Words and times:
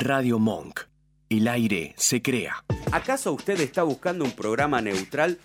Radio 0.00 0.38
Monk. 0.38 0.80
El 1.28 1.46
aire 1.46 1.94
se 1.98 2.22
crea. 2.22 2.64
¿Acaso 2.90 3.34
usted 3.34 3.60
está 3.60 3.82
buscando 3.82 4.24
un 4.24 4.32
programa 4.32 4.80
neutral 4.80 5.38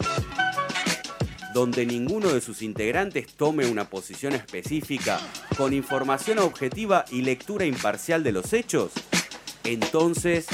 donde 1.54 1.86
ninguno 1.86 2.30
de 2.30 2.40
sus 2.40 2.62
integrantes 2.62 3.36
tome 3.36 3.68
una 3.68 3.90
posición 3.90 4.34
específica 4.34 5.20
con 5.58 5.74
información 5.74 6.40
objetiva 6.40 7.04
y 7.12 7.22
lectura 7.22 7.66
imparcial 7.66 8.24
de 8.24 8.32
los 8.32 8.54
hechos? 8.54 8.94
Entonces, 9.66 10.48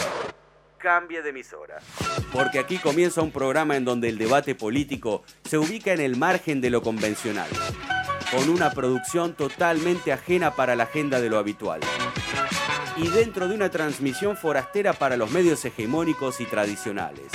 cambie 0.79 1.21
de 1.21 1.29
emisora. 1.29 1.77
Porque 2.33 2.57
aquí 2.57 2.79
comienza 2.79 3.21
un 3.21 3.31
programa 3.31 3.77
en 3.77 3.86
donde 3.86 4.09
el 4.09 4.18
debate 4.18 4.55
político 4.55 5.21
se 5.47 5.59
ubica 5.59 5.93
en 5.93 6.02
el 6.02 6.18
margen 6.18 6.59
de 6.59 6.71
lo 6.71 6.81
convencional, 6.81 7.49
con 8.31 8.49
una 8.49 8.71
producción 8.71 9.36
totalmente 9.36 10.11
ajena 10.11 10.55
para 10.55 10.75
la 10.75 10.83
agenda 10.86 11.21
de 11.21 11.29
lo 11.29 11.38
habitual 11.38 11.81
y 12.98 13.08
dentro 13.10 13.48
de 13.48 13.55
una 13.55 13.70
transmisión 13.70 14.38
forastera 14.38 14.94
para 14.94 15.18
los 15.18 15.32
medios 15.32 15.64
hegemónicos 15.65 16.42
y 16.42 16.46
tradicionales. 16.46 17.32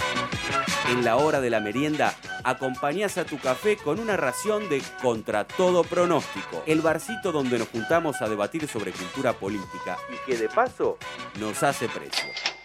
En 0.90 1.04
la 1.04 1.16
hora 1.16 1.40
de 1.40 1.50
la 1.50 1.60
merienda, 1.60 2.14
acompañás 2.44 3.18
a 3.18 3.24
tu 3.24 3.38
café 3.38 3.76
con 3.76 3.98
una 3.98 4.16
ración 4.16 4.68
de 4.68 4.82
Contra 5.02 5.44
todo 5.44 5.82
pronóstico, 5.82 6.62
el 6.66 6.80
barcito 6.80 7.32
donde 7.32 7.58
nos 7.58 7.68
juntamos 7.68 8.22
a 8.22 8.28
debatir 8.28 8.68
sobre 8.68 8.92
cultura 8.92 9.32
política 9.32 9.96
y 10.12 10.30
que 10.30 10.38
de 10.38 10.48
paso 10.48 10.98
nos 11.40 11.62
hace 11.62 11.88
precio. 11.88 12.55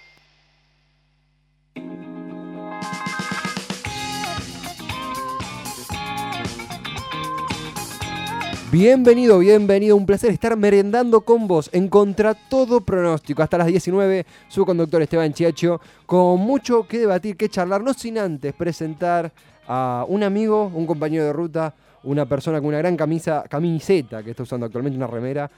Bienvenido, 8.71 9.39
bienvenido, 9.39 9.97
un 9.97 10.05
placer 10.05 10.31
estar 10.31 10.55
merendando 10.55 11.19
con 11.19 11.45
vos 11.45 11.69
en 11.73 11.89
contra 11.89 12.33
todo 12.35 12.79
pronóstico. 12.79 13.43
Hasta 13.43 13.57
las 13.57 13.67
19, 13.67 14.25
su 14.47 14.65
conductor 14.65 15.01
Esteban 15.01 15.33
Chiacho, 15.33 15.81
con 16.05 16.39
mucho 16.39 16.87
que 16.87 16.99
debatir, 16.99 17.35
que 17.35 17.49
charlar, 17.49 17.83
no 17.83 17.93
sin 17.93 18.17
antes 18.17 18.53
presentar 18.53 19.33
a 19.67 20.05
un 20.07 20.23
amigo, 20.23 20.71
un 20.73 20.85
compañero 20.85 21.25
de 21.25 21.33
ruta, 21.33 21.73
una 22.03 22.25
persona 22.25 22.59
con 22.59 22.69
una 22.69 22.77
gran 22.77 22.95
camisa, 22.95 23.43
camiseta 23.49 24.23
que 24.23 24.29
está 24.31 24.43
usando 24.43 24.67
actualmente 24.67 24.95
una 24.95 25.07
remera. 25.07 25.51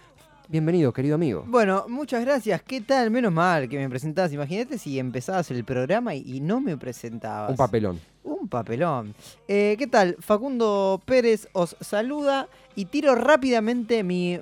Bienvenido, 0.53 0.93
querido 0.93 1.15
amigo. 1.15 1.45
Bueno, 1.47 1.85
muchas 1.87 2.23
gracias. 2.23 2.61
¿Qué 2.61 2.79
tal? 2.79 3.09
Menos 3.09 3.33
mal 3.33 3.67
que 3.67 3.79
me 3.79 3.89
presentabas. 3.89 4.31
Imagínate 4.33 4.77
si 4.77 4.99
empezabas 4.99 5.49
el 5.49 5.63
programa 5.63 6.13
y, 6.13 6.21
y 6.27 6.41
no 6.41 6.61
me 6.61 6.77
presentabas. 6.77 7.49
Un 7.49 7.57
papelón. 7.57 7.99
Un 8.23 8.47
papelón. 8.47 9.15
Eh, 9.47 9.75
¿Qué 9.79 9.87
tal? 9.87 10.15
Facundo 10.19 11.01
Pérez 11.05 11.47
os 11.53 11.75
saluda 11.81 12.49
y 12.75 12.85
tiro 12.85 13.15
rápidamente 13.15 14.03
mi 14.03 14.39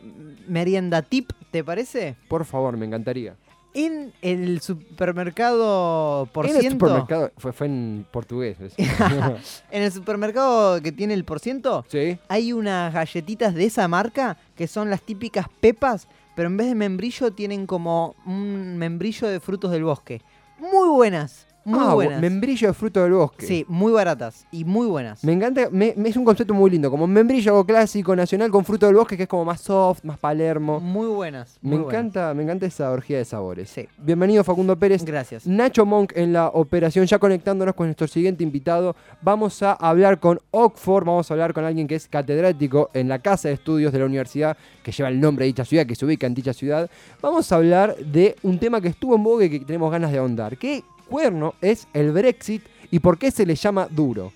merienda 0.50 1.02
tip, 1.02 1.32
¿te 1.50 1.64
parece? 1.64 2.18
Por 2.28 2.44
favor, 2.44 2.76
me 2.76 2.88
encantaría. 2.88 3.38
En 3.74 4.14
el 4.22 4.60
supermercado 4.62 6.28
por 6.34 6.46
En 6.46 6.58
el 6.58 6.72
supermercado, 6.72 7.32
fue, 7.38 7.54
fue 7.54 7.68
en 7.68 8.06
portugués. 8.12 8.58
en 9.72 9.84
el 9.84 9.92
supermercado 9.92 10.82
que 10.82 10.92
tiene 10.92 11.14
el 11.14 11.24
por 11.24 11.40
ciento, 11.40 11.86
sí. 11.88 12.18
hay 12.28 12.54
unas 12.54 12.94
galletitas 12.94 13.54
de 13.54 13.66
esa 13.66 13.88
marca 13.88 14.38
que 14.56 14.68
son 14.68 14.90
las 14.90 15.02
típicas 15.02 15.48
pepas, 15.62 16.08
pero 16.36 16.50
en 16.50 16.58
vez 16.58 16.68
de 16.68 16.76
membrillo 16.76 17.32
tienen 17.32 17.66
como 17.66 18.16
un 18.26 18.78
membrillo 18.78 19.28
de 19.28 19.40
frutos 19.40 19.72
del 19.72 19.84
bosque. 19.84 20.22
Muy 20.60 20.90
buenas, 20.90 21.48
muy 21.64 21.80
Ah, 21.80 21.94
buenas. 21.94 22.22
Membrillo 22.22 22.68
de 22.70 22.74
fruto 22.74 23.04
del 23.04 23.14
bosque. 23.14 23.46
Sí, 23.46 23.66
muy 23.68 23.92
baratas 23.92 24.46
y 24.52 24.66
muy 24.66 24.88
buenas. 24.88 25.24
Me 25.24 25.34
encanta, 25.34 25.70
me- 25.72 25.94
me- 25.96 26.10
es 26.10 26.18
un 26.18 26.26
concepto 26.26 26.54
muy 26.54 26.72
lindo, 26.72 26.90
como 26.90 27.06
membrillo 27.08 27.52
algo 27.52 27.66
clásico, 27.66 28.16
nacional, 28.16 28.50
con 28.50 28.66
fruto 28.66 28.86
del 28.88 28.96
bosque, 28.96 29.16
que 29.18 29.24
es 29.24 29.30
como 29.30 29.46
más 29.46 29.62
soft, 29.62 30.04
más 30.04 30.18
palermo. 30.18 30.80
Muy 30.80 31.08
buenas. 31.08 31.58
Me 31.62 31.72
buenas. 31.78 31.88
encanta, 31.88 32.34
me 32.34 32.44
encanta 32.44 32.66
esa 32.66 32.90
orgía 32.92 33.18
de 33.18 33.26
sabores. 33.26 33.70
Sí. 33.70 33.88
Bienvenido 33.98 34.44
Facundo 34.44 34.76
Pérez. 34.78 35.04
Gracias. 35.06 35.46
Nacho 35.46 35.86
Monk 35.86 36.14
en 36.16 36.34
la 36.34 36.48
operación, 36.48 37.06
ya 37.06 37.20
conectándonos 37.20 37.76
con 37.76 37.88
nuestro 37.88 38.08
siguiente 38.08 38.44
invitado. 38.44 38.96
Vamos 39.22 39.62
a 39.64 39.74
hablar 39.74 40.20
con 40.20 40.40
Oxford, 40.52 41.06
vamos 41.06 41.30
a 41.30 41.34
hablar 41.34 41.54
con 41.54 41.64
alguien 41.66 41.88
que 41.88 41.96
es 41.96 42.08
catedrático 42.08 42.90
en 42.94 43.08
la 43.08 43.20
Casa 43.20 43.48
de 43.50 43.54
Estudios 43.54 43.92
de 43.94 44.00
la 44.00 44.06
universidad, 44.06 44.58
que 44.84 44.92
lleva 44.92 45.10
el 45.10 45.20
nombre 45.20 45.46
de 45.46 45.48
dicha 45.48 45.66
ciudad, 45.66 45.86
que 45.86 45.96
se 45.96 46.06
ubica 46.06 46.26
en 46.28 46.34
dicha 46.34 46.54
ciudad. 46.54 46.90
Vamos 47.22 47.52
a 47.52 47.56
hablar 47.56 47.96
de 47.98 48.36
un 48.44 48.58
tema 48.60 48.82
que 48.82 48.88
estuvo 48.88 49.16
en 49.16 49.24
boga 49.24 49.46
y 49.46 49.50
que 49.50 49.60
tenemos 49.60 49.92
ganas 49.92 50.12
de 50.12 50.18
ahondar. 50.18 50.58
¿Qué 50.58 50.84
cuerno 51.12 51.56
es 51.60 51.88
el 51.94 52.12
Brexit 52.14 52.64
y 52.90 53.00
por 53.00 53.20
qué 53.20 53.32
se 53.32 53.46
le 53.46 53.56
llama 53.56 53.88
duro? 53.90 54.32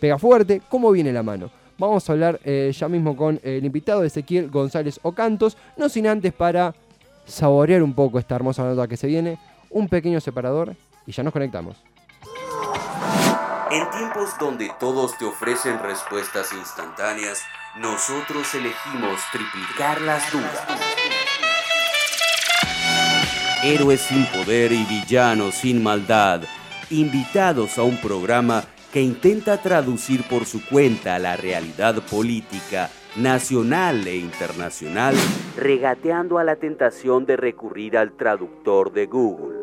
Pega 0.00 0.18
fuerte, 0.18 0.60
¿cómo 0.68 0.90
viene 0.90 1.12
la 1.12 1.22
mano? 1.22 1.48
Vamos 1.78 2.08
a 2.08 2.12
hablar 2.12 2.40
eh, 2.44 2.72
ya 2.76 2.88
mismo 2.88 3.16
con 3.16 3.40
el 3.44 3.64
invitado 3.64 4.02
Ezequiel 4.02 4.50
González 4.50 4.98
Ocantos, 5.02 5.56
no 5.76 5.88
sin 5.88 6.08
antes 6.08 6.32
para 6.32 6.74
saborear 7.24 7.84
un 7.84 7.94
poco 7.94 8.18
esta 8.18 8.34
hermosa 8.34 8.64
nota 8.64 8.88
que 8.88 8.96
se 8.96 9.06
viene, 9.06 9.38
un 9.70 9.88
pequeño 9.88 10.20
separador 10.20 10.74
y 11.06 11.12
ya 11.12 11.22
nos 11.22 11.32
conectamos. 11.32 11.76
En 13.70 13.88
tiempos 13.90 14.30
donde 14.40 14.70
todos 14.80 15.16
te 15.18 15.24
ofrecen 15.24 15.78
respuestas 15.78 16.52
instantáneas, 16.52 17.42
nosotros 17.76 18.52
elegimos 18.54 19.20
triplicar 19.30 20.00
las 20.00 20.32
dudas. 20.32 21.17
Héroes 23.64 24.02
sin 24.02 24.24
poder 24.26 24.70
y 24.70 24.84
villanos 24.84 25.56
sin 25.56 25.82
maldad, 25.82 26.42
invitados 26.90 27.76
a 27.78 27.82
un 27.82 27.96
programa 27.96 28.62
que 28.92 29.02
intenta 29.02 29.60
traducir 29.60 30.22
por 30.28 30.44
su 30.44 30.64
cuenta 30.64 31.18
la 31.18 31.36
realidad 31.36 31.96
política 32.08 32.88
nacional 33.16 34.06
e 34.06 34.16
internacional, 34.16 35.16
regateando 35.56 36.38
a 36.38 36.44
la 36.44 36.54
tentación 36.54 37.26
de 37.26 37.36
recurrir 37.36 37.98
al 37.98 38.12
traductor 38.12 38.92
de 38.92 39.06
Google. 39.06 39.58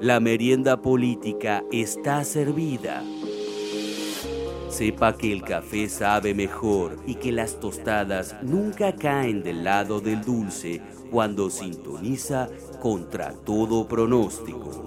La 0.00 0.18
merienda 0.18 0.80
política 0.80 1.62
está 1.70 2.24
servida. 2.24 3.02
Sepa 4.70 5.16
que 5.16 5.32
el 5.32 5.42
café 5.42 5.90
sabe 5.90 6.34
mejor 6.34 6.96
y 7.06 7.16
que 7.16 7.32
las 7.32 7.60
tostadas 7.60 8.34
nunca 8.42 8.94
caen 8.94 9.42
del 9.42 9.64
lado 9.64 10.00
del 10.00 10.22
dulce 10.22 10.82
cuando 11.10 11.50
sintoniza 11.50 12.48
contra 12.80 13.32
todo 13.32 13.86
pronóstico. 13.88 14.86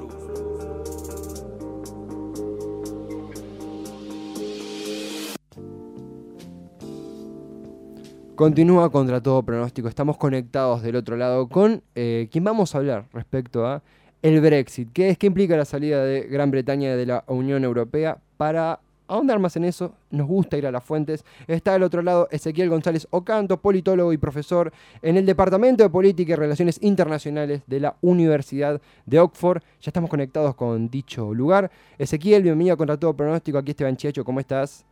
Continúa 8.36 8.90
contra 8.90 9.22
todo 9.22 9.44
pronóstico. 9.44 9.90
Estamos 9.90 10.16
conectados 10.18 10.82
del 10.82 10.96
otro 10.96 11.18
lado 11.18 11.50
con 11.50 11.84
eh, 11.96 12.30
quien 12.32 12.46
vamos 12.46 12.74
a 12.74 12.78
hablar 12.78 13.06
respecto 13.12 13.66
a 13.68 13.82
el 14.22 14.40
Brexit. 14.40 14.94
¿Qué 14.94 15.10
es? 15.10 15.18
¿Qué 15.18 15.28
implica 15.28 15.58
la 15.58 15.66
salida 15.66 16.04
de 16.06 16.22
Gran 16.22 16.50
Bretaña 16.52 16.96
de 16.96 17.06
la 17.06 17.24
Unión 17.28 17.66
Europea? 17.66 18.18
Para 18.38 18.80
ahondar 19.09 19.40
más 19.40 19.56
en 19.56 19.66
eso, 19.66 19.96
nos 20.12 20.28
gusta 20.28 20.58
ir 20.58 20.66
a 20.66 20.72
las 20.72 20.84
fuentes. 20.84 21.25
Está 21.47 21.74
del 21.74 21.84
otro 21.84 22.02
lado 22.02 22.28
Ezequiel 22.31 22.70
González 22.70 23.08
Ocanto, 23.09 23.59
politólogo 23.59 24.14
y 24.14 24.18
profesor 24.18 24.72
en 25.02 25.18
el 25.18 25.25
Departamento 25.25 25.84
de 25.84 25.90
Política 25.90 26.34
y 26.34 26.36
Relaciones 26.36 26.81
Internacionales 26.81 27.62
de 27.68 27.80
la 27.80 27.97
Universidad 28.02 28.81
de 29.06 29.20
Oxford. 29.20 29.62
Ya 29.81 29.90
estamos 29.90 30.09
conectados 30.09 30.56
con 30.56 30.90
dicho 30.90 31.34
lugar. 31.34 31.72
Ezequiel, 31.97 32.44
bienvenido 32.44 32.75
a 32.75 32.78
Contra 32.78 32.97
Todo 32.97 33.14
Pronóstico. 33.16 33.58
Aquí 33.58 33.72
Esteban 33.72 33.97
Chiacho, 33.97 34.24
¿cómo 34.24 34.40
estás? 34.40 34.86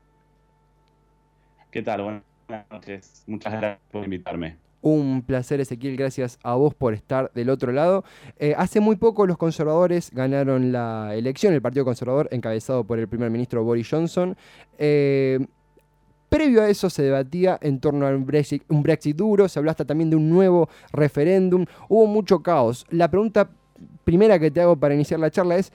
¿Qué 1.71 1.81
tal? 1.81 2.01
Buenas 2.01 2.71
noches. 2.71 3.23
Muchas 3.27 3.53
gracias 3.53 3.79
por 3.91 4.03
invitarme. 4.03 4.66
Un 4.87 5.21
placer, 5.21 5.59
Ezequiel. 5.59 5.97
Gracias 5.97 6.39
a 6.43 6.55
vos 6.55 6.73
por 6.73 6.93
estar 6.93 7.29
del 7.33 7.49
otro 7.49 7.73
lado. 7.73 8.05
Eh, 8.39 8.53
hace 8.57 8.79
muy 8.79 8.95
poco 8.95 9.27
los 9.27 9.37
conservadores 9.37 10.11
ganaron 10.13 10.71
la 10.71 11.13
elección, 11.13 11.53
el 11.53 11.61
Partido 11.61 11.83
Conservador, 11.83 12.29
encabezado 12.31 12.85
por 12.85 12.97
el 12.97 13.09
primer 13.09 13.29
ministro 13.29 13.65
Boris 13.65 13.89
Johnson. 13.89 14.37
Eh, 14.77 15.45
previo 16.29 16.61
a 16.61 16.69
eso 16.69 16.89
se 16.89 17.03
debatía 17.03 17.59
en 17.61 17.81
torno 17.81 18.07
a 18.07 18.11
un 18.11 18.25
Brexit, 18.25 19.17
duro, 19.17 19.49
se 19.49 19.59
habló 19.59 19.73
también 19.73 20.09
de 20.09 20.15
un 20.15 20.29
nuevo 20.29 20.69
referéndum. 20.93 21.65
Hubo 21.89 22.07
mucho 22.07 22.41
caos. 22.41 22.85
La 22.89 23.11
pregunta 23.11 23.49
primera 24.05 24.39
que 24.39 24.51
te 24.51 24.61
hago 24.61 24.77
para 24.77 24.95
iniciar 24.95 25.19
la 25.19 25.31
charla 25.31 25.57
es, 25.57 25.73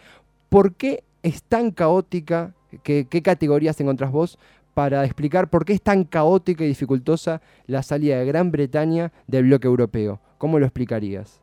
¿por 0.49 0.75
qué 0.75 1.05
es 1.23 1.43
tan 1.43 1.71
caótica? 1.71 2.55
¿Qué, 2.83 3.07
qué 3.11 3.21
categorías 3.21 3.79
encontrás 3.79 4.11
vos 4.11 4.39
para 4.75 5.05
explicar 5.05 5.51
por 5.51 5.65
qué 5.65 5.75
es 5.75 5.83
tan 5.83 6.05
caótica 6.05 6.65
y 6.65 6.69
dificultosa 6.69 7.41
la 7.67 7.83
salida 7.83 8.19
de 8.19 8.27
Gran 8.27 8.51
Bretaña 8.51 9.13
del 9.27 9.45
bloque 9.45 9.67
europeo. 9.67 10.21
¿Cómo 10.39 10.59
lo 10.59 10.67
explicarías? 10.67 11.41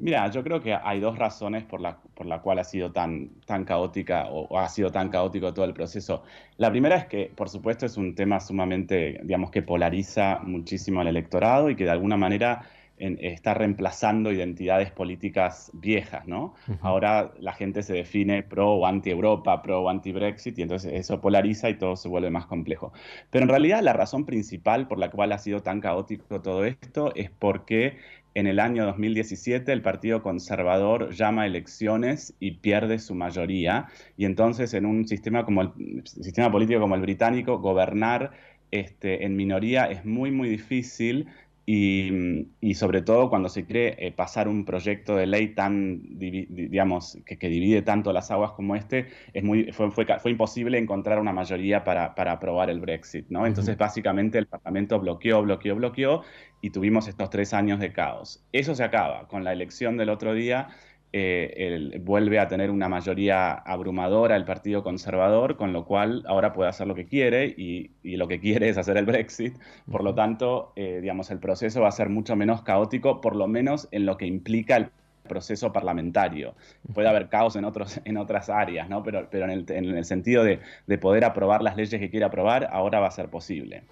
Mira, 0.00 0.30
yo 0.30 0.42
creo 0.42 0.62
que 0.62 0.72
hay 0.72 0.98
dos 0.98 1.18
razones 1.18 1.64
por 1.64 1.78
la, 1.78 1.98
por 2.14 2.24
la 2.24 2.40
cual 2.40 2.58
ha 2.58 2.64
sido 2.64 2.90
tan, 2.90 3.28
tan 3.44 3.66
caótica 3.66 4.28
o, 4.30 4.46
o 4.46 4.58
ha 4.58 4.66
sido 4.70 4.90
tan 4.90 5.10
caótico 5.10 5.52
todo 5.52 5.66
el 5.66 5.74
proceso. 5.74 6.22
La 6.56 6.70
primera 6.70 6.96
es 6.96 7.04
que, 7.04 7.30
por 7.36 7.50
supuesto, 7.50 7.84
es 7.84 7.98
un 7.98 8.14
tema 8.14 8.40
sumamente, 8.40 9.20
digamos, 9.22 9.50
que 9.50 9.60
polariza 9.60 10.40
muchísimo 10.42 11.02
al 11.02 11.08
electorado 11.08 11.68
y 11.68 11.76
que 11.76 11.84
de 11.84 11.90
alguna 11.90 12.16
manera 12.16 12.62
está 13.00 13.54
reemplazando 13.54 14.30
identidades 14.30 14.90
políticas 14.90 15.70
viejas, 15.72 16.26
¿no? 16.26 16.54
Ahora 16.82 17.32
la 17.40 17.54
gente 17.54 17.82
se 17.82 17.94
define 17.94 18.42
pro 18.42 18.74
o 18.74 18.86
anti-Europa, 18.86 19.62
pro 19.62 19.82
o 19.82 19.88
anti-Brexit, 19.88 20.58
y 20.58 20.62
entonces 20.62 20.92
eso 20.92 21.20
polariza 21.20 21.70
y 21.70 21.78
todo 21.78 21.96
se 21.96 22.08
vuelve 22.08 22.30
más 22.30 22.46
complejo. 22.46 22.92
Pero 23.30 23.44
en 23.44 23.48
realidad 23.48 23.82
la 23.82 23.94
razón 23.94 24.26
principal 24.26 24.86
por 24.86 24.98
la 24.98 25.10
cual 25.10 25.32
ha 25.32 25.38
sido 25.38 25.60
tan 25.62 25.80
caótico 25.80 26.42
todo 26.42 26.64
esto 26.64 27.12
es 27.14 27.30
porque 27.30 27.96
en 28.34 28.46
el 28.46 28.60
año 28.60 28.84
2017 28.86 29.72
el 29.72 29.82
Partido 29.82 30.22
Conservador 30.22 31.10
llama 31.12 31.42
a 31.42 31.46
elecciones 31.46 32.34
y 32.38 32.52
pierde 32.52 32.98
su 32.98 33.14
mayoría, 33.14 33.86
y 34.16 34.24
entonces 34.26 34.74
en 34.74 34.86
un 34.86 35.08
sistema 35.08 35.44
como 35.44 35.62
el 35.62 36.02
sistema 36.04 36.52
político 36.52 36.80
como 36.80 36.94
el 36.94 37.00
británico, 37.00 37.58
gobernar 37.58 38.32
este, 38.70 39.24
en 39.24 39.34
minoría 39.34 39.86
es 39.86 40.04
muy, 40.04 40.30
muy 40.30 40.48
difícil 40.48 41.26
y, 41.72 42.74
sobre 42.74 43.02
todo 43.02 43.30
cuando 43.30 43.48
se 43.48 43.64
quiere 43.64 43.94
eh, 44.04 44.10
pasar 44.10 44.48
un 44.48 44.64
proyecto 44.64 45.14
de 45.14 45.26
ley 45.26 45.54
tan, 45.54 46.18
digamos, 46.18 47.18
que, 47.24 47.48
divide 47.48 47.82
tanto 47.82 48.12
las 48.12 48.30
aguas 48.32 48.52
como 48.52 48.74
este, 48.74 49.06
es 49.32 49.44
muy, 49.44 49.70
fue, 49.72 49.90
fue, 49.90 50.30
imposible 50.30 50.78
encontrar 50.78 51.20
una 51.20 51.32
mayoría 51.32 51.84
para, 51.84 52.14
para, 52.16 52.32
aprobar 52.32 52.70
el 52.70 52.80
Brexit, 52.80 53.26
¿no? 53.28 53.46
Entonces, 53.46 53.76
básicamente, 53.76 54.38
el 54.38 54.46
Parlamento 54.46 54.98
bloqueó, 54.98 55.42
bloqueó, 55.42 55.76
bloqueó 55.76 56.22
y 56.60 56.70
tuvimos 56.70 57.06
estos 57.06 57.30
tres 57.30 57.54
años 57.54 57.78
de 57.78 57.92
caos. 57.92 58.44
Eso 58.52 58.74
se 58.74 58.82
acaba 58.82 59.28
con 59.28 59.44
la 59.44 59.52
elección 59.52 59.96
del 59.96 60.10
otro 60.10 60.34
día 60.34 60.68
eh, 61.12 62.00
vuelve 62.02 62.38
a 62.38 62.46
tener 62.46 62.70
una 62.70 62.88
mayoría 62.88 63.52
abrumadora 63.52 64.36
el 64.36 64.44
Partido 64.44 64.82
Conservador, 64.82 65.56
con 65.56 65.72
lo 65.72 65.84
cual 65.84 66.22
ahora 66.26 66.52
puede 66.52 66.70
hacer 66.70 66.86
lo 66.86 66.94
que 66.94 67.06
quiere 67.06 67.46
y, 67.46 67.90
lo 68.02 68.28
que 68.28 68.38
quiere 68.38 68.68
es 68.68 68.78
hacer 68.78 68.96
el 68.96 69.06
Brexit. 69.06 69.56
Por 69.90 70.04
lo 70.04 70.14
tanto, 70.14 70.72
eh, 70.76 71.00
digamos, 71.00 71.30
el 71.30 71.38
proceso 71.38 71.80
va 71.80 71.88
a 71.88 71.92
ser 71.92 72.08
mucho 72.08 72.36
menos 72.36 72.62
caótico, 72.62 73.20
por 73.20 73.34
lo 73.34 73.48
menos 73.48 73.88
en 73.90 74.06
lo 74.06 74.16
que 74.16 74.26
implica 74.26 74.76
el 74.76 74.90
proceso 75.28 75.72
parlamentario. 75.72 76.54
Puede 76.92 77.08
haber 77.08 77.28
caos 77.28 77.56
en, 77.56 77.64
otros, 77.64 78.00
en 78.04 78.16
otras 78.16 78.50
áreas, 78.50 78.88
¿no? 78.88 79.02
pero, 79.02 79.28
pero 79.30 79.48
en, 79.48 79.66
el, 79.68 80.04
sentido 80.04 80.44
de, 80.44 80.60
de 80.86 80.98
poder 80.98 81.24
aprobar 81.24 81.62
las 81.62 81.76
leyes 81.76 82.00
que 82.00 82.10
quiere 82.10 82.26
aprobar, 82.26 82.68
ahora 82.72 83.00
va 83.00 83.08
a 83.08 83.12
ser 83.12 83.28
posible. 83.28 83.84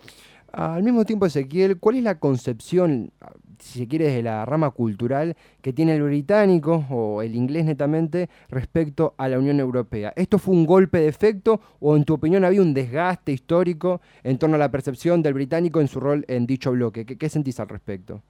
Al 0.53 0.83
mismo 0.83 1.05
tiempo, 1.05 1.27
Ezequiel, 1.27 1.79
¿cuál 1.79 1.97
es 1.97 2.03
la 2.03 2.19
concepción, 2.19 3.13
si 3.59 3.81
se 3.81 3.87
quiere, 3.89 4.07
desde 4.07 4.23
la 4.23 4.47
rama 4.47 4.71
cultural 4.71 5.37
que 5.61 5.75
tiene 5.75 5.95
el 5.95 6.03
británico 6.03 6.87
o 6.89 7.21
el 7.21 7.35
inglés 7.35 7.67
netamente 7.67 8.31
respecto 8.49 9.15
a 9.19 9.29
la 9.29 9.39
Unión 9.39 9.61
Europea? 9.61 10.15
¿Esto 10.17 10.39
fue 10.39 10.55
un 10.55 10.65
golpe 10.65 10.99
de 10.99 11.09
efecto 11.09 11.61
o 11.81 11.97
en 11.97 12.05
tu 12.05 12.15
opinión 12.15 12.47
había 12.47 12.63
un 12.63 12.73
desgaste 12.73 13.33
histórico 13.33 14.01
en 14.23 14.39
torno 14.39 14.57
a 14.57 14.59
la 14.59 14.71
percepción 14.71 15.23
del 15.23 15.35
británico 15.35 15.83
en 15.83 15.89
su 15.89 16.01
rol 16.01 16.25
en 16.29 16.47
dicho 16.47 16.73
bloque? 16.73 17.05
¿Qué, 17.05 17.29
sentís 17.29 17.61
al 17.61 17.69
respecto? 17.69 18.23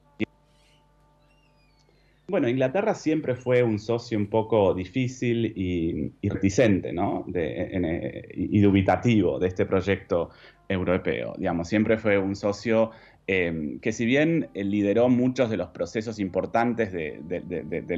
Bueno, 2.26 2.48
Inglaterra 2.48 2.94
siempre 2.94 3.36
fue 3.36 3.62
un 3.62 3.78
socio 3.78 4.18
un 4.18 4.26
poco 4.26 4.74
difícil 4.74 5.46
y, 5.56 6.28
reticente, 6.28 6.92
¿no? 6.92 7.24
y 8.34 8.60
dubitativo 8.60 9.38
de 9.38 9.48
este 9.48 9.64
proyecto 9.64 10.30
europeo. 10.68 11.34
Digamos, 11.38 11.68
siempre 11.68 11.98
fue 11.98 12.18
un 12.18 12.36
socio 12.36 12.90
eh, 13.30 13.78
que 13.82 13.92
si 13.92 14.06
bien 14.06 14.48
lideró 14.54 15.10
muchos 15.10 15.50
de 15.50 15.58
los 15.58 15.68
procesos 15.68 16.18
importantes 16.18 16.92
de, 16.92 17.20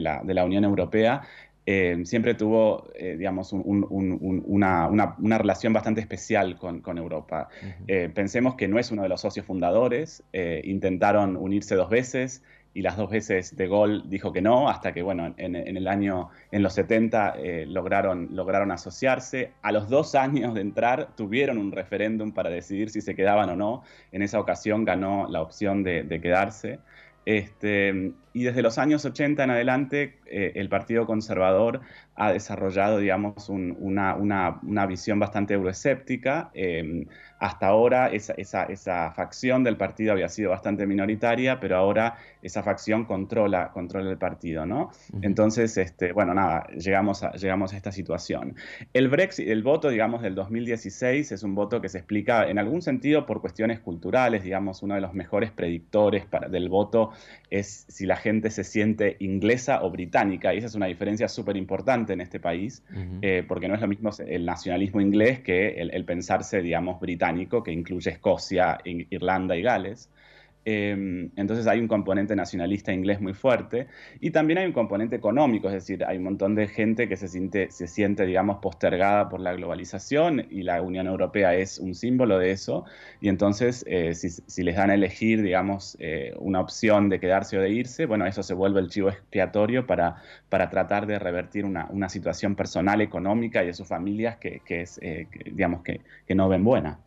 la, 0.01 0.45
Unión 0.45 0.65
Europea, 0.65 1.23
eh, 1.67 2.01
siempre 2.05 2.35
tuvo, 2.35 2.91
eh, 2.97 3.15
digamos, 3.17 3.53
una, 3.53 4.89
relación 5.39 5.73
bastante 5.73 6.01
especial 6.01 6.59
con, 6.59 6.99
Europa. 6.99 7.49
pensemos 8.13 8.57
que 8.57 8.67
no 8.67 8.81
es 8.81 8.91
uno 8.91 9.05
de 9.05 9.09
los 9.09 9.21
socios 9.21 9.47
fundadores, 9.47 10.25
intentaron 10.65 11.37
unirse 11.37 11.77
dos 11.77 11.91
veces, 11.91 12.43
y 12.73 12.83
las 12.83 12.97
dos 12.97 13.11
veces 13.11 13.57
de 13.57 13.67
gol 13.67 14.05
dijo 14.09 14.33
que 14.33 14.41
no, 14.41 14.69
hasta 14.69 14.93
que, 14.93 15.03
bueno, 15.03 15.35
en, 15.37 15.57
el 15.57 15.89
año, 15.89 16.31
en 16.53 16.63
los 16.63 16.75
70 16.75 17.35
eh, 17.39 17.67
lograron, 17.67 18.29
lograron 18.33 18.71
asociarse. 18.71 19.53
A 19.63 19.73
los 19.73 19.89
dos 19.89 20.15
años 20.15 20.55
de 20.55 20.61
entrar 20.61 21.09
tuvieron 21.17 21.59
un 21.59 21.73
referéndum 21.73 22.33
para 22.33 22.51
decidir 22.51 22.91
si 22.91 23.01
se 23.01 23.17
quedaban 23.17 23.51
o 23.51 23.57
no. 23.57 23.83
En 24.13 24.23
esa 24.23 24.39
ocasión 24.39 24.85
ganó 24.85 25.29
la 25.29 25.43
opción 25.43 25.83
de, 25.83 26.05
de 26.05 26.21
quedarse. 26.21 26.79
Este, 27.27 28.13
y 28.33 28.45
desde 28.45 28.63
los 28.63 28.79
años 28.79 29.05
80 29.05 29.43
en 29.43 29.51
adelante, 29.51 30.19
eh, 30.27 30.53
el 30.55 30.69
Partido 30.69 31.07
Conservador 31.07 31.81
ha 32.15 32.33
desarrollado, 32.33 32.99
digamos, 32.99 33.49
una, 33.49 34.15
una, 34.15 34.87
visión 34.87 35.19
bastante 35.19 35.55
euroescéptica. 35.55 36.51
Em, 36.53 37.07
hasta 37.39 37.69
ahora 37.69 38.09
esa, 38.09 38.35
esa, 38.35 38.65
esa, 38.65 39.13
facción 39.13 39.65
del 39.65 39.79
partido 39.79 40.13
había 40.13 40.29
sido 40.29 40.51
bastante 40.51 40.87
minoritaria, 40.87 41.59
pero 41.59 41.79
ahora 41.79 42.19
esa 42.43 42.63
facción 42.63 43.07
controla, 43.07 43.71
controla 43.73 44.11
el 44.11 44.19
partido, 44.19 44.67
¿no? 44.67 44.91
Entonces, 45.23 45.79
este, 45.79 46.13
bueno, 46.13 46.35
nada, 46.35 46.67
llegamos 46.69 47.23
a, 47.23 47.33
llegamos 47.33 47.73
a 47.73 47.79
esta 47.79 47.93
situación. 47.93 48.57
El 48.93 49.09
Brexit, 49.09 49.49
el 49.49 49.63
voto, 49.63 49.89
digamos, 49.89 50.21
del 50.21 50.35
2016 50.35 51.33
es 51.33 51.43
un 51.43 51.55
voto 51.55 51.81
que 51.81 51.89
se 51.89 51.97
explica 51.97 52.47
en 52.51 52.59
algún 52.59 52.83
sentido 52.83 53.25
por 53.25 53.41
cuestiones 53.41 53.81
culturales, 53.81 54.43
digamos, 54.43 54.83
uno 54.83 54.95
de 54.95 55.01
los 55.01 55.15
mejores 55.15 55.51
predictores 55.51 56.27
para, 56.27 56.49
del 56.49 56.69
voto 56.69 57.13
es 57.49 57.87
si 57.89 58.05
la 58.05 58.17
gente 58.21 58.51
se 58.51 58.63
siente 58.63 59.17
inglesa 59.19 59.83
o 59.83 59.91
británica, 59.91 60.55
y 60.55 60.59
esa 60.59 60.69
es 60.69 60.75
una 60.77 60.87
diferencia 60.87 61.27
súper 61.29 61.57
importante 61.57 62.13
en 62.13 62.21
este 62.21 62.39
país, 62.39 62.85
eh, 63.23 63.45
porque 63.47 63.67
no 63.67 63.75
es 63.75 63.81
lo 63.81 63.89
mismo 63.89 64.11
el 64.27 64.45
nacionalismo 64.45 65.01
inglés 65.01 65.41
que 65.41 65.81
el, 65.81 66.05
pensarse, 66.05 66.63
digamos, 66.63 67.01
británico, 67.01 67.63
que 67.63 67.73
incluye 67.73 68.11
Escocia, 68.11 68.79
Irlanda 68.85 69.57
y 69.57 69.63
Gales. 69.63 70.11
Em, 70.65 71.31
entonces 71.37 71.67
hay 71.67 71.81
un 71.81 71.89
componente 71.89 72.37
nacionalista 72.37 72.93
inglés 72.93 73.21
muy 73.21 73.33
fuerte 73.33 73.87
y 74.21 74.31
también 74.31 74.59
hay 74.59 74.67
un 74.67 74.73
componente 74.73 75.17
económico, 75.17 75.69
es 75.69 75.75
decir, 75.75 76.05
hay 76.05 76.19
un 76.19 76.25
montón 76.25 76.55
de 76.55 76.69
gente 76.69 77.09
que 77.09 77.17
se 77.17 77.29
siente, 77.29 77.71
se 77.71 77.87
siente, 77.87 78.27
digamos, 78.27 78.59
postergada 78.59 79.31
por 79.31 79.41
la 79.41 79.55
globalización 79.55 80.47
y 80.51 80.63
la 80.63 80.83
Unión 80.83 81.07
Europea 81.07 81.55
es 81.55 81.79
un 81.79 81.95
símbolo 81.95 82.39
de 82.39 82.51
eso 82.51 82.85
y 83.23 83.29
entonces 83.29 83.85
eh, 83.89 84.15
si, 84.15 84.63
les 84.63 84.77
dan 84.77 84.91
a 84.91 84.95
elegir, 84.95 85.43
digamos, 85.43 85.97
eh, 85.99 86.35
una 86.39 86.61
opción 86.61 87.09
de 87.09 87.21
quedarse 87.21 87.57
o 87.57 87.63
de 87.63 87.71
irse, 87.71 88.05
bueno, 88.05 88.27
eso 88.27 88.43
se 88.43 88.53
vuelve 88.53 88.81
el 88.81 88.91
chivo 88.91 89.09
expiatorio 89.09 89.87
para, 89.87 90.17
para 90.51 90.69
tratar 90.69 91.07
de 91.07 91.19
revertir 91.19 91.65
una, 91.65 91.87
una 91.91 92.11
situación 92.11 92.55
personal, 92.55 93.01
económica 93.01 93.63
y 93.63 93.69
de 93.69 93.73
sus 93.75 93.89
familias 93.89 94.37
que, 94.37 94.61
que 94.65 94.83
es, 94.83 94.99
eh, 95.03 95.27
digamos, 95.53 95.83
que, 95.83 96.03
que, 96.27 96.35
no 96.35 96.49
ven 96.49 96.65
buena. 96.65 96.99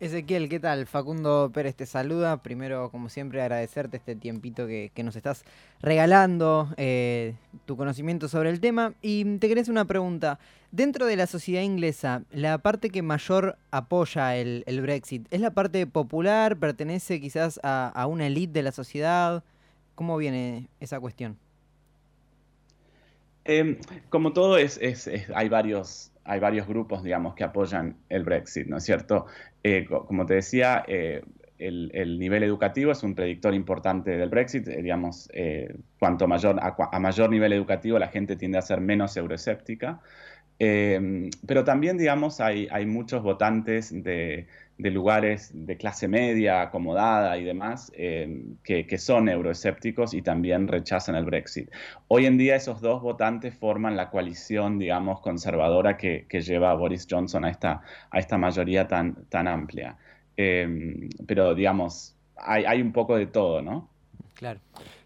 Ezequiel, 0.00 0.48
¿qué 0.48 0.60
tal? 0.60 0.86
Facundo 0.86 1.50
Pérez 1.52 1.74
te 1.74 1.86
saluda. 1.86 2.42
Primero, 2.42 2.89
como 2.90 3.08
siempre, 3.08 3.40
agradecerte 3.40 3.96
este 3.96 4.16
tiempito 4.16 4.66
que, 4.66 4.90
nos 5.02 5.16
estás 5.16 5.44
regalando, 5.80 6.68
eh, 6.76 7.34
tu 7.64 7.76
conocimiento 7.76 8.28
sobre 8.28 8.50
el 8.50 8.60
tema. 8.60 8.94
Y 9.02 9.38
te 9.38 9.48
querés 9.48 9.68
una 9.68 9.84
pregunta. 9.84 10.38
Dentro 10.72 11.06
de 11.06 11.16
la 11.16 11.26
sociedad 11.26 11.62
inglesa, 11.62 12.22
la 12.30 12.58
parte 12.58 12.90
que 12.90 13.02
mayor 13.02 13.56
apoya 13.70 14.36
el, 14.36 14.80
Brexit, 14.82 15.26
¿es 15.30 15.40
la 15.40 15.52
parte 15.52 15.86
popular? 15.86 16.56
¿Pertenece 16.58 17.20
quizás 17.20 17.58
a, 17.62 18.06
una 18.06 18.26
élite 18.26 18.52
de 18.52 18.62
la 18.62 18.72
sociedad? 18.72 19.42
¿Cómo 19.94 20.16
viene 20.16 20.68
esa 20.80 21.00
cuestión? 21.00 21.38
Em, 23.44 23.78
como 24.10 24.32
todo, 24.32 24.58
es, 24.58 24.78
hay 25.34 25.48
varios 25.48 26.12
hay 26.24 26.38
varios 26.38 26.68
grupos, 26.68 27.02
digamos, 27.02 27.34
que 27.34 27.42
apoyan 27.42 27.96
el 28.08 28.22
Brexit, 28.22 28.68
¿no 28.68 28.76
es 28.76 28.84
cierto? 28.84 29.26
Eh, 29.64 29.88
como 29.88 30.26
te 30.26 30.34
decía, 30.34 30.84
eh, 30.86 31.24
el, 31.60 32.18
nivel 32.18 32.42
educativo 32.42 32.92
es 32.92 33.02
un 33.02 33.14
predictor 33.14 33.54
importante 33.54 34.16
del 34.16 34.28
Brexit, 34.28 34.66
eh, 34.68 34.82
digamos, 34.82 35.30
cuanto 35.98 36.26
mayor, 36.26 36.58
a, 36.60 36.98
mayor 36.98 37.30
nivel 37.30 37.52
educativo 37.52 37.98
la 37.98 38.08
gente 38.08 38.36
tiende 38.36 38.58
a 38.58 38.62
ser 38.62 38.80
menos 38.80 39.16
euroescéptica, 39.16 40.00
pero 40.58 41.64
también, 41.64 41.96
digamos, 41.96 42.40
hay, 42.40 42.68
hay 42.70 42.84
muchos 42.84 43.22
votantes 43.22 43.90
de, 44.02 44.46
de 44.80 44.90
lugares 44.90 45.50
de 45.52 45.76
clase 45.76 46.08
media, 46.08 46.62
acomodada 46.62 47.36
y 47.36 47.44
demás, 47.44 47.92
eh, 47.94 48.44
que, 48.64 48.98
son 48.98 49.28
euroescépticos 49.28 50.14
y 50.14 50.22
también 50.22 50.68
rechazan 50.68 51.16
el 51.16 51.24
Brexit. 51.24 51.70
Hoy 52.08 52.26
en 52.26 52.38
día 52.38 52.56
esos 52.56 52.80
dos 52.80 53.02
votantes 53.02 53.54
forman 53.54 53.96
la 53.96 54.10
coalición, 54.10 54.78
digamos, 54.78 55.20
conservadora 55.20 55.96
que, 55.96 56.26
lleva 56.40 56.70
a 56.70 56.74
Boris 56.74 57.06
Johnson 57.08 57.44
a 57.44 57.50
esta, 57.50 57.82
a 58.10 58.18
esta 58.18 58.38
mayoría 58.38 58.88
tan, 58.88 59.26
tan 59.26 59.46
amplia. 59.46 59.96
Eh, 60.42 61.10
pero, 61.26 61.54
digamos, 61.54 62.16
hay, 62.36 62.64
hay 62.64 62.80
un 62.80 62.92
poco 62.92 63.16
de 63.16 63.26
todo, 63.26 63.60
¿no? 63.60 63.90
Claro. 64.34 64.58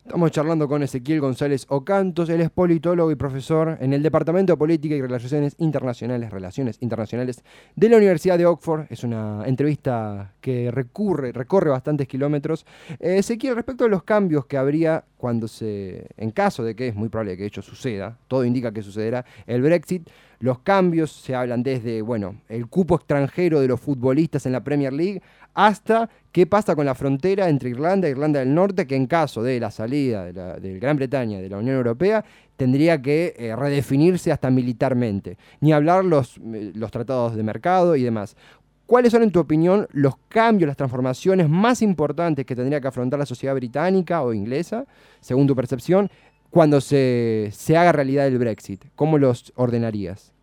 Estamos 0.04 0.30
charlando 0.32 0.68
con 0.68 0.82
Ezequiel 0.82 1.20
González 1.20 1.64
Ocantos, 1.70 2.28
él 2.28 2.42
es 2.42 2.50
politólogo 2.50 3.10
y 3.10 3.14
profesor 3.14 3.78
en 3.80 3.94
el 3.94 4.02
Departamento 4.02 4.52
de 4.52 4.58
Política 4.58 4.94
y 4.94 5.00
Relaciones 5.00 5.56
Internacionales, 5.58 6.30
Relaciones 6.30 6.76
Internacionales 6.82 7.42
de 7.74 7.88
la 7.88 7.96
Universidad 7.96 8.36
de 8.36 8.44
Oxford. 8.44 8.84
Es 8.90 9.02
una 9.02 9.42
entrevista 9.46 10.34
que 10.42 10.70
recurre, 10.70 11.32
recorre 11.32 11.70
bastantes 11.70 12.06
kilómetros. 12.06 12.66
Eh, 13.00 13.16
Ezequiel, 13.16 13.56
respecto 13.56 13.86
a 13.86 13.88
los 13.88 14.02
cambios 14.02 14.44
que 14.44 14.58
habría 14.58 15.04
cuando 15.16 15.48
se, 15.48 16.06
en 16.18 16.32
caso 16.32 16.62
de 16.62 16.76
que 16.76 16.88
es 16.88 16.94
muy 16.94 17.08
probable 17.08 17.38
que 17.38 17.46
hecho 17.46 17.62
suceda, 17.62 18.18
todo 18.28 18.44
indica 18.44 18.72
que 18.72 18.82
sucederá, 18.82 19.24
el 19.46 19.62
Brexit, 19.62 20.06
los 20.44 20.58
cambios 20.58 21.10
se 21.10 21.34
hablan 21.34 21.62
desde, 21.62 22.02
bueno, 22.02 22.36
el 22.50 22.66
cupo 22.66 22.96
extranjero 22.96 23.62
de 23.62 23.66
los 23.66 23.80
futbolistas 23.80 24.44
en 24.44 24.52
la 24.52 24.62
Premier 24.62 24.92
League 24.92 25.22
hasta 25.54 26.10
qué 26.32 26.46
pasa 26.46 26.76
con 26.76 26.84
la 26.84 26.94
frontera 26.94 27.48
entre 27.48 27.70
Irlanda 27.70 28.08
e 28.08 28.10
Irlanda 28.10 28.40
del 28.40 28.54
Norte, 28.54 28.86
que 28.86 28.94
en 28.94 29.06
caso 29.06 29.42
de 29.42 29.58
la 29.58 29.70
salida 29.70 30.30
de, 30.32 30.78
Gran 30.78 30.98
Bretaña 30.98 31.40
de 31.40 31.48
la 31.48 31.56
Unión 31.56 31.76
Europea 31.76 32.22
tendría 32.58 33.00
que 33.00 33.34
eh, 33.38 33.56
redefinirse 33.56 34.32
hasta 34.32 34.50
militarmente. 34.50 35.38
Ni 35.60 35.72
hablar 35.72 36.04
los, 36.04 36.36
eh, 36.36 36.72
los 36.74 36.90
tratados 36.90 37.36
de 37.36 37.42
mercado 37.42 37.96
y 37.96 38.02
demás. 38.02 38.36
¿Cuáles 38.84 39.12
son, 39.12 39.22
en 39.22 39.30
tu 39.30 39.40
opinión, 39.40 39.88
los 39.92 40.18
cambios, 40.28 40.68
las 40.68 40.76
transformaciones 40.76 41.48
más 41.48 41.80
importantes 41.80 42.44
que 42.44 42.54
tendría 42.54 42.82
que 42.82 42.88
afrontar 42.88 43.18
la 43.18 43.24
sociedad 43.24 43.54
británica 43.54 44.20
o 44.20 44.34
inglesa, 44.34 44.84
según 45.20 45.46
tu 45.46 45.56
percepción, 45.56 46.10
cuando 46.50 46.82
se, 46.82 47.48
se 47.50 47.78
haga 47.78 47.92
realidad 47.92 48.26
el 48.26 48.36
Brexit? 48.36 48.84
¿Cómo 48.94 49.16
los 49.16 49.54
ordenarías? 49.56 50.33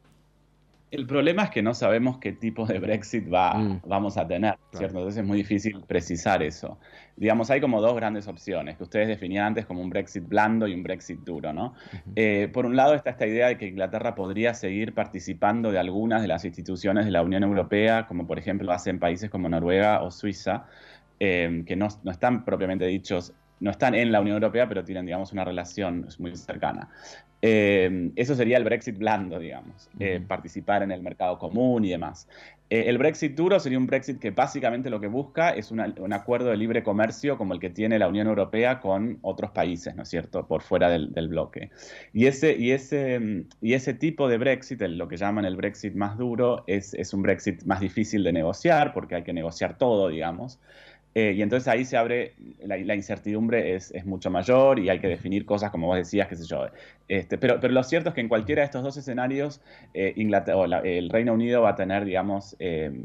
El 0.91 1.07
problema 1.07 1.43
es 1.43 1.49
que 1.51 1.61
no 1.61 1.73
sabemos 1.73 2.17
qué 2.17 2.33
tipo 2.33 2.65
de 2.65 2.77
Brexit 2.77 3.33
va, 3.33 3.53
mm. 3.53 3.81
vamos 3.87 4.17
a 4.17 4.27
tener, 4.27 4.55
¿cierto? 4.73 4.97
Entonces 4.97 5.21
es 5.21 5.25
muy 5.25 5.37
difícil 5.37 5.81
precisar 5.87 6.43
eso. 6.43 6.79
Digamos, 7.15 7.49
hay 7.49 7.61
como 7.61 7.79
dos 7.79 7.95
grandes 7.95 8.27
opciones 8.27 8.75
que 8.75 8.83
ustedes 8.83 9.07
definían 9.07 9.45
antes 9.45 9.65
como 9.65 9.81
un 9.81 9.89
Brexit 9.89 10.27
blando 10.27 10.67
y 10.67 10.73
un 10.73 10.83
Brexit 10.83 11.21
duro, 11.21 11.53
¿no? 11.53 11.73
Eh, 12.17 12.49
por 12.51 12.65
un 12.65 12.75
lado 12.75 12.93
está 12.93 13.11
esta 13.11 13.25
idea 13.25 13.47
de 13.47 13.57
que 13.57 13.67
Inglaterra 13.67 14.15
podría 14.15 14.53
seguir 14.53 14.93
participando 14.93 15.71
de 15.71 15.79
algunas 15.79 16.21
de 16.21 16.27
las 16.27 16.43
instituciones 16.43 17.05
de 17.05 17.11
la 17.11 17.21
Unión 17.21 17.43
Europea, 17.43 18.05
como 18.05 18.27
por 18.27 18.37
ejemplo 18.37 18.69
hacen 18.73 18.99
países 18.99 19.29
como 19.29 19.47
Noruega 19.47 20.01
o 20.01 20.11
Suiza, 20.11 20.65
eh, 21.21 21.63
que 21.65 21.77
no, 21.77 21.87
no 22.03 22.11
están 22.11 22.43
propiamente 22.43 22.85
dichos 22.85 23.33
no 23.61 23.71
están 23.71 23.95
en 23.95 24.11
la 24.11 24.19
Unión 24.19 24.35
Europea, 24.35 24.67
pero 24.67 24.83
tienen, 24.83 25.05
digamos, 25.05 25.31
una 25.31 25.45
relación 25.45 26.07
muy 26.19 26.35
cercana. 26.35 26.89
Eh, 27.41 28.11
eso 28.15 28.35
sería 28.35 28.57
el 28.57 28.63
Brexit 28.63 28.97
blando, 28.97 29.39
digamos, 29.39 29.89
eh, 29.99 30.21
participar 30.27 30.83
en 30.83 30.91
el 30.91 31.01
mercado 31.01 31.39
común 31.39 31.85
y 31.85 31.89
demás. 31.89 32.27
Eh, 32.69 32.85
el 32.87 32.97
Brexit 32.97 33.35
duro 33.35 33.59
sería 33.59 33.77
un 33.77 33.87
Brexit 33.87 34.19
que 34.19 34.31
básicamente 34.31 34.89
lo 34.89 34.99
que 34.99 35.07
busca 35.07 35.49
es 35.49 35.71
un 35.71 36.13
acuerdo 36.13 36.49
de 36.51 36.57
libre 36.57 36.83
comercio 36.83 37.37
como 37.37 37.53
el 37.53 37.59
que 37.59 37.69
tiene 37.69 37.99
la 37.99 38.07
Unión 38.07 38.27
Europea 38.27 38.79
con 38.79 39.17
otros 39.23 39.51
países, 39.51 39.95
¿no 39.95 40.03
es 40.03 40.09
cierto?, 40.09 40.47
por 40.47 40.61
fuera 40.61 40.89
del, 40.89 41.27
bloque. 41.27 41.71
Y 42.13 42.27
ese, 42.27 42.55
y, 42.55 42.71
ese, 42.71 43.45
y 43.61 43.73
ese 43.73 43.93
tipo 43.93 44.27
de 44.27 44.37
Brexit, 44.37 44.81
lo 44.81 45.07
que 45.07 45.17
llaman 45.17 45.45
el 45.45 45.55
Brexit 45.55 45.95
más 45.95 46.17
duro, 46.17 46.63
es, 46.67 46.93
es 46.93 47.13
un 47.13 47.23
Brexit 47.23 47.63
más 47.63 47.79
difícil 47.79 48.23
de 48.23 48.33
negociar 48.33 48.93
porque 48.93 49.15
hay 49.15 49.23
que 49.23 49.33
negociar 49.33 49.77
todo, 49.77 50.07
digamos. 50.07 50.59
Eh, 51.13 51.33
y 51.35 51.41
entonces 51.41 51.67
ahí 51.67 51.83
se 51.83 51.97
abre, 51.97 52.35
la, 52.63 52.95
incertidumbre 52.95 53.75
es, 53.75 53.93
mucho 54.05 54.29
mayor 54.29 54.79
y 54.79 54.89
hay 54.89 54.99
que 54.99 55.07
definir 55.07 55.45
cosas 55.45 55.69
como 55.69 55.87
vos 55.87 55.97
decías, 55.97 56.27
qué 56.27 56.35
sé 56.35 56.45
yo. 56.45 56.67
Este, 57.07 57.37
pero, 57.37 57.59
pero 57.59 57.73
lo 57.73 57.83
cierto 57.83 58.09
es 58.09 58.15
que 58.15 58.21
en 58.21 58.29
cualquiera 58.29 58.61
de 58.61 58.65
estos 58.65 58.83
dos 58.83 58.95
escenarios, 58.95 59.61
eh, 59.93 60.13
el 60.15 61.09
Reino 61.09 61.33
Unido 61.33 61.61
va 61.61 61.71
a 61.71 61.75
tener, 61.75 62.05
digamos, 62.05 62.55
em, 62.59 63.03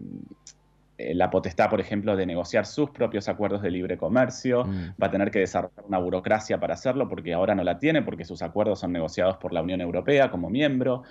eh, 0.98 1.14
la 1.14 1.30
potestad, 1.30 1.68
por 1.68 1.80
ejemplo, 1.80 2.16
de 2.16 2.26
negociar 2.26 2.64
sus 2.64 2.90
propios 2.90 3.28
acuerdos 3.28 3.60
de 3.60 3.72
libre 3.72 3.98
comercio, 3.98 4.64
mm. 4.64 4.94
va 5.02 5.08
a 5.08 5.10
tener 5.10 5.32
que 5.32 5.40
desarrollar 5.40 5.84
una 5.86 5.98
burocracia 5.98 6.58
para 6.60 6.74
hacerlo 6.74 7.08
porque 7.08 7.34
ahora 7.34 7.56
no 7.56 7.64
la 7.64 7.78
tiene, 7.80 8.02
porque 8.02 8.24
sus 8.24 8.40
acuerdos 8.40 8.78
son 8.78 8.92
negociados 8.92 9.36
por 9.36 9.52
la 9.52 9.62
Unión 9.62 9.80
Europea 9.80 10.30
como 10.30 10.48
miembro, 10.48 11.02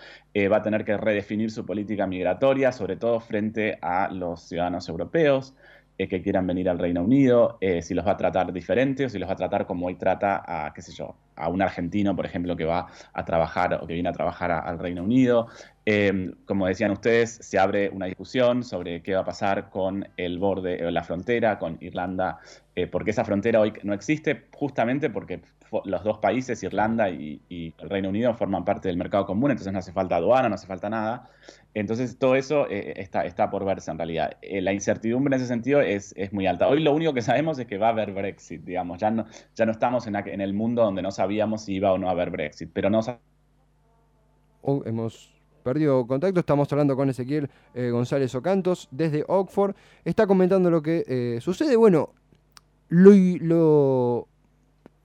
va 0.52 0.58
a 0.58 0.62
tener 0.62 0.86
que 0.86 0.96
redefinir 0.98 1.52
su 1.52 1.66
política 1.66 2.08
migratoria, 2.08 2.72
sobre 2.72 2.96
todo 2.96 3.20
frente 3.20 3.78
a 3.82 4.10
los 4.10 4.48
ciudadanos 4.48 4.88
europeos. 4.90 5.54
Eh, 5.98 6.10
que 6.10 6.22
quieran 6.22 6.46
venir 6.46 6.68
al 6.68 6.78
Reino 6.78 7.02
Unido, 7.02 7.58
eh, 7.62 7.82
si 7.82 7.94
los 7.94 8.06
va 8.06 8.12
a 8.12 8.18
tratar 8.18 8.52
diferente 8.52 9.06
o 9.06 9.10
si 9.10 9.18
los 9.18 9.30
va 9.30 9.34
a 9.34 9.38
tratar 9.38 9.66
como 9.66 9.88
hoy 9.88 9.96
trata 9.96 10.44
a, 10.46 10.74
qué 10.74 10.82
sé 10.82 10.92
yo, 10.92 11.16
a 11.38 11.48
un 11.48 11.62
argentino, 11.62 12.14
por 12.14 12.26
ejemplo, 12.26 12.58
que 12.58 12.66
va 12.66 12.88
a 13.14 13.24
trabajar 13.24 13.80
o 13.82 13.88
que 13.88 13.94
viene 13.94 14.10
a 14.10 14.12
trabajar 14.12 14.52
al 14.52 14.78
Reino 14.78 15.04
Unido. 15.04 15.48
Em, 15.86 16.34
como 16.46 16.68
decían 16.68 16.92
ustedes, 16.92 17.36
se 17.42 17.58
abre 17.58 17.90
una 17.90 18.08
discusión 18.08 18.66
sobre 18.66 19.04
qué 19.04 19.14
va 19.14 19.22
a 19.22 19.26
pasar 19.26 19.70
con 19.70 20.06
el 20.18 20.38
borde, 20.38 20.86
o 20.86 20.92
la 20.92 21.04
frontera, 21.04 21.58
con 21.60 21.78
Irlanda, 21.80 22.40
eh, 22.76 22.88
porque 22.88 23.12
esa 23.12 23.24
frontera 23.24 23.62
hoy 23.62 23.72
no 23.84 23.94
existe 23.94 24.48
justamente 24.54 25.10
porque 25.10 25.44
los 25.86 26.04
dos 26.04 26.20
países, 26.20 26.62
Irlanda 26.64 27.10
y, 27.10 27.42
el 27.50 27.90
Reino 27.90 28.10
Unido, 28.10 28.34
forman 28.34 28.66
parte 28.66 28.88
del 28.88 28.98
mercado 28.98 29.26
común, 29.26 29.52
entonces 29.52 29.72
no 29.74 29.80
hace 29.80 29.92
falta 29.92 30.18
aduana, 30.18 30.50
no 30.50 30.56
hace 30.56 30.68
falta 30.68 30.90
nada. 30.90 31.30
Entonces 31.74 32.18
todo 32.18 32.36
eso 32.36 32.68
eh, 32.70 32.94
está, 32.98 33.26
está 33.26 33.50
por 33.50 33.66
verse 33.66 33.92
en 33.92 33.98
realidad. 33.98 34.38
Eh, 34.42 34.62
la 34.62 34.72
incertidumbre 34.74 35.36
en 35.36 35.42
ese 35.42 35.48
sentido 35.48 35.82
es, 35.82 36.14
es, 36.16 36.32
muy 36.32 36.48
alta. 36.48 36.68
Hoy 36.68 36.82
lo 36.82 36.94
único 36.94 37.14
que 37.14 37.22
sabemos 37.22 37.60
es 37.60 37.68
que 37.68 37.78
va 37.78 37.88
a 37.88 37.92
haber 37.92 38.14
Brexit, 38.14 38.64
digamos. 38.64 39.00
Ya 39.00 39.12
no, 39.12 39.26
ya 39.56 39.66
no 39.66 39.72
estamos 39.72 40.08
en, 40.08 40.16
el 40.16 40.54
mundo 40.54 40.84
donde 40.84 41.02
no 41.02 41.12
sabíamos 41.12 41.64
si 41.64 41.76
iba 41.76 41.92
o 41.92 41.98
no 41.98 42.08
a 42.08 42.12
haber 42.12 42.30
Brexit, 42.30 42.70
pero 42.72 42.90
no 42.90 43.02
oh, 44.62 44.84
hemos 44.86 45.34
perdido 45.64 46.08
contacto. 46.08 46.40
Estamos 46.40 46.72
hablando 46.72 46.96
con 46.96 47.10
Ezequiel 47.10 47.50
eh, 47.74 47.90
González 47.90 48.34
Ocantos 48.36 48.88
desde 48.92 49.26
Oxford. 49.28 49.76
Está 50.06 50.28
comentando 50.28 50.72
lo 50.72 50.82
que 50.82 51.40
sucede. 51.42 51.76
Bueno, 51.76 52.14
lo, 52.90 54.28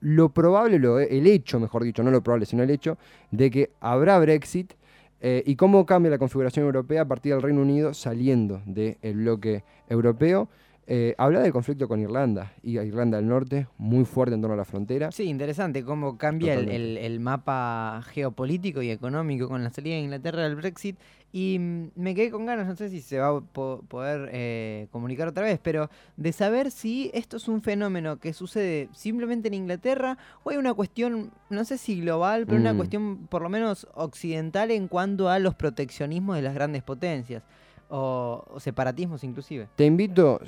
lo 0.01 0.29
probable, 0.29 0.79
lo, 0.79 0.99
el 0.99 1.27
hecho, 1.27 1.59
mejor 1.59 1.83
dicho, 1.83 2.03
no 2.03 2.11
lo 2.11 2.21
probable, 2.21 2.45
sino 2.45 2.63
el 2.63 2.69
hecho 2.69 2.97
de 3.31 3.49
que 3.49 3.71
habrá 3.79 4.19
Brexit 4.19 4.73
eh, 5.21 5.43
y 5.45 5.55
cómo 5.55 5.85
cambia 5.85 6.09
la 6.09 6.17
configuración 6.17 6.65
europea 6.65 7.03
a 7.03 7.07
partir 7.07 7.33
del 7.33 7.41
Reino 7.41 7.61
Unido 7.61 7.93
saliendo 7.93 8.61
del 8.65 8.97
bloque 9.13 9.63
europeo. 9.87 10.49
Eh, 10.87 11.13
habla 11.17 11.41
del 11.41 11.53
conflicto 11.53 11.87
con 11.87 12.01
Irlanda 12.01 12.53
y 12.63 12.77
Irlanda 12.79 13.17
del 13.17 13.27
Norte, 13.27 13.67
muy 13.77 14.03
fuerte 14.03 14.33
en 14.33 14.41
torno 14.41 14.55
a 14.55 14.57
la 14.57 14.65
frontera. 14.65 15.11
Sí, 15.11 15.23
interesante 15.23 15.85
cómo 15.85 16.17
cambia 16.17 16.55
el, 16.55 17.19
mapa 17.19 18.01
geopolítico 18.09 18.81
y 18.81 18.89
económico 18.89 19.47
con 19.47 19.63
la 19.63 19.69
salida 19.69 19.95
de 19.95 20.01
Inglaterra 20.01 20.41
del 20.41 20.55
Brexit. 20.55 20.97
Y 21.31 21.59
mm, 21.59 21.91
me 21.95 22.15
quedé 22.15 22.31
con 22.31 22.45
ganas, 22.45 22.67
no 22.67 22.75
sé 22.75 22.89
si 22.89 23.01
se 23.01 23.19
va 23.19 23.29
a 23.29 23.41
poder 23.41 24.29
eh, 24.33 24.87
comunicar 24.91 25.27
otra 25.27 25.43
vez, 25.43 25.59
pero 25.61 25.89
de 26.17 26.31
saber 26.31 26.71
si 26.71 27.11
esto 27.13 27.37
es 27.37 27.47
un 27.47 27.61
fenómeno 27.61 28.17
que 28.19 28.33
sucede 28.33 28.89
simplemente 28.93 29.47
en 29.47 29.53
Inglaterra 29.53 30.17
o 30.43 30.49
hay 30.49 30.57
una 30.57 30.73
cuestión, 30.73 31.31
no 31.49 31.63
sé 31.65 31.77
si 31.77 32.01
global, 32.01 32.45
pero 32.45 32.59
una 32.59 32.73
mm. 32.73 32.77
cuestión 32.77 33.27
por 33.27 33.41
lo 33.41 33.49
menos 33.49 33.87
occidental 33.93 34.71
en 34.71 34.87
cuanto 34.87 35.29
a 35.29 35.39
los 35.39 35.55
proteccionismos 35.55 36.35
de 36.35 36.41
las 36.41 36.53
grandes 36.53 36.83
potencias 36.83 37.43
o, 37.91 38.45
separatismos 38.57 39.23
inclusive. 39.23 39.67
Te 39.75 39.85
invito, 39.85 40.39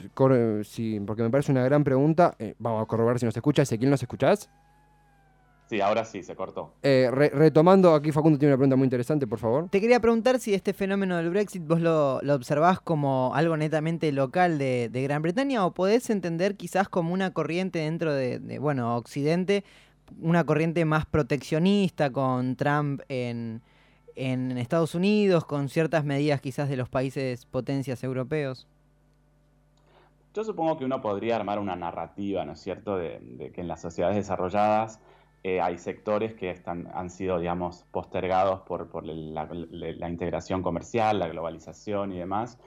sí, 0.64 1.00
porque 1.06 1.24
me 1.24 1.30
parece 1.30 1.52
una 1.52 1.64
gran 1.64 1.84
pregunta, 1.84 2.36
eh, 2.40 2.56
vamos 2.58 2.82
a 2.84 2.86
corroborar 2.86 3.20
si 3.20 3.26
nos 3.26 3.36
escucha. 3.36 3.62
Ezequiel, 3.62 3.92
¿nos 3.92 4.02
escuchás? 4.02 4.50
Sí, 5.74 5.82
ahora 5.82 6.06
sí, 6.06 6.22
se 6.22 6.36
cortó. 6.36 6.76
Eh, 6.84 7.10
retomando, 7.10 7.96
aquí 7.96 8.12
Facundo 8.12 8.38
tiene 8.38 8.54
una 8.54 8.60
pregunta 8.60 8.76
muy 8.76 8.86
interesante, 8.86 9.26
por 9.26 9.40
favor. 9.40 9.70
Te 9.70 9.82
quería 9.82 10.00
preguntar 10.00 10.40
si 10.40 10.54
este 10.54 10.72
fenómeno 10.72 11.18
del 11.18 11.32
Brexit 11.32 11.66
vos 11.66 11.82
lo, 11.82 12.18
observás 12.18 12.80
como 12.80 13.34
algo 13.34 13.58
netamente 13.58 14.12
local 14.12 14.60
de, 14.60 14.92
Gran 14.94 15.24
Bretaña 15.24 15.66
o 15.66 15.74
podés 15.74 16.12
entender 16.12 16.58
quizás 16.58 16.90
como 16.90 17.12
una 17.12 17.34
corriente 17.34 17.80
dentro 17.80 18.14
de, 18.14 18.38
de, 18.38 18.60
bueno, 18.60 18.96
Occidente, 18.96 19.64
una 20.22 20.44
corriente 20.44 20.86
más 20.86 21.08
proteccionista 21.08 22.12
con 22.12 22.56
Trump 22.56 23.02
en, 23.10 23.64
en 24.16 24.56
Estados 24.60 24.94
Unidos, 24.94 25.44
con 25.44 25.70
ciertas 25.70 26.06
medidas 26.06 26.40
quizás 26.40 26.70
de 26.70 26.78
los 26.78 26.88
países 26.88 27.48
potencias 27.48 28.04
europeos? 28.04 28.68
Yo 30.34 30.44
supongo 30.44 30.78
que 30.78 30.86
uno 30.86 31.00
podría 31.00 31.36
armar 31.36 31.60
una 31.60 31.76
narrativa, 31.76 32.44
¿no 32.44 32.54
es 32.54 32.60
cierto?, 32.60 32.98
de, 32.98 33.52
que 33.54 33.62
en 33.62 33.68
las 33.68 33.82
sociedades 33.82 34.18
desarrolladas 34.18 35.00
eh, 35.44 35.60
hay 35.60 35.78
sectores 35.78 36.34
que 36.34 36.50
están, 36.50 36.90
han 36.94 37.10
sido, 37.10 37.38
digamos, 37.40 37.86
postergados 37.92 38.62
por, 38.62 39.06
la, 39.06 40.10
integración 40.10 40.62
comercial, 40.62 41.20
la 41.20 41.28
globalización 41.28 42.14
y 42.14 42.20
demás. 42.20 42.58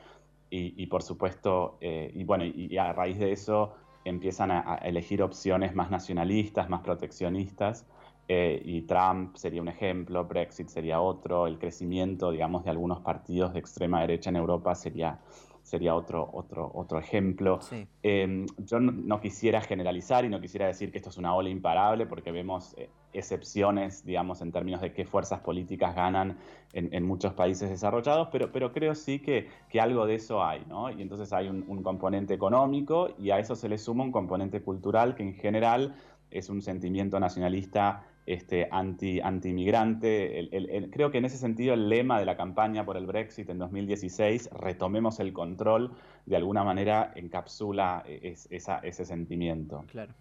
Y, 0.48 0.86
por 0.86 1.02
supuesto, 1.02 1.76
eh, 1.80 2.10
y 2.14 2.24
bueno, 2.24 2.44
y, 2.44 2.78
a 2.78 2.92
raíz 2.92 3.18
de 3.18 3.32
eso 3.32 3.74
empiezan 4.04 4.50
a 4.52 4.76
elegir 4.76 5.22
opciones 5.22 5.74
más 5.74 5.90
nacionalistas, 5.90 6.70
más 6.70 6.80
proteccionistas. 6.82 7.84
Eh, 8.28 8.60
y 8.64 8.82
Trump 8.82 9.36
sería 9.36 9.62
un 9.62 9.68
ejemplo, 9.68 10.24
Brexit 10.24 10.68
sería 10.68 11.00
otro, 11.00 11.46
el 11.46 11.58
crecimiento, 11.58 12.32
digamos, 12.32 12.64
de 12.64 12.70
algunos 12.70 13.00
partidos 13.00 13.52
de 13.52 13.60
extrema 13.60 14.00
derecha 14.00 14.30
en 14.30 14.36
Europa 14.36 14.74
sería, 14.74 15.20
sería 15.66 15.96
otro, 15.96 16.30
otro, 16.32 16.70
otro 16.74 17.00
ejemplo. 17.00 17.58
Em, 18.00 18.46
yo 18.58 18.78
no, 18.78 19.20
quisiera 19.20 19.60
generalizar 19.60 20.24
y 20.24 20.28
no 20.28 20.40
quisiera 20.40 20.68
decir 20.68 20.92
que 20.92 20.98
esto 20.98 21.10
es 21.10 21.18
una 21.18 21.34
ola 21.34 21.48
imparable 21.48 22.06
porque 22.06 22.30
vemos 22.30 22.72
eh, 22.78 22.88
excepciones, 23.12 24.04
digamos, 24.04 24.42
en 24.42 24.52
términos 24.52 24.80
de 24.80 24.92
qué 24.92 25.04
fuerzas 25.04 25.40
políticas 25.40 25.96
ganan 25.96 26.38
en, 26.72 27.02
muchos 27.04 27.32
países 27.32 27.68
desarrollados, 27.68 28.28
pero, 28.30 28.52
pero 28.52 28.72
creo 28.72 28.94
sí 28.94 29.18
que, 29.18 29.48
que, 29.68 29.80
algo 29.80 30.06
de 30.06 30.14
eso 30.14 30.44
hay, 30.44 30.64
¿no? 30.68 30.88
Y 30.90 31.02
entonces 31.02 31.32
hay 31.32 31.48
un, 31.48 31.64
un 31.66 31.82
componente 31.82 32.34
económico 32.34 33.08
y 33.18 33.30
a 33.30 33.40
eso 33.40 33.56
se 33.56 33.68
le 33.68 33.78
suma 33.78 34.04
un 34.04 34.12
componente 34.12 34.60
cultural 34.60 35.16
que 35.16 35.24
en 35.24 35.34
general 35.34 35.96
es 36.30 36.48
un 36.48 36.62
sentimiento 36.62 37.18
nacionalista 37.18 38.04
este, 38.26 38.68
anti, 38.70 39.20
anti-inmigrante. 39.20 40.48
creo 40.90 41.10
que 41.10 41.18
en 41.18 41.24
ese 41.24 41.38
sentido 41.38 41.74
el 41.74 41.88
lema 41.88 42.18
de 42.18 42.26
la 42.26 42.36
campaña 42.36 42.84
por 42.84 42.96
el 42.96 43.06
Brexit 43.06 43.48
en 43.48 43.58
2016, 43.58 44.50
retomemos 44.52 45.20
el 45.20 45.32
control, 45.32 45.92
de 46.26 46.36
alguna 46.36 46.64
manera 46.64 47.12
encapsula 47.14 48.02
e, 48.06 48.34
ese 48.50 49.04
sentimiento. 49.04 49.84
Claro. 49.86 50.12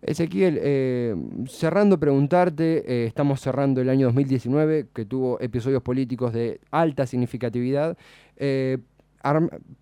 Ezequiel, 0.00 0.58
eh, 0.62 1.14
cerrando 1.46 2.00
preguntarte, 2.00 2.84
eh, 2.86 3.06
estamos 3.06 3.40
cerrando 3.40 3.82
el 3.82 3.90
año 3.90 4.06
2019, 4.06 4.88
que 4.94 5.04
tuvo 5.04 5.38
episodios 5.40 5.82
políticos 5.82 6.32
de 6.32 6.60
alta 6.70 7.06
significatividad. 7.06 7.98
Eh, 8.38 8.78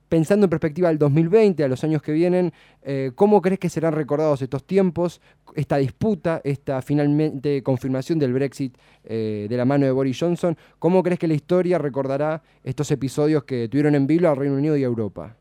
pensando 0.08 0.44
en 0.44 0.50
perspectiva 0.50 0.88
al 0.88 0.98
2020, 0.98 1.64
a 1.64 1.68
los 1.68 1.82
años 1.82 2.02
que 2.02 2.12
vienen, 2.12 2.52
eh, 2.82 3.12
¿cómo 3.14 3.42
crees 3.42 3.58
que 3.58 3.68
serán 3.68 3.94
recordados 3.94 4.42
estos 4.42 4.64
tiempos, 4.64 5.20
esta 5.54 5.76
disputa, 5.76 6.40
esta 6.44 6.80
finalmente 6.82 7.62
confirmación 7.62 8.18
del 8.18 8.32
Brexit 8.32 8.76
eh, 9.04 9.46
de 9.48 9.56
la 9.56 9.64
mano 9.64 9.86
de 9.86 9.92
Boris 9.92 10.18
Johnson? 10.20 10.56
¿Cómo 10.78 11.02
crees 11.02 11.18
que 11.18 11.26
la 11.26 11.34
historia 11.34 11.78
recordará 11.78 12.42
estos 12.62 12.90
episodios 12.90 13.44
que 13.44 13.68
tuvieron 13.68 13.94
en 13.94 14.06
vilo 14.06 14.30
al 14.30 14.36
Reino 14.36 14.56
Unido 14.56 14.76
y 14.76 14.84
a 14.84 14.86
Europa? 14.86 15.36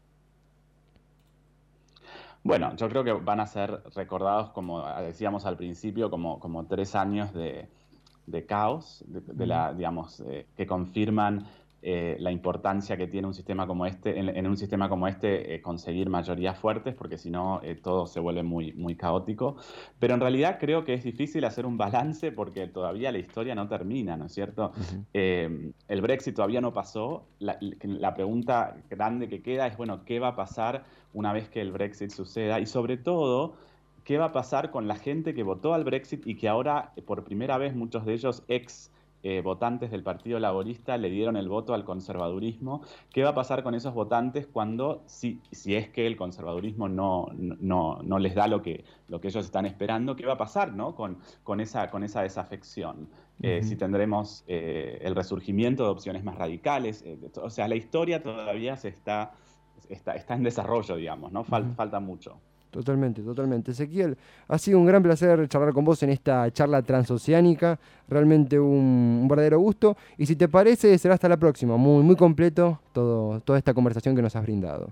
Bueno, 2.43 2.75
yo 2.75 2.89
creo 2.89 3.03
que 3.05 3.13
van 3.13 3.39
a 3.39 3.45
ser 3.45 3.81
recordados, 3.95 4.49
como 4.49 4.85
decíamos 5.01 5.45
al 5.45 5.55
principio, 5.55 6.09
como, 6.09 6.39
como 6.39 6.65
tres 6.65 6.93
años 6.93 7.31
de, 7.33 7.69
caos, 8.45 9.03
de, 9.07 9.47
la, 9.47 9.73
digamos, 9.73 10.19
eh, 10.21 10.45
que 10.57 10.67
confirman 10.67 11.45
eh, 11.85 12.15
la 12.17 12.31
importancia 12.31 12.95
que 12.95 13.07
tiene 13.07 13.27
un 13.27 13.33
sistema 13.33 13.67
como 13.67 13.85
este, 13.85 14.17
en, 14.17 14.47
un 14.47 14.55
sistema 14.55 14.87
como 14.87 15.05
este, 15.05 15.53
eh, 15.53 15.61
conseguir 15.61 16.09
mayorías 16.09 16.57
fuertes, 16.57 16.95
porque 16.95 17.17
si 17.17 17.29
no, 17.29 17.59
eh, 17.61 17.75
todo 17.75 18.07
se 18.07 18.21
vuelve 18.21 18.41
muy, 18.41 18.71
muy 18.71 18.95
caótico. 18.95 19.57
Pero 19.99 20.13
en 20.13 20.21
realidad 20.21 20.59
creo 20.61 20.85
que 20.85 20.93
es 20.93 21.03
difícil 21.03 21.43
hacer 21.43 21.65
un 21.65 21.77
balance 21.77 22.31
porque 22.31 22.67
todavía 22.67 23.11
la 23.11 23.17
historia 23.17 23.53
no 23.53 23.67
termina, 23.67 24.15
¿no 24.15 24.27
es 24.27 24.33
cierto? 24.33 24.71
el 25.13 26.01
Brexit 26.01 26.35
todavía 26.35 26.61
no 26.61 26.71
pasó. 26.71 27.25
La, 27.39 27.57
la 27.59 28.13
pregunta 28.13 28.77
grande 28.89 29.27
que 29.27 29.41
queda 29.41 29.67
es, 29.67 29.75
bueno, 29.75 30.05
¿qué 30.05 30.19
va 30.19 30.29
a 30.29 30.35
pasar 30.37 30.85
una 31.11 31.33
vez 31.33 31.49
que 31.49 31.59
el 31.59 31.73
Brexit 31.73 32.11
suceda? 32.11 32.61
Y 32.61 32.65
sobre 32.65 32.95
todo, 32.95 33.55
¿qué 34.05 34.17
va 34.17 34.25
a 34.25 34.31
pasar 34.31 34.71
con 34.71 34.87
la 34.87 34.95
gente 34.95 35.33
que 35.33 35.43
votó 35.43 35.73
al 35.73 35.83
Brexit 35.83 36.25
y 36.25 36.35
que 36.35 36.47
ahora, 36.47 36.93
por 37.05 37.25
primera 37.25 37.57
vez, 37.57 37.75
muchos 37.75 38.05
de 38.05 38.13
ellos 38.13 38.43
ex 38.47 38.89
eh, 39.23 39.41
votantes 39.41 39.89
del 39.89 40.03
Partido 40.03 40.37
Laborista 40.37 40.97
le 40.97 41.09
dieron 41.09 41.37
el 41.37 41.47
voto 41.47 41.73
al 41.73 41.85
conservadurismo. 41.85 42.81
¿Qué 43.11 43.23
va 43.23 43.29
a 43.29 43.33
pasar 43.33 43.63
con 43.63 43.73
esos 43.73 43.93
votantes 43.93 44.47
cuando, 44.47 45.01
si, 45.05 45.39
si 45.51 45.75
es 45.75 45.89
que 45.89 46.05
el 46.05 46.17
conservadurismo 46.17 46.89
no, 46.89 47.27
no, 47.33 47.99
no, 48.03 48.19
les 48.19 48.35
da 48.35 48.47
lo 48.47 48.61
que, 48.61 48.83
lo 49.07 49.21
que 49.21 49.29
ellos 49.29 49.45
están 49.45 49.65
esperando, 49.65 50.17
qué 50.17 50.25
va 50.25 50.33
a 50.33 50.37
pasar 50.37 50.73
¿no? 50.73 50.93
con, 50.93 51.19
con, 51.43 51.61
esa, 51.61 51.89
con 51.89 52.03
esa 52.03 52.21
desafección? 52.21 53.07
Eh, 53.41 53.63
si 53.63 53.75
tendremos 53.75 54.43
eh, 54.47 54.99
el 55.01 55.15
resurgimiento 55.15 55.83
de 55.83 55.89
opciones 55.89 56.23
más 56.23 56.35
radicales. 56.35 57.03
o 57.41 57.49
sea, 57.49 57.67
la 57.67 57.75
historia 57.75 58.21
todavía 58.21 58.77
se 58.77 58.89
está, 58.89 59.33
está, 59.89 60.15
está 60.15 60.35
en 60.35 60.43
desarrollo, 60.43 60.95
digamos, 60.95 61.31
¿no? 61.31 61.43
Falta 61.43 61.99
mucho. 61.99 62.39
Totalmente, 62.73 63.21
totalmente. 63.21 63.69
Ezequiel, 63.71 64.17
ha 64.47 64.57
sido 64.57 64.79
un 64.79 64.87
gran 64.87 65.03
placer 65.03 65.47
charlar 65.47 65.73
con 65.73 65.85
vos 65.85 66.01
en 66.01 66.09
esta 66.09 66.51
charla 66.51 66.81
transoceánica. 66.81 67.79
Realmente 68.07 68.59
un, 68.59 69.27
verdadero 69.29 69.59
gusto. 69.59 69.95
Y 70.17 70.25
si 70.25 70.35
te 70.35 70.47
parece, 70.49 70.97
será 70.97 71.13
hasta 71.13 71.29
la 71.29 71.37
próxima. 71.37 71.77
Muy, 71.77 72.03
muy 72.03 72.15
completo 72.15 72.79
todo, 72.91 73.41
toda 73.41 73.59
esta 73.59 73.75
conversación 73.75 74.15
que 74.15 74.23
nos 74.23 74.35
has 74.35 74.41
brindado. 74.41 74.91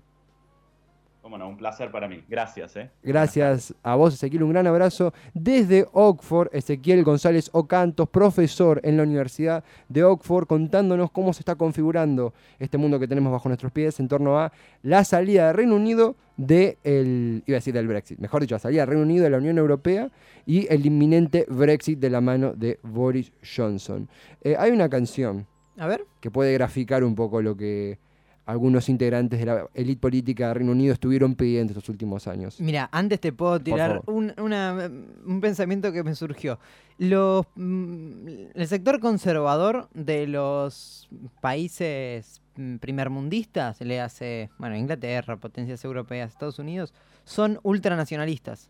Bueno, 1.30 1.48
un 1.48 1.56
placer 1.56 1.92
para 1.92 2.08
mí. 2.08 2.24
Gracias. 2.28 2.76
¿eh? 2.76 2.90
Gracias 3.04 3.74
a 3.84 3.96
vos, 3.96 4.14
Ezequiel. 4.16 4.44
Un 4.44 4.50
gran 4.50 4.68
abrazo 4.68 5.14
desde 5.34 5.88
Oxford. 5.94 6.50
Ezequiel 6.52 7.04
González 7.04 7.50
Ocantos, 7.54 8.10
profesor 8.10 8.82
en 8.84 8.98
la 8.98 9.04
Universidad 9.04 9.64
de 9.88 10.04
Oxford, 10.04 10.48
contándonos 10.48 11.12
cómo 11.12 11.32
se 11.32 11.40
está 11.42 11.56
configurando 11.56 12.34
este 12.60 12.78
mundo 12.78 13.00
que 13.00 13.08
tenemos 13.08 13.32
bajo 13.32 13.48
nuestros 13.48 13.72
pies 13.72 14.00
en 14.00 14.08
torno 14.08 14.40
a 14.40 14.52
la 14.84 15.04
salida 15.04 15.48
del 15.48 15.56
Reino 15.56 15.76
Unido 15.76 16.16
de 16.38 16.78
el, 16.84 17.44
iba 17.46 17.56
a 17.56 17.60
decir 17.60 17.74
del 17.74 17.88
Brexit, 17.88 18.20
mejor 18.20 18.42
dicho, 18.42 18.56
la 18.56 18.60
salida 18.60 18.82
del 18.82 18.90
Reino 18.90 19.04
Unido 19.04 19.24
de 19.24 19.30
la 19.30 19.38
Unión 19.38 19.58
Europea 19.58 20.10
y 20.46 20.68
el 20.74 20.86
inminente 20.86 21.46
Brexit 21.48 22.00
de 22.00 22.10
la 22.10 22.20
mano 22.20 22.54
de 22.54 22.80
Boris 22.84 23.32
Johnson. 23.56 24.10
Eh, 24.42 24.56
hay 24.58 24.72
una 24.72 24.90
canción 24.90 25.46
a 25.78 25.88
ver. 25.88 26.06
que 26.20 26.32
puede 26.32 26.54
graficar 26.54 27.04
un 27.04 27.16
poco 27.16 27.42
lo 27.42 27.56
que 27.56 28.00
algunos 28.46 28.90
integrantes 28.90 29.40
de 29.40 29.46
la 29.46 29.68
élite 29.74 30.02
política 30.02 30.48
de 30.48 30.54
Reino 30.56 30.72
Unido 30.72 30.94
estuvieron 30.94 31.36
pidiendo 31.36 31.72
estos 31.72 31.90
últimos 31.90 32.28
años. 32.28 32.60
Mira, 32.60 32.90
antes 32.92 33.20
te 33.20 33.32
puedo 33.32 33.60
tirar 33.60 34.02
un, 34.08 34.34
un, 34.38 35.42
pensamiento 35.42 35.92
que 35.92 36.04
me 36.04 36.16
surgió. 36.16 36.60
Los, 36.98 37.46
mm, 37.56 38.28
el 38.56 38.68
sector 38.68 39.00
conservador 39.00 39.90
de 39.94 40.28
los 40.28 41.08
países 41.40 42.42
mm, 42.56 42.78
primermundistas, 42.78 43.80
le 43.82 44.02
hace, 44.02 44.50
bueno, 44.58 44.76
Inglaterra, 44.76 45.38
potencias 45.38 45.84
europeas, 45.86 46.32
Estados 46.32 46.60
Unidos, 46.60 46.94
son 47.24 47.60
ultranacionalistas. 47.64 48.70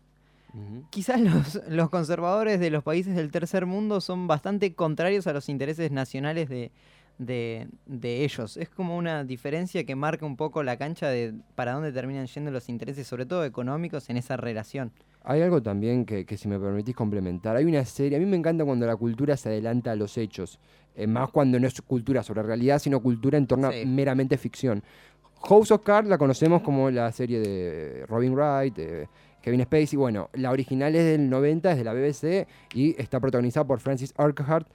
Quizás 0.90 1.18
los, 1.18 1.62
los, 1.66 1.88
conservadores 1.88 2.60
de 2.60 2.68
los 2.68 2.84
países 2.84 3.16
del 3.16 3.30
tercer 3.30 3.64
mundo 3.64 4.02
son 4.02 4.26
bastante 4.26 4.74
contrarios 4.74 5.26
a 5.26 5.32
los 5.32 5.48
intereses 5.48 5.90
nacionales 5.90 6.50
de, 6.50 6.70
de, 7.18 7.68
ellos. 8.02 8.56
Es 8.56 8.68
como 8.68 8.96
una 8.96 9.24
diferencia 9.24 9.84
que 9.84 9.94
marca 9.94 10.26
un 10.26 10.36
poco 10.36 10.62
la 10.62 10.76
cancha 10.76 11.08
de 11.08 11.34
para 11.54 11.72
dónde 11.72 11.92
terminan 11.92 12.26
yendo 12.26 12.50
los 12.50 12.68
intereses, 12.68 13.06
sobre 13.06 13.26
todo 13.26 13.44
económicos, 13.44 14.08
en 14.10 14.16
esa 14.16 14.36
relación. 14.36 14.92
Hay 15.24 15.40
algo 15.40 15.62
también 15.62 16.04
que, 16.04 16.26
si 16.36 16.48
me 16.48 16.58
permitís 16.58 16.96
complementar. 16.96 17.56
Hay 17.56 17.64
una 17.64 17.84
serie, 17.84 18.16
a 18.16 18.20
mí 18.20 18.26
me 18.26 18.36
encanta 18.36 18.64
cuando 18.64 18.86
la 18.86 18.96
cultura 18.96 19.36
se 19.36 19.50
adelanta 19.50 19.92
a 19.92 19.96
los 19.96 20.18
hechos, 20.18 20.58
eh, 20.96 21.06
más 21.06 21.30
cuando 21.30 21.60
no 21.60 21.66
es 21.66 21.80
cultura 21.82 22.22
sobre 22.22 22.42
realidad, 22.42 22.78
sino 22.78 23.00
cultura 23.00 23.38
en 23.38 23.46
torno 23.46 23.68
a 23.68 23.72
meramente 23.86 24.36
ficción. 24.36 24.82
House 25.44 25.70
of 25.70 25.82
Cards 25.82 26.08
la 26.08 26.18
conocemos 26.18 26.62
como 26.62 26.90
la 26.90 27.10
serie 27.12 27.40
de 27.40 28.06
Robin 28.06 28.34
Wright, 28.34 28.78
Kevin 29.40 29.62
Spacey. 29.64 29.96
Bueno, 29.96 30.30
la 30.34 30.50
original 30.50 30.94
es 30.94 31.04
del 31.04 31.28
90, 31.28 31.72
es 31.72 31.78
de 31.78 31.84
la 31.84 31.92
BBC 31.92 32.46
y 32.74 33.00
está 33.00 33.20
protagonizada 33.20 33.66
por 33.66 33.80
Francis 33.80 34.14
Urquhart 34.16 34.68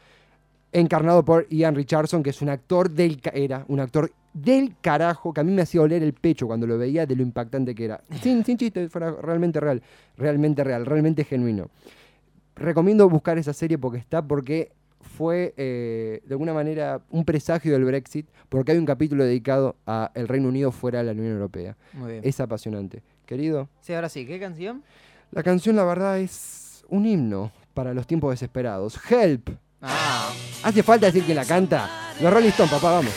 encarnado 0.79 1.23
por 1.23 1.47
Ian 1.49 1.75
Richardson, 1.75 2.23
que 2.23 2.29
es 2.31 2.41
un 2.41 2.49
actor 2.49 2.89
del 2.89 3.19
era 3.33 3.65
un 3.67 3.79
actor 3.79 4.11
del 4.33 4.75
carajo 4.79 5.33
que 5.33 5.41
a 5.41 5.43
mí 5.43 5.51
me 5.51 5.63
hacía 5.63 5.81
oler 5.81 6.03
el 6.03 6.13
pecho 6.13 6.45
cuando 6.45 6.67
lo 6.67 6.77
veía 6.77 7.05
de 7.05 7.15
lo 7.15 7.23
impactante 7.23 7.73
que 7.73 7.85
era. 7.85 8.01
Sin, 8.21 8.45
sin 8.45 8.57
chiste, 8.57 8.87
fuera 8.89 9.11
realmente 9.11 9.59
real, 9.59 9.81
realmente 10.17 10.63
real, 10.63 10.85
realmente 10.85 11.23
genuino. 11.23 11.69
Recomiendo 12.55 13.09
buscar 13.09 13.37
esa 13.37 13.53
serie 13.53 13.77
porque 13.77 13.97
está, 13.97 14.21
porque 14.21 14.71
fue 15.01 15.53
eh, 15.57 16.21
de 16.25 16.33
alguna 16.33 16.53
manera 16.53 17.01
un 17.09 17.25
presagio 17.25 17.71
del 17.73 17.85
Brexit, 17.85 18.27
porque 18.49 18.73
hay 18.73 18.77
un 18.77 18.85
capítulo 18.85 19.23
dedicado 19.23 19.75
a 19.87 20.11
el 20.13 20.27
Reino 20.27 20.49
Unido 20.49 20.71
fuera 20.71 20.99
de 20.99 21.05
la 21.05 21.11
Unión 21.13 21.33
Europea. 21.33 21.75
Muy 21.93 22.11
bien. 22.11 22.21
Es 22.23 22.39
apasionante. 22.39 23.01
Querido. 23.25 23.69
Sí, 23.81 23.93
ahora 23.93 24.09
sí, 24.09 24.25
¿qué 24.25 24.39
canción? 24.39 24.83
La 25.31 25.43
canción, 25.43 25.75
la 25.75 25.83
verdad, 25.83 26.19
es 26.19 26.85
un 26.89 27.05
himno 27.05 27.51
para 27.73 27.93
los 27.93 28.05
tiempos 28.05 28.31
desesperados. 28.31 28.99
Help 29.11 29.49
Ah. 29.81 30.33
Hace 30.63 30.83
falta 30.83 31.07
decir 31.07 31.23
que 31.23 31.33
la 31.33 31.45
canta. 31.45 31.89
Los 32.19 32.33
Rolling 32.33 32.49
Stones, 32.49 32.73
papá, 32.73 32.91
vamos. 32.91 33.13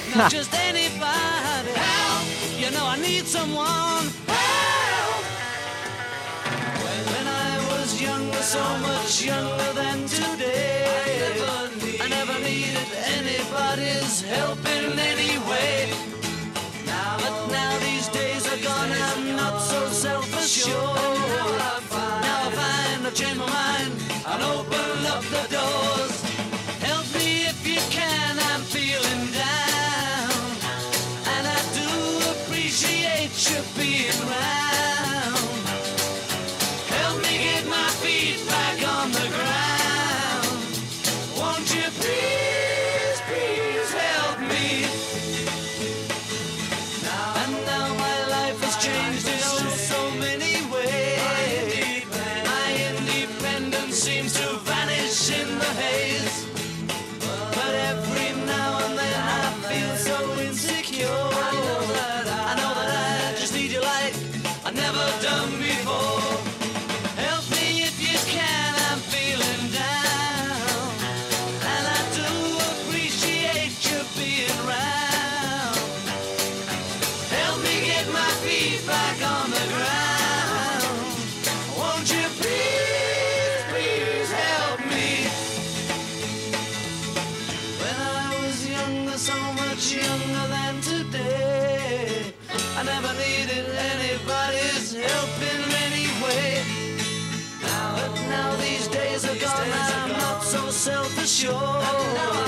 Sure. 101.40 102.39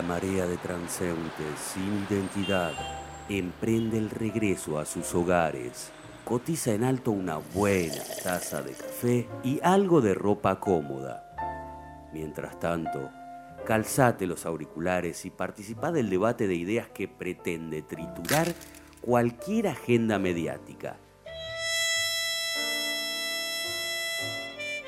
La 0.00 0.06
marea 0.06 0.46
de 0.46 0.56
transeúntes 0.56 1.58
sin 1.74 2.06
identidad 2.08 2.72
emprende 3.28 3.98
el 3.98 4.08
regreso 4.08 4.78
a 4.78 4.86
sus 4.86 5.14
hogares. 5.14 5.90
Cotiza 6.24 6.72
en 6.72 6.84
alto 6.84 7.10
una 7.10 7.36
buena 7.36 8.02
taza 8.24 8.62
de 8.62 8.72
café 8.72 9.28
y 9.44 9.60
algo 9.62 10.00
de 10.00 10.14
ropa 10.14 10.58
cómoda. 10.58 12.08
Mientras 12.14 12.58
tanto, 12.58 13.10
calzate 13.66 14.26
los 14.26 14.46
auriculares 14.46 15.26
y 15.26 15.30
participa 15.30 15.92
del 15.92 16.08
debate 16.08 16.48
de 16.48 16.54
ideas 16.54 16.88
que 16.88 17.06
pretende 17.06 17.82
triturar 17.82 18.54
cualquier 19.02 19.68
agenda 19.68 20.18
mediática. 20.18 20.96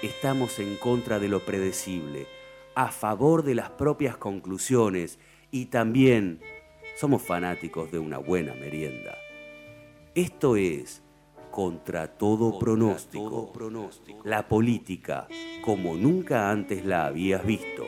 Estamos 0.02 0.58
en 0.58 0.74
contra 0.76 1.18
de 1.18 1.28
lo 1.28 1.44
predecible, 1.44 2.26
a 2.74 2.90
favor 2.90 3.42
de 3.42 3.54
las 3.54 3.70
propias 3.70 4.16
conclusiones 4.16 5.18
y 5.50 5.66
también 5.66 6.40
somos 6.96 7.22
fanáticos 7.22 7.90
de 7.90 7.98
una 7.98 8.18
buena 8.18 8.54
merienda. 8.54 9.16
Esto 10.14 10.56
es 10.56 11.02
contra 11.50 12.16
todo 12.16 12.58
pronóstico, 12.58 13.52
la 14.24 14.48
política 14.48 15.28
como 15.62 15.94
nunca 15.94 16.50
antes 16.50 16.84
la 16.84 17.06
habías 17.06 17.44
visto. 17.46 17.84